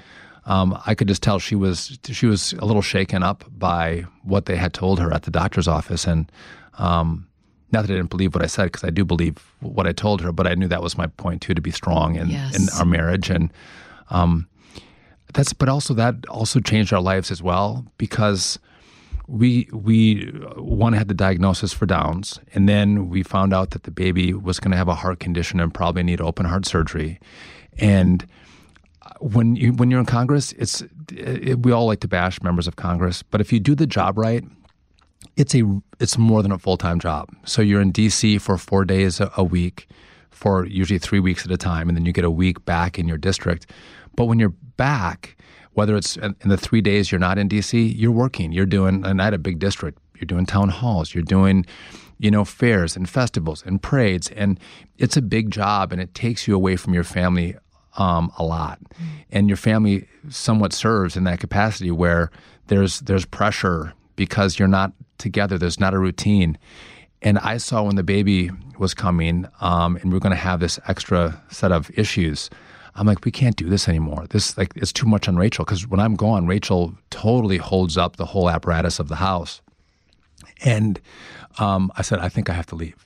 um, 0.48 0.76
I 0.88 0.96
could 0.96 1.08
just 1.08 1.22
tell 1.22 1.38
she 1.38 1.54
was 1.54 2.00
she 2.06 2.26
was 2.26 2.54
a 2.54 2.66
little 2.66 2.82
shaken 2.82 3.22
up 3.22 3.44
by 3.56 4.06
what 4.24 4.48
they 4.48 4.56
had 4.56 4.74
told 4.74 5.00
her 5.00 5.13
at 5.13 5.24
the 5.24 5.32
doctor's 5.32 5.68
office, 5.68 6.08
and 6.08 6.32
um, 6.80 7.28
not 7.72 7.86
that 7.86 7.94
I 7.94 7.98
didn't 7.98 8.10
believe 8.10 8.34
what 8.34 8.44
I 8.44 8.48
said 8.48 8.72
because 8.72 8.84
I 8.84 8.90
do 8.90 9.06
believe 9.06 9.38
what 9.60 9.86
I 9.86 9.92
told 9.92 10.22
her, 10.22 10.32
but 10.32 10.48
I 10.48 10.56
knew 10.56 10.68
that 10.70 10.82
was 10.82 10.98
my 10.98 11.06
point 11.06 11.44
too 11.44 11.54
to 11.54 11.62
be 11.62 11.70
strong 11.72 12.16
in, 12.16 12.32
in 12.56 12.68
our 12.80 12.86
marriage 12.86 13.30
and. 13.30 13.54
Um, 14.10 14.48
that's 15.34 15.52
but 15.52 15.68
also 15.68 15.94
that 15.94 16.26
also 16.30 16.62
changed 16.62 16.94
our 16.94 17.02
lives 17.02 17.32
as 17.32 17.44
well 17.44 17.86
because 17.98 18.58
we 19.28 19.68
we 19.74 20.30
uh, 20.30 20.62
one 20.62 20.94
had 20.94 21.08
the 21.08 21.13
diagnosis 21.13 21.74
for 21.74 21.86
Downs, 21.86 22.40
and 22.54 22.68
then 22.68 23.10
we 23.10 23.24
found 23.24 23.54
out 23.54 23.72
that 23.72 23.84
the 23.84 23.92
baby 23.92 24.34
was 24.34 24.60
going 24.60 24.72
to 24.72 24.78
have 24.78 24.88
a 24.88 24.96
heart 24.96 25.20
condition 25.20 25.60
and 25.60 25.74
probably 25.74 26.04
need 26.04 26.22
open 26.22 26.46
heart 26.46 26.66
surgery. 26.66 27.20
And 27.78 28.26
uh, 29.02 29.12
when 29.20 29.56
you 29.56 29.74
when 29.74 29.92
you're 29.92 30.00
in 30.00 30.06
Congress, 30.06 30.54
it's 30.54 30.84
it, 31.12 31.60
we 31.63 31.72
all 31.72 31.86
like 31.86 32.00
to 32.02 32.08
bash 32.08 32.42
members 32.42 32.68
of 32.68 32.78
Congress, 32.78 33.22
but 33.22 33.42
if 33.42 33.52
you 33.52 33.60
do 33.60 33.76
the 33.76 33.88
job 33.88 34.18
right, 34.18 34.44
it's 35.36 35.54
a 35.54 35.63
it's 36.00 36.18
more 36.18 36.42
than 36.42 36.52
a 36.52 36.58
full 36.58 36.78
time 36.78 37.00
job. 37.00 37.30
So 37.46 37.62
you're 37.62 37.82
in 37.82 37.92
D.C. 37.92 38.38
for 38.38 38.58
four 38.58 38.86
days 38.86 39.20
a, 39.20 39.32
a 39.36 39.44
week, 39.44 39.88
for 40.32 40.66
usually 40.66 41.00
three 41.00 41.20
weeks 41.20 41.46
at 41.46 41.52
a 41.52 41.58
time, 41.58 41.90
and 41.90 41.98
then 41.98 42.06
you 42.06 42.13
get 42.13 42.26
a 42.26 42.32
week 42.32 42.63
back 42.66 42.98
in 42.98 43.08
your 43.08 43.18
district. 43.18 43.70
But 44.16 44.26
when 44.26 44.40
you're 44.40 44.56
back, 44.78 45.37
whether 45.78 45.96
it's 45.96 46.18
in 46.18 46.36
the 46.44 46.58
three 46.58 46.82
days 46.82 47.12
you're 47.12 47.20
not 47.20 47.38
in 47.38 47.48
D.C., 47.48 47.80
you're 47.80 48.10
working. 48.10 48.52
You're 48.52 48.66
doing, 48.66 49.06
and 49.06 49.22
I 49.22 49.26
had 49.26 49.36
a 49.36 49.38
big 49.38 49.60
district. 49.60 50.00
You're 50.16 50.26
doing 50.26 50.48
town 50.48 50.70
halls. 50.70 51.13
You're 51.13 51.24
doing, 51.24 51.68
you 52.18 52.32
know, 52.32 52.44
fairs 52.46 52.96
and 52.96 53.08
festivals 53.08 53.62
and 53.63 53.80
parades, 53.80 54.32
and 54.32 54.60
it's 54.98 55.18
a 55.18 55.22
big 55.22 55.52
job, 55.52 55.92
and 55.92 56.02
it 56.02 56.16
takes 56.16 56.48
you 56.48 56.56
away 56.56 56.78
from 56.78 56.96
your 56.96 57.04
family 57.04 57.56
um, 57.96 58.32
a 58.40 58.44
lot, 58.44 58.80
and 59.30 59.48
your 59.48 59.56
family 59.56 60.08
somewhat 60.30 60.74
serves 60.74 61.16
in 61.16 61.26
that 61.26 61.40
capacity 61.40 61.92
where 61.92 62.32
there's 62.70 63.02
there's 63.02 63.26
pressure 63.26 63.94
because 64.16 64.58
you're 64.58 64.68
not 64.68 64.94
together. 65.20 65.60
There's 65.60 65.80
not 65.80 65.94
a 65.94 66.00
routine, 66.00 66.58
and 67.22 67.38
I 67.38 67.58
saw 67.58 67.84
when 67.84 67.98
the 67.98 68.04
baby 68.04 68.50
was 68.80 68.96
coming, 68.96 69.46
um, 69.62 69.96
and 69.98 70.12
we 70.12 70.18
are 70.18 70.22
going 70.22 70.32
to 70.32 70.42
have 70.42 70.60
this 70.60 70.80
extra 70.88 71.40
set 71.52 71.72
of 71.72 71.92
issues. 71.94 72.50
I'm 72.98 73.06
like, 73.06 73.24
we 73.24 73.32
can't 73.32 73.56
do 73.56 73.70
this 73.70 73.88
anymore. 73.88 74.26
This 74.30 74.58
like 74.58 74.72
it's 74.76 74.92
too 74.92 75.06
much 75.06 75.28
on 75.28 75.38
Rachel 75.38 75.64
because 75.64 75.88
when 75.88 76.00
I'm 76.00 76.16
gone, 76.16 76.48
Rachel 76.48 76.94
totally 77.10 77.58
holds 77.58 77.98
up 77.98 78.16
the 78.16 78.26
whole 78.26 78.50
apparatus 78.50 79.00
of 79.00 79.08
the 79.08 79.16
house. 79.16 79.62
And 80.66 81.00
um, 81.60 81.92
I 81.96 82.02
said, 82.02 82.20
I 82.20 82.30
think 82.30 82.50
I 82.50 82.54
have 82.54 82.66
to 82.68 82.76
leave. 82.76 83.06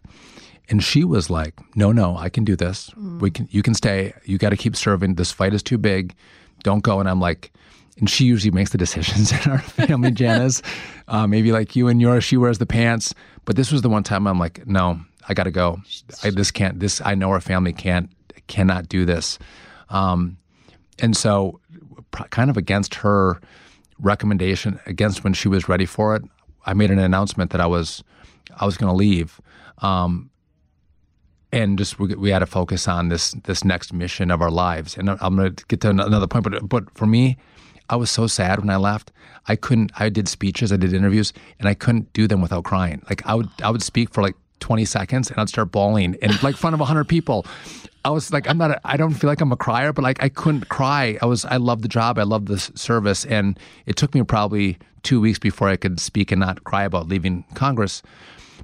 And 0.70 0.82
she 0.82 1.04
was 1.04 1.30
like, 1.30 1.54
No, 1.76 1.92
no, 1.92 2.18
I 2.18 2.30
can 2.30 2.46
do 2.46 2.56
this. 2.56 2.90
We 3.20 3.30
can. 3.30 3.48
You 3.52 3.62
can 3.62 3.74
stay. 3.74 4.14
You 4.24 4.38
got 4.38 4.52
to 4.52 4.58
keep 4.58 4.76
serving. 4.76 5.16
This 5.16 5.32
fight 5.32 5.54
is 5.54 5.62
too 5.62 5.78
big. 5.78 6.16
Don't 6.64 6.82
go. 6.82 7.00
And 7.02 7.10
I'm 7.10 7.20
like, 7.20 7.52
and 7.98 8.10
she 8.10 8.24
usually 8.24 8.52
makes 8.52 8.72
the 8.72 8.78
decisions 8.78 9.32
in 9.46 9.52
our 9.52 9.60
family, 9.60 10.12
Janice. 10.22 10.62
Uh, 11.10 11.28
maybe 11.28 11.52
like 11.52 11.76
you 11.76 11.90
and 11.90 12.00
yours, 12.00 12.24
she 12.24 12.38
wears 12.38 12.60
the 12.60 12.66
pants. 12.66 13.14
But 13.44 13.58
this 13.58 13.72
was 13.72 13.82
the 13.82 13.90
one 13.90 14.04
time 14.04 14.26
I'm 14.28 14.40
like, 14.40 14.66
No, 14.66 15.02
I 15.28 15.34
got 15.34 15.44
to 15.44 15.52
go. 15.52 15.82
I, 16.24 16.30
this 16.30 16.52
can't. 16.52 16.80
This 16.80 17.02
I 17.04 17.16
know 17.16 17.32
our 17.32 17.42
family 17.42 17.74
can't 17.74 18.10
cannot 18.48 18.88
do 18.88 19.04
this. 19.06 19.40
Um, 19.92 20.38
and 21.00 21.16
so, 21.16 21.60
kind 22.30 22.50
of 22.50 22.58
against 22.58 22.96
her 22.96 23.40
recommendation, 24.00 24.80
against 24.86 25.24
when 25.24 25.34
she 25.34 25.48
was 25.48 25.70
ready 25.70 25.86
for 25.86 26.16
it, 26.16 26.24
I 26.66 26.74
made 26.74 26.92
an 26.92 27.00
announcement 27.00 27.52
that 27.52 27.62
I 27.62 27.68
was 27.68 28.04
I 28.60 28.66
was 28.66 28.78
going 28.78 28.90
to 28.90 28.96
leave. 28.96 29.40
Um, 29.80 30.30
and 31.52 31.78
just 31.78 32.00
we, 32.00 32.16
we 32.16 32.30
had 32.30 32.40
to 32.40 32.46
focus 32.46 32.88
on 32.88 33.10
this 33.10 33.32
this 33.44 33.64
next 33.64 33.94
mission 33.94 34.32
of 34.32 34.42
our 34.42 34.52
lives. 34.52 34.98
And 34.98 35.10
I'm 35.10 35.36
going 35.36 35.56
to 35.56 35.66
get 35.66 35.82
to 35.82 35.90
another 35.90 36.28
point, 36.28 36.44
but 36.44 36.68
but 36.68 36.98
for 36.98 37.06
me, 37.06 37.38
I 37.90 37.96
was 37.96 38.10
so 38.10 38.28
sad 38.28 38.60
when 38.60 38.70
I 38.70 38.78
left. 38.78 39.12
I 39.48 39.56
couldn't. 39.56 39.92
I 40.00 40.10
did 40.10 40.28
speeches, 40.28 40.72
I 40.72 40.78
did 40.78 40.94
interviews, 40.94 41.34
and 41.60 41.68
I 41.68 41.74
couldn't 41.74 42.14
do 42.14 42.28
them 42.28 42.42
without 42.42 42.64
crying. 42.64 43.02
Like 43.10 43.26
I 43.26 43.36
would 43.36 43.50
I 43.64 43.70
would 43.70 43.84
speak 43.84 44.14
for 44.14 44.22
like 44.22 44.36
20 44.62 44.86
seconds, 44.86 45.30
and 45.30 45.38
I'd 45.40 45.50
start 45.50 45.72
bawling 45.72 46.14
in 46.22 46.32
like 46.42 46.56
front 46.56 46.74
of 46.74 46.80
100 46.80 47.04
people. 47.06 47.46
I 48.06 48.10
was 48.10 48.32
like, 48.32 48.50
I'm 48.50 48.58
not. 48.58 48.72
A, 48.72 48.82
I 48.86 48.96
don't 48.98 49.14
feel 49.14 49.30
like 49.30 49.42
I'm 49.42 49.52
a 49.52 49.58
crier, 49.58 49.92
but 49.94 50.02
like 50.04 50.24
I 50.24 50.30
couldn't 50.30 50.70
cry. 50.70 51.18
I 51.22 51.26
was. 51.26 51.44
I 51.46 51.58
loved 51.58 51.84
the 51.84 51.88
job. 51.90 52.18
I 52.18 52.24
loved 52.24 52.48
the 52.48 52.56
s- 52.56 52.72
service, 52.76 53.26
and 53.26 53.60
it 53.86 53.96
took 53.98 54.16
me 54.16 54.24
probably 54.24 54.78
two 55.04 55.20
weeks 55.22 55.38
before 55.40 55.68
I 55.68 55.76
could 55.76 56.00
speak 56.00 56.32
and 56.32 56.40
not 56.40 56.64
cry 56.64 56.84
about 56.84 57.08
leaving 57.10 57.44
Congress 57.56 58.02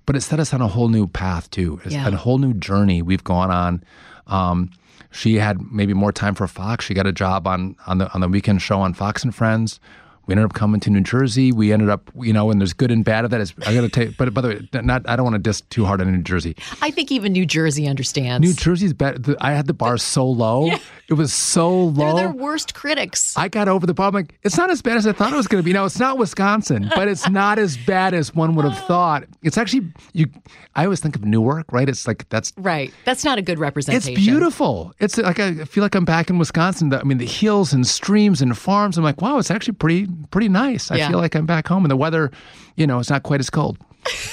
but 0.05 0.15
it 0.15 0.21
set 0.21 0.39
us 0.39 0.53
on 0.53 0.61
a 0.61 0.67
whole 0.69 0.87
new 0.87 1.05
path 1.05 1.51
too. 1.51 1.81
It's 1.83 1.93
Yeah. 1.93 2.07
a 2.07 2.11
whole 2.15 2.37
new 2.37 2.53
journey 2.53 3.01
we've 3.01 3.25
gone 3.25 3.51
on. 3.51 3.83
Um, 4.27 4.69
she 5.11 5.35
had 5.35 5.59
maybe 5.69 5.93
more 5.93 6.13
time 6.13 6.33
for 6.33 6.47
Fox. 6.47 6.85
She 6.85 6.93
got 6.93 7.05
a 7.05 7.11
job 7.11 7.45
on 7.45 7.75
on 7.87 7.97
the 7.97 8.13
on 8.13 8.21
the 8.21 8.29
weekend 8.29 8.61
show 8.61 8.79
on 8.79 8.93
Fox 8.93 9.23
and 9.25 9.35
Friends. 9.35 9.81
We 10.27 10.33
ended 10.33 10.45
up 10.45 10.53
coming 10.53 10.79
to 10.81 10.89
New 10.89 11.01
Jersey. 11.01 11.51
We 11.51 11.71
ended 11.73 11.89
up, 11.89 12.11
you 12.19 12.33
know, 12.33 12.51
and 12.51 12.59
there's 12.61 12.73
good 12.73 12.91
and 12.91 13.03
bad 13.03 13.23
of 13.25 13.31
that. 13.31 13.41
Is 13.41 13.53
I 13.65 13.73
got 13.73 13.81
to 13.81 13.89
take, 13.89 14.17
but 14.17 14.33
by 14.33 14.41
the 14.41 14.47
way, 14.49 14.69
not 14.83 15.07
I 15.09 15.15
don't 15.15 15.23
want 15.23 15.35
to 15.35 15.39
diss 15.39 15.61
too 15.61 15.85
hard 15.85 16.01
on 16.01 16.11
New 16.11 16.21
Jersey. 16.21 16.55
I 16.81 16.91
think 16.91 17.11
even 17.11 17.31
New 17.31 17.45
Jersey 17.45 17.87
understands. 17.87 18.45
New 18.45 18.53
Jersey's 18.53 18.93
better. 18.93 19.35
I 19.41 19.53
had 19.53 19.67
the 19.67 19.73
bar 19.73 19.97
so 19.97 20.27
low. 20.27 20.69
It 21.09 21.13
was 21.13 21.33
so 21.33 21.73
low. 21.73 21.91
They're 21.93 22.15
their 22.27 22.31
worst 22.31 22.73
critics. 22.73 23.35
I 23.37 23.47
got 23.47 23.69
over 23.69 23.85
the 23.87 23.93
problem. 23.93 24.23
Like, 24.23 24.37
it's 24.43 24.57
not 24.57 24.69
as 24.69 24.81
bad 24.81 24.97
as 24.97 25.07
I 25.07 25.13
thought 25.13 25.31
it 25.31 25.37
was 25.37 25.47
going 25.47 25.63
to 25.63 25.65
be. 25.65 25.71
Now, 25.71 25.85
it's 25.85 25.99
not 25.99 26.17
Wisconsin, 26.17 26.91
but 26.93 27.07
it's 27.07 27.29
not 27.29 27.57
as 27.59 27.77
bad 27.77 28.13
as 28.13 28.35
one 28.35 28.55
would 28.55 28.65
have 28.65 28.77
thought. 28.87 29.23
It's 29.41 29.57
actually 29.57 29.93
you. 30.11 30.27
I 30.75 30.83
always 30.83 30.99
think 30.99 31.15
of 31.15 31.23
Newark, 31.23 31.71
right? 31.71 31.87
It's 31.87 32.05
like 32.05 32.27
that's 32.27 32.51
right. 32.57 32.93
That's 33.05 33.23
not 33.23 33.37
a 33.37 33.41
good 33.41 33.57
representation. 33.59 34.11
it's 34.13 34.21
beautiful. 34.21 34.93
It's 34.99 35.17
like 35.17 35.39
I 35.39 35.63
feel 35.65 35.81
like 35.81 35.95
I'm 35.95 36.05
back 36.05 36.29
in 36.29 36.37
Wisconsin. 36.37 36.93
I 36.93 37.03
mean, 37.03 37.17
the 37.17 37.25
hills 37.25 37.71
and 37.71 37.87
streams 37.87 38.41
and 38.41 38.57
farms. 38.57 38.97
I'm 38.97 39.03
like, 39.05 39.21
wow, 39.21 39.37
it's 39.37 39.49
actually 39.49 39.75
pretty 39.75 40.07
pretty 40.31 40.49
nice. 40.49 40.91
I 40.91 40.97
Yeah. 40.97 41.09
feel 41.09 41.19
like 41.19 41.35
I'm 41.35 41.45
back 41.45 41.67
home, 41.67 41.83
and 41.83 41.91
the 41.91 41.97
weather, 41.97 42.31
you 42.75 42.87
know, 42.87 42.99
it's 42.99 43.09
not 43.09 43.23
quite 43.23 43.39
as 43.39 43.49
cold. 43.49 43.77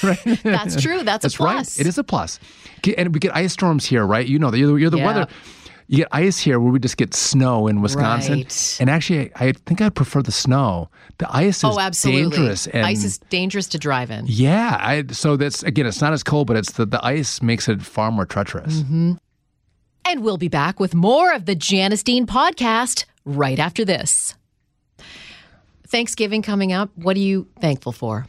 Right? 0.03 0.19
That's 0.43 0.81
true. 0.81 1.03
That's, 1.03 1.23
That's 1.23 1.35
a 1.35 1.37
plus. 1.37 1.77
right. 1.77 1.79
It 1.85 1.87
is 1.87 1.97
a 1.97 2.03
plus. 2.03 2.39
And 2.97 3.13
we 3.13 3.19
get 3.19 3.35
ice 3.35 3.53
storms 3.53 3.85
here, 3.85 4.05
right? 4.05 4.25
You 4.27 4.39
know, 4.39 4.53
you're, 4.53 4.67
the- 4.71 4.75
you're 4.75 4.89
the 4.89 4.97
Yeah. 4.97 5.05
weather. 5.05 5.27
You 5.87 5.97
get 5.97 6.07
ice 6.11 6.39
here 6.39 6.59
where 6.59 6.71
we 6.71 6.79
just 6.79 6.97
get 6.97 7.13
snow 7.13 7.67
in 7.67 7.79
Wisconsin. 7.81 8.39
Right. 8.39 8.77
And 8.79 8.89
actually, 8.89 9.31
I, 9.35 9.49
I 9.49 9.51
think 9.51 9.81
I'd 9.81 9.93
prefer 9.93 10.23
the 10.23 10.31
snow. 10.31 10.89
The 11.19 11.27
ice 11.31 11.57
is 11.57 11.63
Oh, 11.63 11.79
absolutely. 11.79 12.23
dangerous. 12.37 12.65
And 12.65 12.83
Ice 12.85 13.03
is 13.03 13.19
dangerous 13.29 13.67
to 13.67 13.77
drive 13.77 14.09
in. 14.09 14.25
yeah, 14.27 14.77
I, 14.81 15.03
so 15.11 15.37
that's 15.37 15.61
again, 15.61 15.85
it's 15.85 16.01
not 16.01 16.11
as 16.11 16.23
cold, 16.23 16.47
but 16.47 16.57
it's 16.57 16.71
the, 16.71 16.87
the 16.87 17.05
ice 17.05 17.39
makes 17.43 17.69
it 17.69 17.83
far 17.83 18.11
more 18.11 18.25
treacherous. 18.25 18.81
Mm-hmm. 18.81 19.13
And 20.05 20.23
we'll 20.23 20.37
be 20.37 20.47
back 20.47 20.79
with 20.79 20.95
more 20.95 21.33
of 21.33 21.45
the 21.45 21.53
Janice 21.55 22.01
Dean 22.01 22.25
podcast 22.25 23.05
right 23.23 23.59
after 23.59 23.85
this. 23.85 24.33
Thanksgiving 25.95 26.41
coming 26.41 26.73
up. 26.73 26.89
What 26.95 27.15
are 27.15 27.21
you 27.21 27.47
thankful 27.61 27.93
for? 27.93 28.25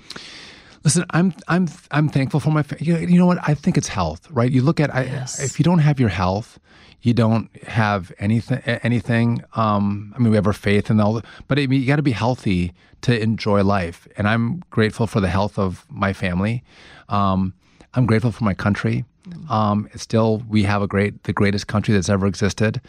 Listen, 0.85 1.05
I'm 1.11 1.35
I'm 1.49 1.67
I'm 1.91 2.09
thankful 2.09 2.39
for 2.39 2.51
my. 2.53 2.65
You 2.79 3.19
know 3.19 3.27
what? 3.27 3.39
I 3.43 3.55
think 3.55 3.77
it's 3.77 3.89
health, 3.89 4.31
right? 4.31 4.53
You 4.53 4.63
look 4.63 4.79
at 4.79 4.95
I, 4.95 5.01
if 5.41 5.59
you 5.59 5.65
don't 5.65 5.81
have 5.81 5.99
your 5.99 6.09
health, 6.09 6.61
you 7.03 7.13
don't 7.13 7.51
have 7.65 8.13
anything. 8.21 8.59
Anything. 8.85 9.43
Um, 9.55 10.15
I 10.15 10.21
mean, 10.21 10.31
we 10.31 10.37
have 10.37 10.47
our 10.47 10.53
faith 10.53 10.91
and 10.91 11.01
all, 11.01 11.15
the- 11.15 11.25
but 11.49 11.59
I 11.59 11.67
mean, 11.67 11.81
you 11.81 11.89
got 11.89 11.97
to 11.97 12.03
be 12.05 12.13
healthy 12.13 12.73
to 13.01 13.21
enjoy 13.21 13.65
life. 13.65 14.07
And 14.17 14.29
I'm 14.29 14.63
grateful 14.71 15.09
for 15.09 15.21
the 15.21 15.29
health 15.29 15.59
of 15.59 15.85
my 15.91 16.13
family. 16.13 16.63
Um, 17.09 17.53
I'm 17.95 18.07
grateful 18.07 18.31
for 18.31 18.45
my 18.45 18.55
country. 18.55 19.05
Um, 19.51 19.89
it's 19.93 20.05
still, 20.05 20.45
we 20.49 20.63
have 20.63 20.83
a 20.83 20.87
great, 20.87 21.25
the 21.25 21.33
greatest 21.33 21.67
country 21.67 21.95
that's 21.95 22.09
ever 22.09 22.29
existed. 22.29 22.81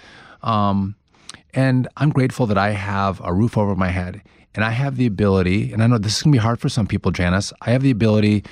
Um, 0.44 0.96
and 1.56 1.88
I'm 1.98 2.12
grateful 2.12 2.46
that 2.46 2.60
I 2.60 2.72
have 2.74 3.20
a 3.24 3.34
roof 3.34 3.58
over 3.58 3.76
my 3.76 3.90
head 3.90 4.22
and 4.58 4.65
I 4.65 4.72
have 4.72 4.98
the 4.98 5.06
ability, 5.06 5.72
and 5.72 5.84
I 5.84 5.88
know 5.88 6.00
this 6.00 6.17
is 6.17 6.24
gonna 6.24 6.32
be 6.32 6.39
hard 6.39 6.60
for 6.60 6.67
some 6.67 6.88
people, 6.88 7.12
Janice. 7.12 7.54
I 7.62 7.70
have 7.72 7.84
the 7.84 7.91
ability 7.91 8.43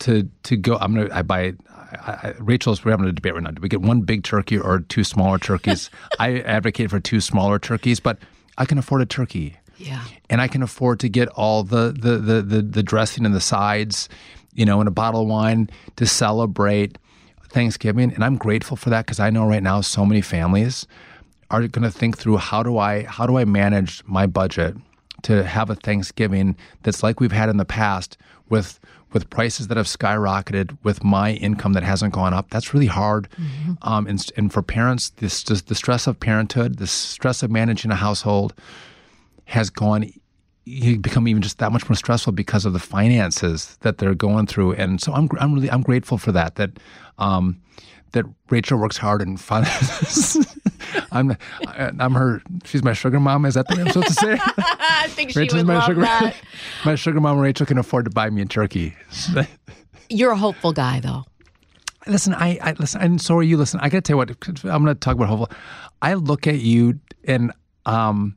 to 0.00 0.28
to 0.42 0.56
go. 0.56 0.76
I'm 0.80 0.94
gonna. 0.94 1.14
I 1.14 1.22
buy. 1.22 1.52
I, 1.70 2.10
I, 2.10 2.34
Rachel's. 2.40 2.84
We're 2.84 2.90
having 2.90 3.06
a 3.06 3.12
debate 3.12 3.34
right 3.34 3.42
now. 3.44 3.52
Do 3.52 3.62
we 3.62 3.68
get 3.68 3.80
one 3.80 4.00
big 4.00 4.24
turkey 4.24 4.58
or 4.58 4.80
two 4.80 5.04
smaller 5.04 5.38
turkeys? 5.38 5.90
I 6.18 6.40
advocate 6.40 6.90
for 6.90 6.98
two 6.98 7.20
smaller 7.20 7.60
turkeys, 7.60 8.00
but 8.00 8.18
I 8.58 8.64
can 8.64 8.78
afford 8.78 9.00
a 9.00 9.06
turkey. 9.06 9.56
Yeah. 9.76 10.02
and 10.28 10.40
I 10.40 10.48
can 10.48 10.64
afford 10.64 10.98
to 11.00 11.08
get 11.08 11.28
all 11.28 11.62
the 11.62 11.94
the 11.96 12.18
the 12.18 12.42
the, 12.42 12.62
the 12.62 12.82
dressing 12.82 13.24
and 13.24 13.32
the 13.32 13.40
sides, 13.40 14.08
you 14.54 14.64
know, 14.64 14.80
and 14.80 14.88
a 14.88 14.90
bottle 14.90 15.22
of 15.22 15.28
wine 15.28 15.70
to 15.94 16.04
celebrate 16.04 16.98
Thanksgiving. 17.50 18.12
And 18.12 18.24
I'm 18.24 18.38
grateful 18.38 18.76
for 18.76 18.90
that 18.90 19.06
because 19.06 19.20
I 19.20 19.30
know 19.30 19.46
right 19.46 19.62
now 19.62 19.82
so 19.82 20.04
many 20.04 20.20
families 20.20 20.84
are 21.52 21.68
going 21.68 21.84
to 21.84 21.92
think 21.92 22.18
through 22.18 22.38
how 22.38 22.64
do 22.64 22.76
I 22.76 23.04
how 23.04 23.24
do 23.24 23.38
I 23.38 23.44
manage 23.44 24.02
my 24.04 24.26
budget 24.26 24.76
to 25.22 25.44
have 25.44 25.70
a 25.70 25.74
Thanksgiving 25.74 26.56
that's 26.82 27.02
like 27.02 27.20
we've 27.20 27.32
had 27.32 27.48
in 27.48 27.56
the 27.56 27.64
past 27.64 28.16
with 28.48 28.80
with 29.12 29.30
prices 29.30 29.68
that 29.68 29.78
have 29.78 29.86
skyrocketed 29.86 30.76
with 30.82 31.02
my 31.02 31.32
income 31.32 31.72
that 31.72 31.82
hasn't 31.82 32.12
gone 32.12 32.34
up. 32.34 32.50
That's 32.50 32.74
really 32.74 32.86
hard. 32.86 33.26
Um, 33.80 34.06
and, 34.06 34.22
and 34.36 34.52
for 34.52 34.60
parents, 34.60 35.08
this, 35.16 35.42
this 35.44 35.62
the 35.62 35.74
stress 35.74 36.06
of 36.06 36.20
parenthood, 36.20 36.76
the 36.76 36.86
stress 36.86 37.42
of 37.42 37.50
managing 37.50 37.90
a 37.90 37.94
household 37.94 38.52
has 39.46 39.70
gone 39.70 40.12
become 41.00 41.26
even 41.26 41.40
just 41.40 41.56
that 41.58 41.72
much 41.72 41.88
more 41.88 41.96
stressful 41.96 42.34
because 42.34 42.66
of 42.66 42.74
the 42.74 42.78
finances 42.78 43.78
that 43.80 43.96
they're 43.96 44.14
going 44.14 44.46
through 44.46 44.72
and 44.72 45.00
so 45.00 45.14
i'm 45.14 45.26
i'm 45.40 45.54
really 45.54 45.70
i'm 45.70 45.80
grateful 45.80 46.18
for 46.18 46.30
that 46.30 46.56
that 46.56 46.72
um 47.16 47.58
that 48.12 48.24
Rachel 48.50 48.78
works 48.78 48.96
hard 48.96 49.22
and 49.22 49.40
fun. 49.40 49.64
I'm 51.12 51.36
I'm 51.70 52.14
her. 52.14 52.42
She's 52.64 52.82
my 52.82 52.92
sugar 52.92 53.20
mom. 53.20 53.44
Is 53.44 53.54
that 53.54 53.66
the 53.68 53.80
I'm 53.80 53.88
supposed 53.88 54.08
to 54.08 54.14
say? 54.14 54.38
I 54.58 55.06
think 55.10 55.30
she 55.32 55.38
Rachel's 55.40 55.58
would 55.58 55.66
my 55.66 55.74
love 55.76 55.84
sugar. 55.86 56.00
that. 56.02 56.36
my 56.84 56.94
sugar 56.94 57.20
mom. 57.20 57.38
Rachel 57.38 57.66
can 57.66 57.78
afford 57.78 58.04
to 58.06 58.10
buy 58.10 58.30
me 58.30 58.42
a 58.42 58.46
turkey. 58.46 58.94
You're 60.08 60.32
a 60.32 60.36
hopeful 60.36 60.72
guy, 60.72 61.00
though. 61.00 61.24
Listen, 62.06 62.32
I, 62.34 62.58
I 62.62 62.72
listen, 62.78 63.00
and 63.02 63.20
so 63.20 63.36
are 63.36 63.42
you. 63.42 63.56
Listen, 63.56 63.80
I 63.80 63.88
got 63.88 63.98
to 63.98 64.00
tell 64.02 64.14
you 64.14 64.18
what. 64.18 64.30
I'm 64.64 64.82
going 64.84 64.86
to 64.86 64.94
talk 64.94 65.16
about 65.16 65.28
hopeful. 65.28 65.50
I 66.00 66.14
look 66.14 66.46
at 66.46 66.60
you, 66.60 67.00
and 67.24 67.52
um, 67.84 68.36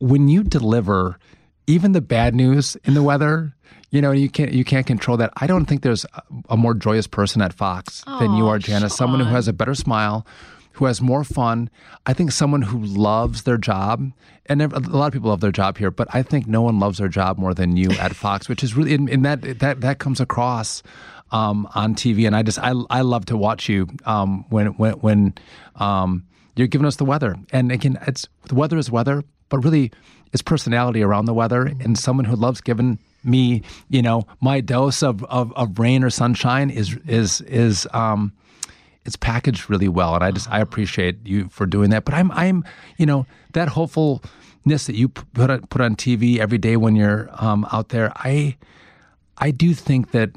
when 0.00 0.28
you 0.28 0.42
deliver, 0.42 1.18
even 1.66 1.92
the 1.92 2.00
bad 2.02 2.34
news 2.34 2.76
in 2.84 2.94
the 2.94 3.02
weather, 3.02 3.54
you 3.90 4.02
know, 4.02 4.10
you 4.10 4.28
can't 4.28 4.52
you 4.52 4.64
can't 4.64 4.86
control 4.86 5.16
that. 5.18 5.32
I 5.36 5.46
don't 5.46 5.64
think 5.66 5.82
there's 5.82 6.04
a, 6.14 6.22
a 6.50 6.56
more 6.56 6.74
joyous 6.74 7.06
person 7.06 7.40
at 7.40 7.52
Fox 7.54 8.02
than 8.18 8.34
you 8.34 8.48
are, 8.48 8.58
Janice. 8.58 8.94
Someone 8.94 9.20
who 9.20 9.26
has 9.26 9.48
a 9.48 9.52
better 9.52 9.74
smile, 9.74 10.26
who 10.74 10.86
has 10.86 11.00
more 11.00 11.24
fun. 11.24 11.70
I 12.06 12.12
think 12.12 12.32
someone 12.32 12.62
who 12.62 12.78
loves 12.78 13.42
their 13.42 13.58
job, 13.58 14.12
and 14.46 14.62
a 14.62 14.68
lot 14.80 15.08
of 15.08 15.12
people 15.12 15.30
love 15.30 15.40
their 15.40 15.52
job 15.52 15.78
here, 15.78 15.90
but 15.90 16.08
I 16.14 16.22
think 16.22 16.46
no 16.46 16.62
one 16.62 16.78
loves 16.78 16.98
their 16.98 17.08
job 17.08 17.38
more 17.38 17.54
than 17.54 17.76
you 17.76 17.90
at 17.92 18.14
Fox, 18.14 18.48
which 18.48 18.62
is 18.62 18.76
really, 18.76 18.94
and 18.94 19.08
and 19.08 19.24
that 19.24 19.58
that 19.60 19.80
that 19.80 19.98
comes 19.98 20.20
across 20.20 20.82
um, 21.30 21.68
on 21.74 21.94
TV. 21.94 22.26
And 22.26 22.36
I 22.36 22.42
just 22.42 22.58
I 22.58 22.72
I 22.90 23.02
love 23.02 23.26
to 23.26 23.36
watch 23.36 23.68
you 23.68 23.88
um, 24.04 24.44
when 24.50 24.68
when 24.78 24.94
when 24.94 25.34
um, 25.76 26.24
you're 26.56 26.66
giving 26.66 26.86
us 26.86 26.96
the 26.96 27.04
weather. 27.04 27.36
And 27.52 27.72
again, 27.72 27.98
it's 28.06 28.26
the 28.48 28.54
weather 28.54 28.78
is 28.78 28.90
weather, 28.90 29.22
but 29.48 29.58
really 29.58 29.92
it's 30.32 30.42
personality 30.42 31.02
around 31.02 31.26
the 31.26 31.34
weather, 31.34 31.66
and 31.66 31.98
someone 31.98 32.24
who 32.24 32.36
loves 32.36 32.60
giving 32.60 32.98
me, 33.24 33.62
you 33.88 34.02
know, 34.02 34.26
my 34.40 34.60
dose 34.60 35.02
of, 35.02 35.22
of, 35.24 35.52
of 35.54 35.78
rain 35.78 36.02
or 36.02 36.10
sunshine 36.10 36.70
is 36.70 36.96
is 37.06 37.40
is 37.42 37.86
um, 37.92 38.32
it's 39.04 39.16
packaged 39.16 39.68
really 39.68 39.88
well, 39.88 40.14
and 40.14 40.24
I 40.24 40.30
just 40.30 40.50
I 40.50 40.60
appreciate 40.60 41.26
you 41.26 41.48
for 41.48 41.66
doing 41.66 41.90
that. 41.90 42.04
But 42.04 42.14
I'm 42.14 42.30
I'm 42.32 42.64
you 42.98 43.06
know 43.06 43.26
that 43.52 43.68
hopefulness 43.68 44.86
that 44.86 44.94
you 44.94 45.08
put 45.08 45.50
on, 45.50 45.66
put 45.66 45.80
on 45.80 45.96
TV 45.96 46.38
every 46.38 46.58
day 46.58 46.76
when 46.76 46.96
you're 46.96 47.28
um, 47.32 47.66
out 47.72 47.88
there. 47.88 48.12
I 48.16 48.56
I 49.38 49.50
do 49.50 49.74
think 49.74 50.12
that 50.12 50.30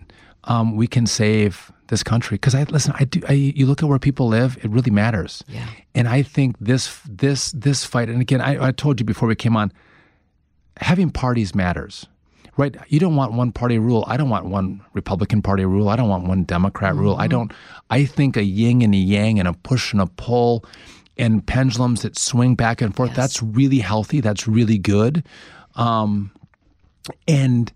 um, 0.46 0.76
we 0.76 0.88
can 0.88 1.06
save 1.06 1.72
this 1.88 2.04
country 2.04 2.36
because 2.36 2.56
I 2.56 2.64
listen. 2.64 2.94
I 3.00 3.06
do. 3.06 3.22
I, 3.28 3.34
you 3.34 3.66
look 3.66 3.84
at 3.84 3.90
where 3.90 4.00
people 4.00 4.28
live; 4.28 4.58
it 4.64 4.70
really 4.70 4.92
matters. 4.92 5.44
Yeah. 5.48 5.68
And 5.94 6.08
I 6.08 6.24
think 6.24 6.56
this 6.60 7.00
this 7.08 7.52
this 7.52 7.84
fight. 7.84 8.10
And 8.10 8.22
again, 8.22 8.42
I, 8.42 8.68
I 8.68 8.72
told 8.72 9.00
you 9.00 9.06
before 9.06 9.28
we 9.28 9.36
came 9.36 9.56
on, 9.56 9.72
having 10.78 11.10
parties 11.12 11.54
matters. 11.54 12.08
Right? 12.58 12.76
You 12.88 13.00
don't 13.00 13.16
want 13.18 13.34
one 13.34 13.52
party 13.52 13.78
rule. 13.80 14.06
I 14.08 14.16
don't 14.16 14.30
want 14.30 14.46
one 14.46 14.82
Republican 14.94 15.42
Party 15.42 15.66
rule. 15.66 15.90
I 15.90 15.98
don't 15.98 16.08
want 16.08 16.26
one 16.26 16.44
Democrat 16.44 16.96
rule. 16.96 17.18
I 17.18 17.28
don't. 17.28 17.52
I 17.90 18.06
think 18.06 18.38
a 18.38 18.44
yin 18.44 18.82
and 18.82 18.94
a 18.94 18.98
yang 18.98 19.40
and 19.40 19.48
a 19.48 19.54
push 19.54 19.92
and 19.92 20.02
a 20.02 20.08
pull 20.08 20.64
and 21.18 21.46
pendulums 21.46 22.04
that 22.04 22.18
swing 22.18 22.56
back 22.56 22.82
and 22.82 22.96
forth. 22.96 23.14
That's 23.14 23.44
really 23.44 23.80
healthy. 23.80 24.22
That's 24.22 24.48
really 24.48 24.78
good. 24.78 25.24
Um, 25.76 26.32
and 27.28 27.72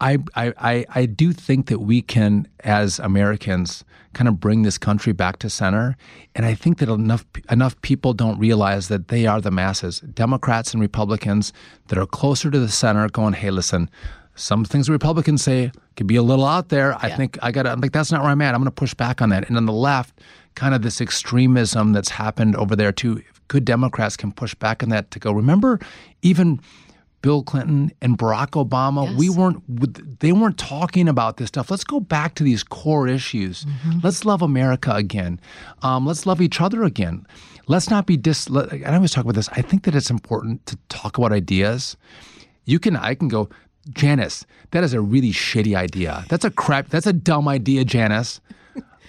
I, 0.00 0.18
I, 0.34 0.52
I, 0.58 0.86
I 0.94 1.06
do 1.06 1.32
think 1.32 1.68
that 1.68 1.80
we 1.80 2.02
can, 2.02 2.48
as 2.60 2.98
Americans, 2.98 3.84
kind 4.12 4.28
of 4.28 4.40
bring 4.40 4.62
this 4.62 4.78
country 4.78 5.12
back 5.12 5.38
to 5.38 5.50
center. 5.50 5.96
And 6.34 6.44
I 6.44 6.54
think 6.54 6.78
that 6.78 6.88
enough 6.88 7.24
enough 7.50 7.80
people 7.82 8.12
don't 8.12 8.38
realize 8.38 8.88
that 8.88 9.08
they 9.08 9.26
are 9.26 9.40
the 9.40 9.50
masses, 9.50 10.00
Democrats 10.00 10.72
and 10.72 10.80
Republicans, 10.80 11.52
that 11.88 11.98
are 11.98 12.06
closer 12.06 12.50
to 12.50 12.58
the 12.58 12.68
center, 12.68 13.08
going, 13.08 13.34
"Hey, 13.34 13.50
listen." 13.50 13.90
Some 14.38 14.66
things 14.66 14.86
the 14.86 14.92
Republicans 14.92 15.42
say 15.42 15.72
could 15.96 16.06
be 16.06 16.16
a 16.16 16.22
little 16.22 16.44
out 16.44 16.68
there. 16.68 16.94
I 17.02 17.08
think 17.08 17.38
I 17.40 17.50
got 17.50 17.62
to, 17.62 17.70
I'm 17.70 17.80
like, 17.80 17.92
that's 17.92 18.12
not 18.12 18.20
where 18.20 18.30
I'm 18.30 18.42
at. 18.42 18.54
I'm 18.54 18.60
going 18.60 18.66
to 18.66 18.70
push 18.70 18.92
back 18.92 19.22
on 19.22 19.30
that. 19.30 19.48
And 19.48 19.56
on 19.56 19.64
the 19.64 19.72
left, 19.72 20.20
kind 20.54 20.74
of 20.74 20.82
this 20.82 21.00
extremism 21.00 21.94
that's 21.94 22.10
happened 22.10 22.54
over 22.54 22.76
there 22.76 22.92
too. 22.92 23.22
Good 23.48 23.64
Democrats 23.64 24.14
can 24.14 24.32
push 24.32 24.54
back 24.54 24.82
on 24.82 24.90
that 24.90 25.10
to 25.12 25.18
go, 25.18 25.32
remember, 25.32 25.80
even 26.20 26.60
Bill 27.26 27.42
Clinton 27.42 27.90
and 28.00 28.16
Barack 28.16 28.50
Obama, 28.50 29.12
we 29.16 29.28
weren't 29.28 29.60
they 30.20 30.30
weren't 30.30 30.58
talking 30.58 31.08
about 31.08 31.38
this 31.38 31.48
stuff. 31.48 31.72
Let's 31.72 31.82
go 31.82 31.98
back 31.98 32.36
to 32.36 32.44
these 32.44 32.62
core 32.62 33.08
issues. 33.08 33.66
Let's 34.00 34.24
love 34.24 34.42
America 34.42 34.92
again. 34.92 35.40
Um, 35.82 36.06
let's 36.06 36.24
love 36.24 36.40
each 36.40 36.60
other 36.60 36.84
again. 36.84 37.26
Let's 37.66 37.90
not 37.90 38.06
be 38.06 38.16
dis. 38.16 38.48
Let, 38.48 38.72
I 38.72 38.94
always 38.94 39.10
talk 39.10 39.24
about 39.24 39.34
this. 39.34 39.48
I 39.48 39.62
think 39.62 39.82
that 39.86 39.96
it's 39.96 40.08
important 40.08 40.64
to 40.66 40.78
talk 40.88 41.18
about 41.18 41.32
ideas. 41.32 41.96
You 42.64 42.78
can 42.78 42.94
I 42.94 43.16
can 43.16 43.26
go, 43.26 43.48
Janice. 43.90 44.46
That 44.70 44.84
is 44.84 44.94
a 44.94 45.00
really 45.00 45.32
shitty 45.32 45.74
idea. 45.74 46.24
That's 46.28 46.44
a 46.44 46.50
crap. 46.52 46.90
That's 46.90 47.08
a 47.08 47.12
dumb 47.12 47.48
idea, 47.48 47.84
Janice. 47.84 48.40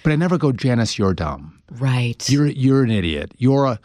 But 0.02 0.12
I 0.12 0.16
never 0.16 0.40
go, 0.40 0.52
Janice. 0.52 0.98
You're 0.98 1.14
dumb. 1.14 1.62
Right. 1.70 2.28
You're 2.28 2.48
you're 2.48 2.84
an 2.84 2.90
idiot. 2.90 3.34
You're 3.38 3.66
a 3.66 3.80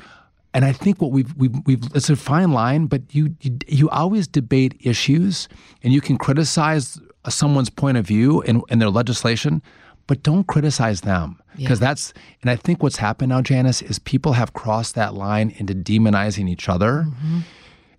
and 0.55 0.65
I 0.65 0.73
think 0.73 1.01
what 1.01 1.11
we've, 1.13 1.35
we've, 1.37 1.55
we've 1.67 1.83
it's 1.95 2.11
a 2.11 2.17
fine 2.17 2.53
line, 2.53 2.87
but 2.87 3.03
you, 3.15 3.35
you, 3.41 3.59
you 3.67 3.89
always 3.91 4.27
debate 4.27 4.77
issues 4.81 5.49
and 5.83 5.93
you 5.93 6.01
can 6.01 6.19
criticize 6.19 7.01
someone's 7.29 7.71
point 7.71 7.97
of 7.97 8.07
view 8.07 8.43
and, 8.43 8.63
and 8.69 8.81
their 8.83 8.91
legislation, 8.91 9.63
but 10.07 10.23
don't 10.23 10.47
criticize 10.47 11.03
them 11.03 11.41
because 11.57 11.81
Yeah. 11.81 11.87
that's, 11.89 12.13
and 12.43 12.51
I 12.51 12.57
think 12.57 12.83
what's 12.83 12.97
happened 12.97 13.31
now, 13.31 13.41
Janice, 13.43 13.81
is 13.83 13.99
people 13.99 14.33
have 14.35 14.53
crossed 14.53 14.95
that 14.97 15.15
line 15.15 15.51
into 15.57 15.75
demonizing 15.75 16.49
each 16.51 16.69
other. 16.69 17.07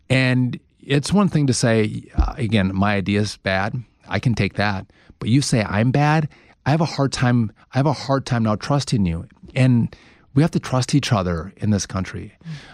And 0.09 0.59
it's 0.81 1.13
one 1.13 1.29
thing 1.29 1.47
to 1.47 1.53
say, 1.53 2.03
uh, 2.15 2.33
again, 2.37 2.71
my 2.75 2.95
idea 2.95 3.21
is 3.21 3.37
bad. 3.37 3.81
I 4.07 4.19
can 4.19 4.33
take 4.35 4.55
that. 4.55 4.85
But 5.19 5.29
you 5.29 5.41
say 5.41 5.63
I'm 5.63 5.91
bad. 5.91 6.27
I 6.65 6.71
have 6.71 6.81
a 6.81 6.85
hard 6.85 7.11
time. 7.13 7.51
I 7.73 7.77
have 7.77 7.85
a 7.85 7.93
hard 7.93 8.25
time 8.25 8.43
now 8.43 8.55
trusting 8.55 9.05
you. 9.05 9.25
And 9.55 9.95
we 10.33 10.41
have 10.41 10.51
to 10.51 10.59
trust 10.59 10.95
each 10.95 11.11
other 11.11 11.53
in 11.57 11.69
this 11.69 11.85
country. 11.85 12.33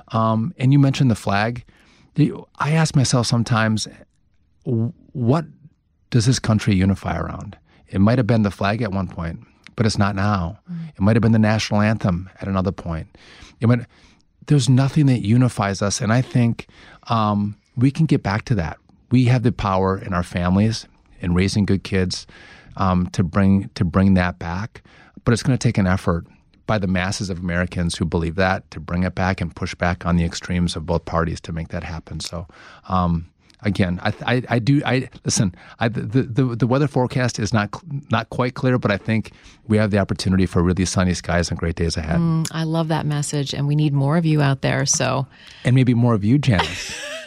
Um, 0.09 0.53
and 0.57 0.71
you 0.71 0.79
mentioned 0.79 1.11
the 1.11 1.15
flag. 1.15 1.65
I 2.57 2.71
ask 2.71 2.95
myself 2.95 3.27
sometimes, 3.27 3.87
what 4.63 5.45
does 6.09 6.25
this 6.25 6.39
country 6.39 6.75
unify 6.75 7.17
around? 7.17 7.57
It 7.87 7.99
might 7.99 8.17
have 8.17 8.27
been 8.27 8.43
the 8.43 8.51
flag 8.51 8.81
at 8.81 8.91
one 8.91 9.07
point, 9.07 9.39
but 9.75 9.85
it's 9.85 9.97
not 9.97 10.15
now. 10.15 10.59
It 10.95 11.01
might 11.01 11.15
have 11.15 11.21
been 11.21 11.31
the 11.31 11.39
national 11.39 11.81
anthem 11.81 12.29
at 12.41 12.47
another 12.47 12.71
point. 12.71 13.07
It 13.59 13.67
might, 13.67 13.85
there's 14.47 14.69
nothing 14.69 15.05
that 15.07 15.19
unifies 15.19 15.81
us, 15.81 16.01
and 16.01 16.11
I 16.11 16.21
think 16.21 16.67
um, 17.07 17.57
we 17.75 17.91
can 17.91 18.05
get 18.05 18.23
back 18.23 18.45
to 18.45 18.55
that. 18.55 18.77
We 19.11 19.25
have 19.25 19.43
the 19.43 19.51
power 19.51 19.97
in 19.97 20.13
our 20.13 20.23
families 20.23 20.87
in 21.19 21.33
raising 21.33 21.65
good 21.65 21.83
kids 21.83 22.27
um, 22.77 23.07
to 23.07 23.23
bring 23.23 23.69
to 23.75 23.83
bring 23.83 24.13
that 24.15 24.39
back, 24.39 24.83
but 25.23 25.33
it's 25.33 25.43
going 25.43 25.57
to 25.57 25.67
take 25.67 25.77
an 25.77 25.87
effort 25.87 26.25
by 26.69 26.77
the 26.77 26.85
masses 26.85 27.31
of 27.31 27.39
Americans 27.39 27.97
who 27.97 28.05
believe 28.05 28.35
that 28.35 28.69
to 28.69 28.79
bring 28.79 29.01
it 29.01 29.15
back 29.15 29.41
and 29.41 29.55
push 29.55 29.73
back 29.73 30.05
on 30.05 30.17
the 30.17 30.23
extremes 30.23 30.75
of 30.75 30.85
both 30.85 31.03
parties 31.03 31.41
to 31.41 31.51
make 31.51 31.69
that 31.69 31.83
happen. 31.83 32.19
So. 32.19 32.47
Um, 32.87 33.25
Again, 33.61 33.99
I, 34.01 34.13
I, 34.25 34.43
I 34.47 34.59
do. 34.59 34.81
I 34.85 35.09
listen. 35.25 35.53
I, 35.81 35.89
the, 35.89 36.23
the 36.23 36.55
the 36.55 36.65
weather 36.65 36.87
forecast 36.87 37.39
is 37.39 37.51
not 37.51 37.67
not 38.09 38.29
quite 38.29 38.53
clear, 38.53 38.77
but 38.77 38.89
I 38.89 38.95
think 38.95 39.33
we 39.67 39.75
have 39.75 39.91
the 39.91 39.97
opportunity 39.97 40.45
for 40.45 40.63
really 40.63 40.85
sunny 40.85 41.13
skies 41.13 41.49
and 41.49 41.59
great 41.59 41.75
days 41.75 41.97
ahead, 41.97 42.21
I 42.51 42.63
love 42.63 42.87
that 42.87 43.05
message, 43.05 43.53
and 43.53 43.67
we 43.67 43.75
need 43.75 43.91
more 43.91 44.15
of 44.15 44.25
you 44.25 44.41
out 44.41 44.61
there. 44.61 44.85
So, 44.85 45.27
and 45.65 45.75
maybe 45.75 45.93
more 45.93 46.13
of 46.13 46.23
you, 46.23 46.37
Janice. 46.37 46.97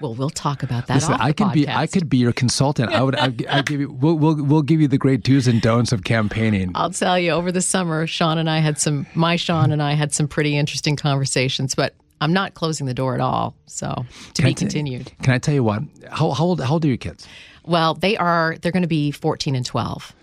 well, 0.00 0.14
we'll 0.14 0.30
talk 0.30 0.62
about 0.62 0.86
that. 0.88 0.94
Listen, 0.96 1.14
I 1.14 1.32
could 1.32 1.52
be 1.52 1.68
I 1.68 1.86
could 1.86 2.08
be 2.08 2.18
your 2.18 2.32
consultant. 2.32 2.92
I 2.92 3.02
would 3.02 3.16
I, 3.16 3.32
I 3.48 3.62
give 3.62 3.80
you 3.80 3.90
we'll, 3.90 4.14
we'll 4.18 4.42
we'll 4.42 4.62
give 4.62 4.80
you 4.80 4.88
the 4.88 4.98
great 4.98 5.22
do's 5.22 5.46
and 5.48 5.60
don'ts 5.60 5.92
of 5.92 6.04
campaigning. 6.04 6.72
I'll 6.74 6.90
tell 6.90 7.18
you, 7.18 7.30
over 7.32 7.50
the 7.52 7.62
summer, 7.62 8.06
Sean 8.06 8.38
and 8.38 8.48
I 8.50 8.58
had 8.58 8.78
some, 8.78 9.06
my 9.14 9.36
Sean 9.36 9.72
and 9.72 9.82
I 9.82 9.92
had 9.94 10.12
some 10.12 10.28
pretty 10.28 10.56
interesting 10.56 10.96
conversations, 10.96 11.74
but 11.74 11.94
I'm 12.20 12.32
not 12.32 12.54
closing 12.54 12.86
the 12.86 12.94
door 12.94 13.14
at 13.14 13.20
all. 13.20 13.54
So 13.66 14.04
to 14.34 14.42
I 14.42 14.46
be 14.46 14.54
t- 14.54 14.64
continued. 14.64 15.12
Can 15.22 15.32
I 15.34 15.38
tell 15.38 15.54
you 15.54 15.62
what? 15.64 15.82
How, 16.10 16.30
how 16.32 16.44
old 16.44 16.60
how 16.60 16.74
old 16.74 16.84
are 16.84 16.88
your 16.88 16.96
kids? 16.96 17.26
Well, 17.64 17.94
they 17.94 18.16
are, 18.16 18.56
they're 18.62 18.70
going 18.72 18.82
to 18.82 18.88
be 18.88 19.10
14 19.10 19.56
and 19.56 19.66
12. 19.66 20.14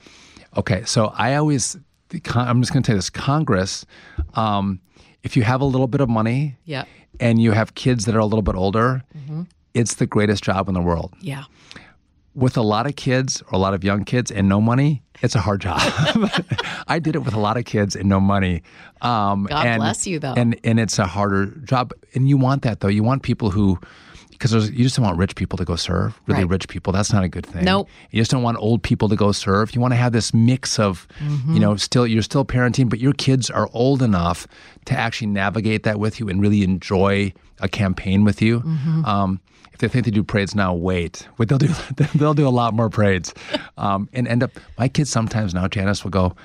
Okay, 0.56 0.84
so 0.86 1.08
I 1.18 1.36
always 1.36 1.76
I'm 2.36 2.62
just 2.62 2.72
going 2.72 2.84
to 2.84 2.88
tell 2.88 2.96
you 2.96 3.00
this: 3.00 3.10
Congress, 3.10 3.86
um, 4.36 4.80
if 5.24 5.36
you 5.36 5.44
have 5.44 5.62
a 5.62 5.66
little 5.66 5.88
bit 5.88 6.00
of 6.00 6.10
money, 6.10 6.56
Yeah. 6.66 6.84
and 7.20 7.42
you 7.42 7.52
have 7.52 7.74
kids 7.76 8.06
that 8.06 8.16
are 8.16 8.20
a 8.20 8.26
little 8.26 8.44
bit 8.44 8.56
older, 8.56 9.04
it's 9.74 9.96
the 9.96 10.06
greatest 10.06 10.44
job 10.44 10.68
in 10.68 10.74
the 10.74 10.82
world. 10.82 11.14
Yeah. 11.22 11.44
with 12.36 12.58
a 12.58 12.62
lot 12.64 12.88
of 12.88 12.96
kids 12.96 13.42
or 13.44 13.50
a 13.54 13.58
lot 13.58 13.74
of 13.76 13.84
young 13.84 14.04
kids 14.04 14.32
and 14.32 14.50
no 14.50 14.60
money, 14.60 15.04
it's 15.22 15.36
a 15.36 15.40
hard 15.40 15.62
job. 15.62 15.80
I 16.88 17.00
did 17.00 17.16
it 17.16 17.20
with 17.20 17.34
a 17.36 17.40
lot 17.40 17.58
of 17.58 17.66
kids 17.66 17.96
and 17.96 18.10
no 18.10 18.20
money. 18.20 18.64
Um, 19.02 19.46
God 19.46 19.66
and, 19.68 19.80
bless 19.80 20.08
you, 20.08 20.20
though. 20.20 20.34
And 20.36 20.60
and 20.64 20.80
it's 20.80 20.98
a 21.00 21.06
harder 21.06 21.46
job. 21.64 21.94
And 22.16 22.28
you 22.28 22.38
want 22.38 22.64
that 22.64 22.80
though. 22.80 22.88
You 22.88 23.04
want 23.04 23.24
people 23.24 23.52
who. 23.52 23.80
Because 24.32 24.70
you 24.72 24.84
just 24.84 24.98
don't 24.98 25.06
want 25.06 25.18
rich 25.18 25.36
people 25.36 25.56
to 25.58 25.64
go 25.64 25.78
serve. 25.78 26.20
Really 26.28 26.44
Right. 26.44 26.50
rich 26.52 26.68
people, 26.68 26.92
that's 26.92 27.14
not 27.14 27.24
a 27.24 27.30
good 27.30 27.46
thing. 27.46 27.64
Nope. 27.64 27.88
You 28.12 28.20
just 28.20 28.30
don't 28.32 28.44
want 28.44 28.58
old 28.58 28.84
people 28.84 29.08
to 29.08 29.16
go 29.16 29.32
serve. 29.32 29.74
You 29.74 29.80
want 29.80 29.94
to 29.94 29.96
have 29.96 30.12
this 30.12 30.34
mix 30.34 30.80
of, 30.80 31.08
Mm-hmm. 31.20 31.54
you 31.54 31.60
know, 31.62 31.78
still 31.78 32.06
you're 32.06 32.24
still 32.24 32.44
parenting, 32.44 32.90
but 32.90 33.00
your 33.00 33.14
kids 33.14 33.50
are 33.50 33.70
old 33.72 34.02
enough 34.02 34.46
to 34.86 34.98
actually 34.98 35.28
navigate 35.28 35.84
that 35.84 35.98
with 35.98 36.20
you 36.20 36.28
and 36.28 36.42
really 36.42 36.62
enjoy 36.64 37.32
a 37.62 37.70
campaign 37.70 38.26
with 38.26 38.42
you. 38.42 38.60
Mm-hmm. 38.62 39.06
Um, 39.06 39.40
if 39.74 39.80
they 39.80 39.88
think 39.88 40.06
they 40.06 40.12
do 40.12 40.24
parades 40.24 40.56
now, 40.56 40.74
wait. 40.74 41.28
But 41.38 41.50
they'll 41.50 41.58
do 41.58 41.68
they'll 42.16 42.34
do 42.34 42.48
a 42.48 42.50
lot 42.50 42.74
more 42.74 42.90
parades, 42.90 43.34
um, 43.78 44.08
and 44.14 44.28
end 44.28 44.44
up. 44.44 44.52
My 44.78 44.88
kids 44.88 45.10
sometimes 45.10 45.54
now, 45.54 45.68
Janice 45.68 46.04
will 46.04 46.12
go. 46.12 46.36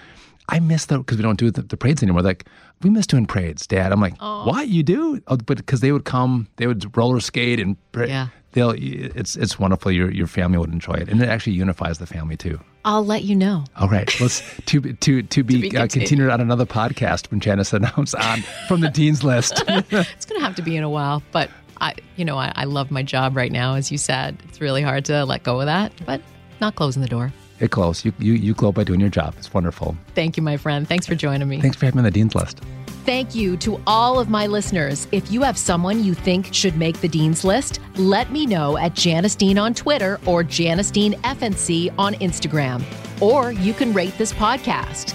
I 0.51 0.61
miss 0.61 0.87
the 0.87 0.99
because 0.99 1.18
we 1.18 1.22
don't 1.22 1.39
do 1.39 1.51
the, 1.51 1.61
the 1.61 1.76
parades 1.76 2.03
anymore. 2.03 2.22
Like 2.22 2.47
we 2.83 2.89
miss 2.89 3.07
doing 3.07 3.26
parades, 3.26 3.66
Dad. 3.66 3.93
I'm 3.93 4.01
like, 4.01 4.18
what 4.20 4.68
you 4.68 4.83
do? 4.83 5.20
Oh, 5.26 5.37
but 5.37 5.59
because 5.59 5.81
they 5.81 5.93
would 5.93 6.07
come, 6.07 6.49
they 6.57 6.66
would 6.66 6.97
roller 6.97 7.20
skate 7.20 7.61
and 7.61 7.76
pra- 7.93 8.09
Yeah. 8.09 8.29
they'll. 8.53 8.72
It's 8.74 9.37
it's 9.37 9.59
wonderful. 9.59 9.93
Your 9.93 10.11
your 10.11 10.26
family 10.26 10.57
would 10.57 10.72
enjoy 10.72 10.95
it, 10.95 11.11
and 11.11 11.22
it 11.22 11.29
actually 11.29 11.53
unifies 11.53 11.99
the 11.99 12.07
family 12.07 12.37
too. 12.39 12.59
I'll 12.87 13.05
let 13.05 13.24
you 13.24 13.37
know. 13.37 13.64
All 13.76 13.89
right, 13.91 14.09
let's 14.22 14.41
to 14.66 14.81
to 14.81 15.22
to 15.22 15.45
be, 15.45 15.61
be 15.68 15.68
uh, 15.76 15.83
continued. 15.83 15.91
continued 16.09 16.31
on 16.31 16.41
another 16.41 16.64
podcast 16.64 17.31
when 17.31 17.41
Janice 17.41 17.74
announced 17.74 18.14
on 18.14 18.41
from 18.68 18.81
the 18.81 18.89
dean's 18.89 19.22
list. 19.22 19.62
It's 19.68 20.24
going 20.24 20.41
to 20.41 20.47
have 20.47 20.55
to 20.55 20.62
be 20.62 20.79
in 20.79 20.83
a 20.85 20.89
while, 20.89 21.22
but 21.31 21.51
I, 21.81 21.95
you 22.16 22.24
know, 22.24 22.39
I, 22.39 22.53
I 22.55 22.64
love 22.64 22.91
my 22.91 23.03
job 23.03 23.37
right 23.37 23.53
now. 23.53 23.74
As 23.74 23.91
you 23.91 23.99
said, 23.99 24.37
it's 24.49 24.61
really 24.61 24.83
hard 24.83 25.05
to 25.07 25.24
let 25.24 25.43
go 25.43 25.61
of 25.61 25.66
that, 25.66 25.93
but 26.07 26.20
not 26.61 26.74
closing 26.74 27.03
the 27.03 27.09
door. 27.09 27.33
It 27.61 27.70
close. 27.70 28.05
You 28.05 28.12
you 28.18 28.35
you 28.35 28.55
glow 28.55 28.70
by 28.70 28.85
doing 28.85 29.01
your 29.01 29.09
job. 29.09 29.35
It's 29.37 29.53
wonderful. 29.53 29.97
Thank 30.14 30.37
you, 30.37 30.43
my 30.43 30.57
friend. 30.57 30.87
Thanks 30.87 31.07
for 31.07 31.14
joining 31.14 31.49
me. 31.49 31.61
Thanks 31.61 31.76
for 31.76 31.87
having 31.87 31.97
me 31.97 32.01
on 32.01 32.05
the 32.05 32.11
dean's 32.11 32.35
list. 32.35 32.61
Thank 33.09 33.35
you 33.35 33.57
to 33.59 33.81
all 33.87 34.20
of 34.20 34.29
my 34.29 34.47
listeners. 34.47 35.09
If 35.12 35.33
you 35.33 35.41
have 35.41 35.57
someone 35.57 36.05
you 36.05 36.12
think 36.12 36.53
should 36.53 36.76
make 36.76 37.01
the 37.01 37.09
Dean's 37.09 37.43
List, 37.43 37.81
let 37.97 38.31
me 38.31 38.45
know 38.45 38.76
at 38.76 38.93
Janice 38.93 39.35
Dean 39.35 39.57
on 39.57 39.72
Twitter 39.72 40.20
or 40.26 40.45
Janice 40.45 40.91
Dean 40.91 41.14
FNC 41.22 41.95
on 41.99 42.12
Instagram. 42.16 42.83
Or 43.22 43.51
you 43.51 43.72
can 43.72 43.95
rate 43.95 44.18
this 44.18 44.35
podcast. 44.35 45.14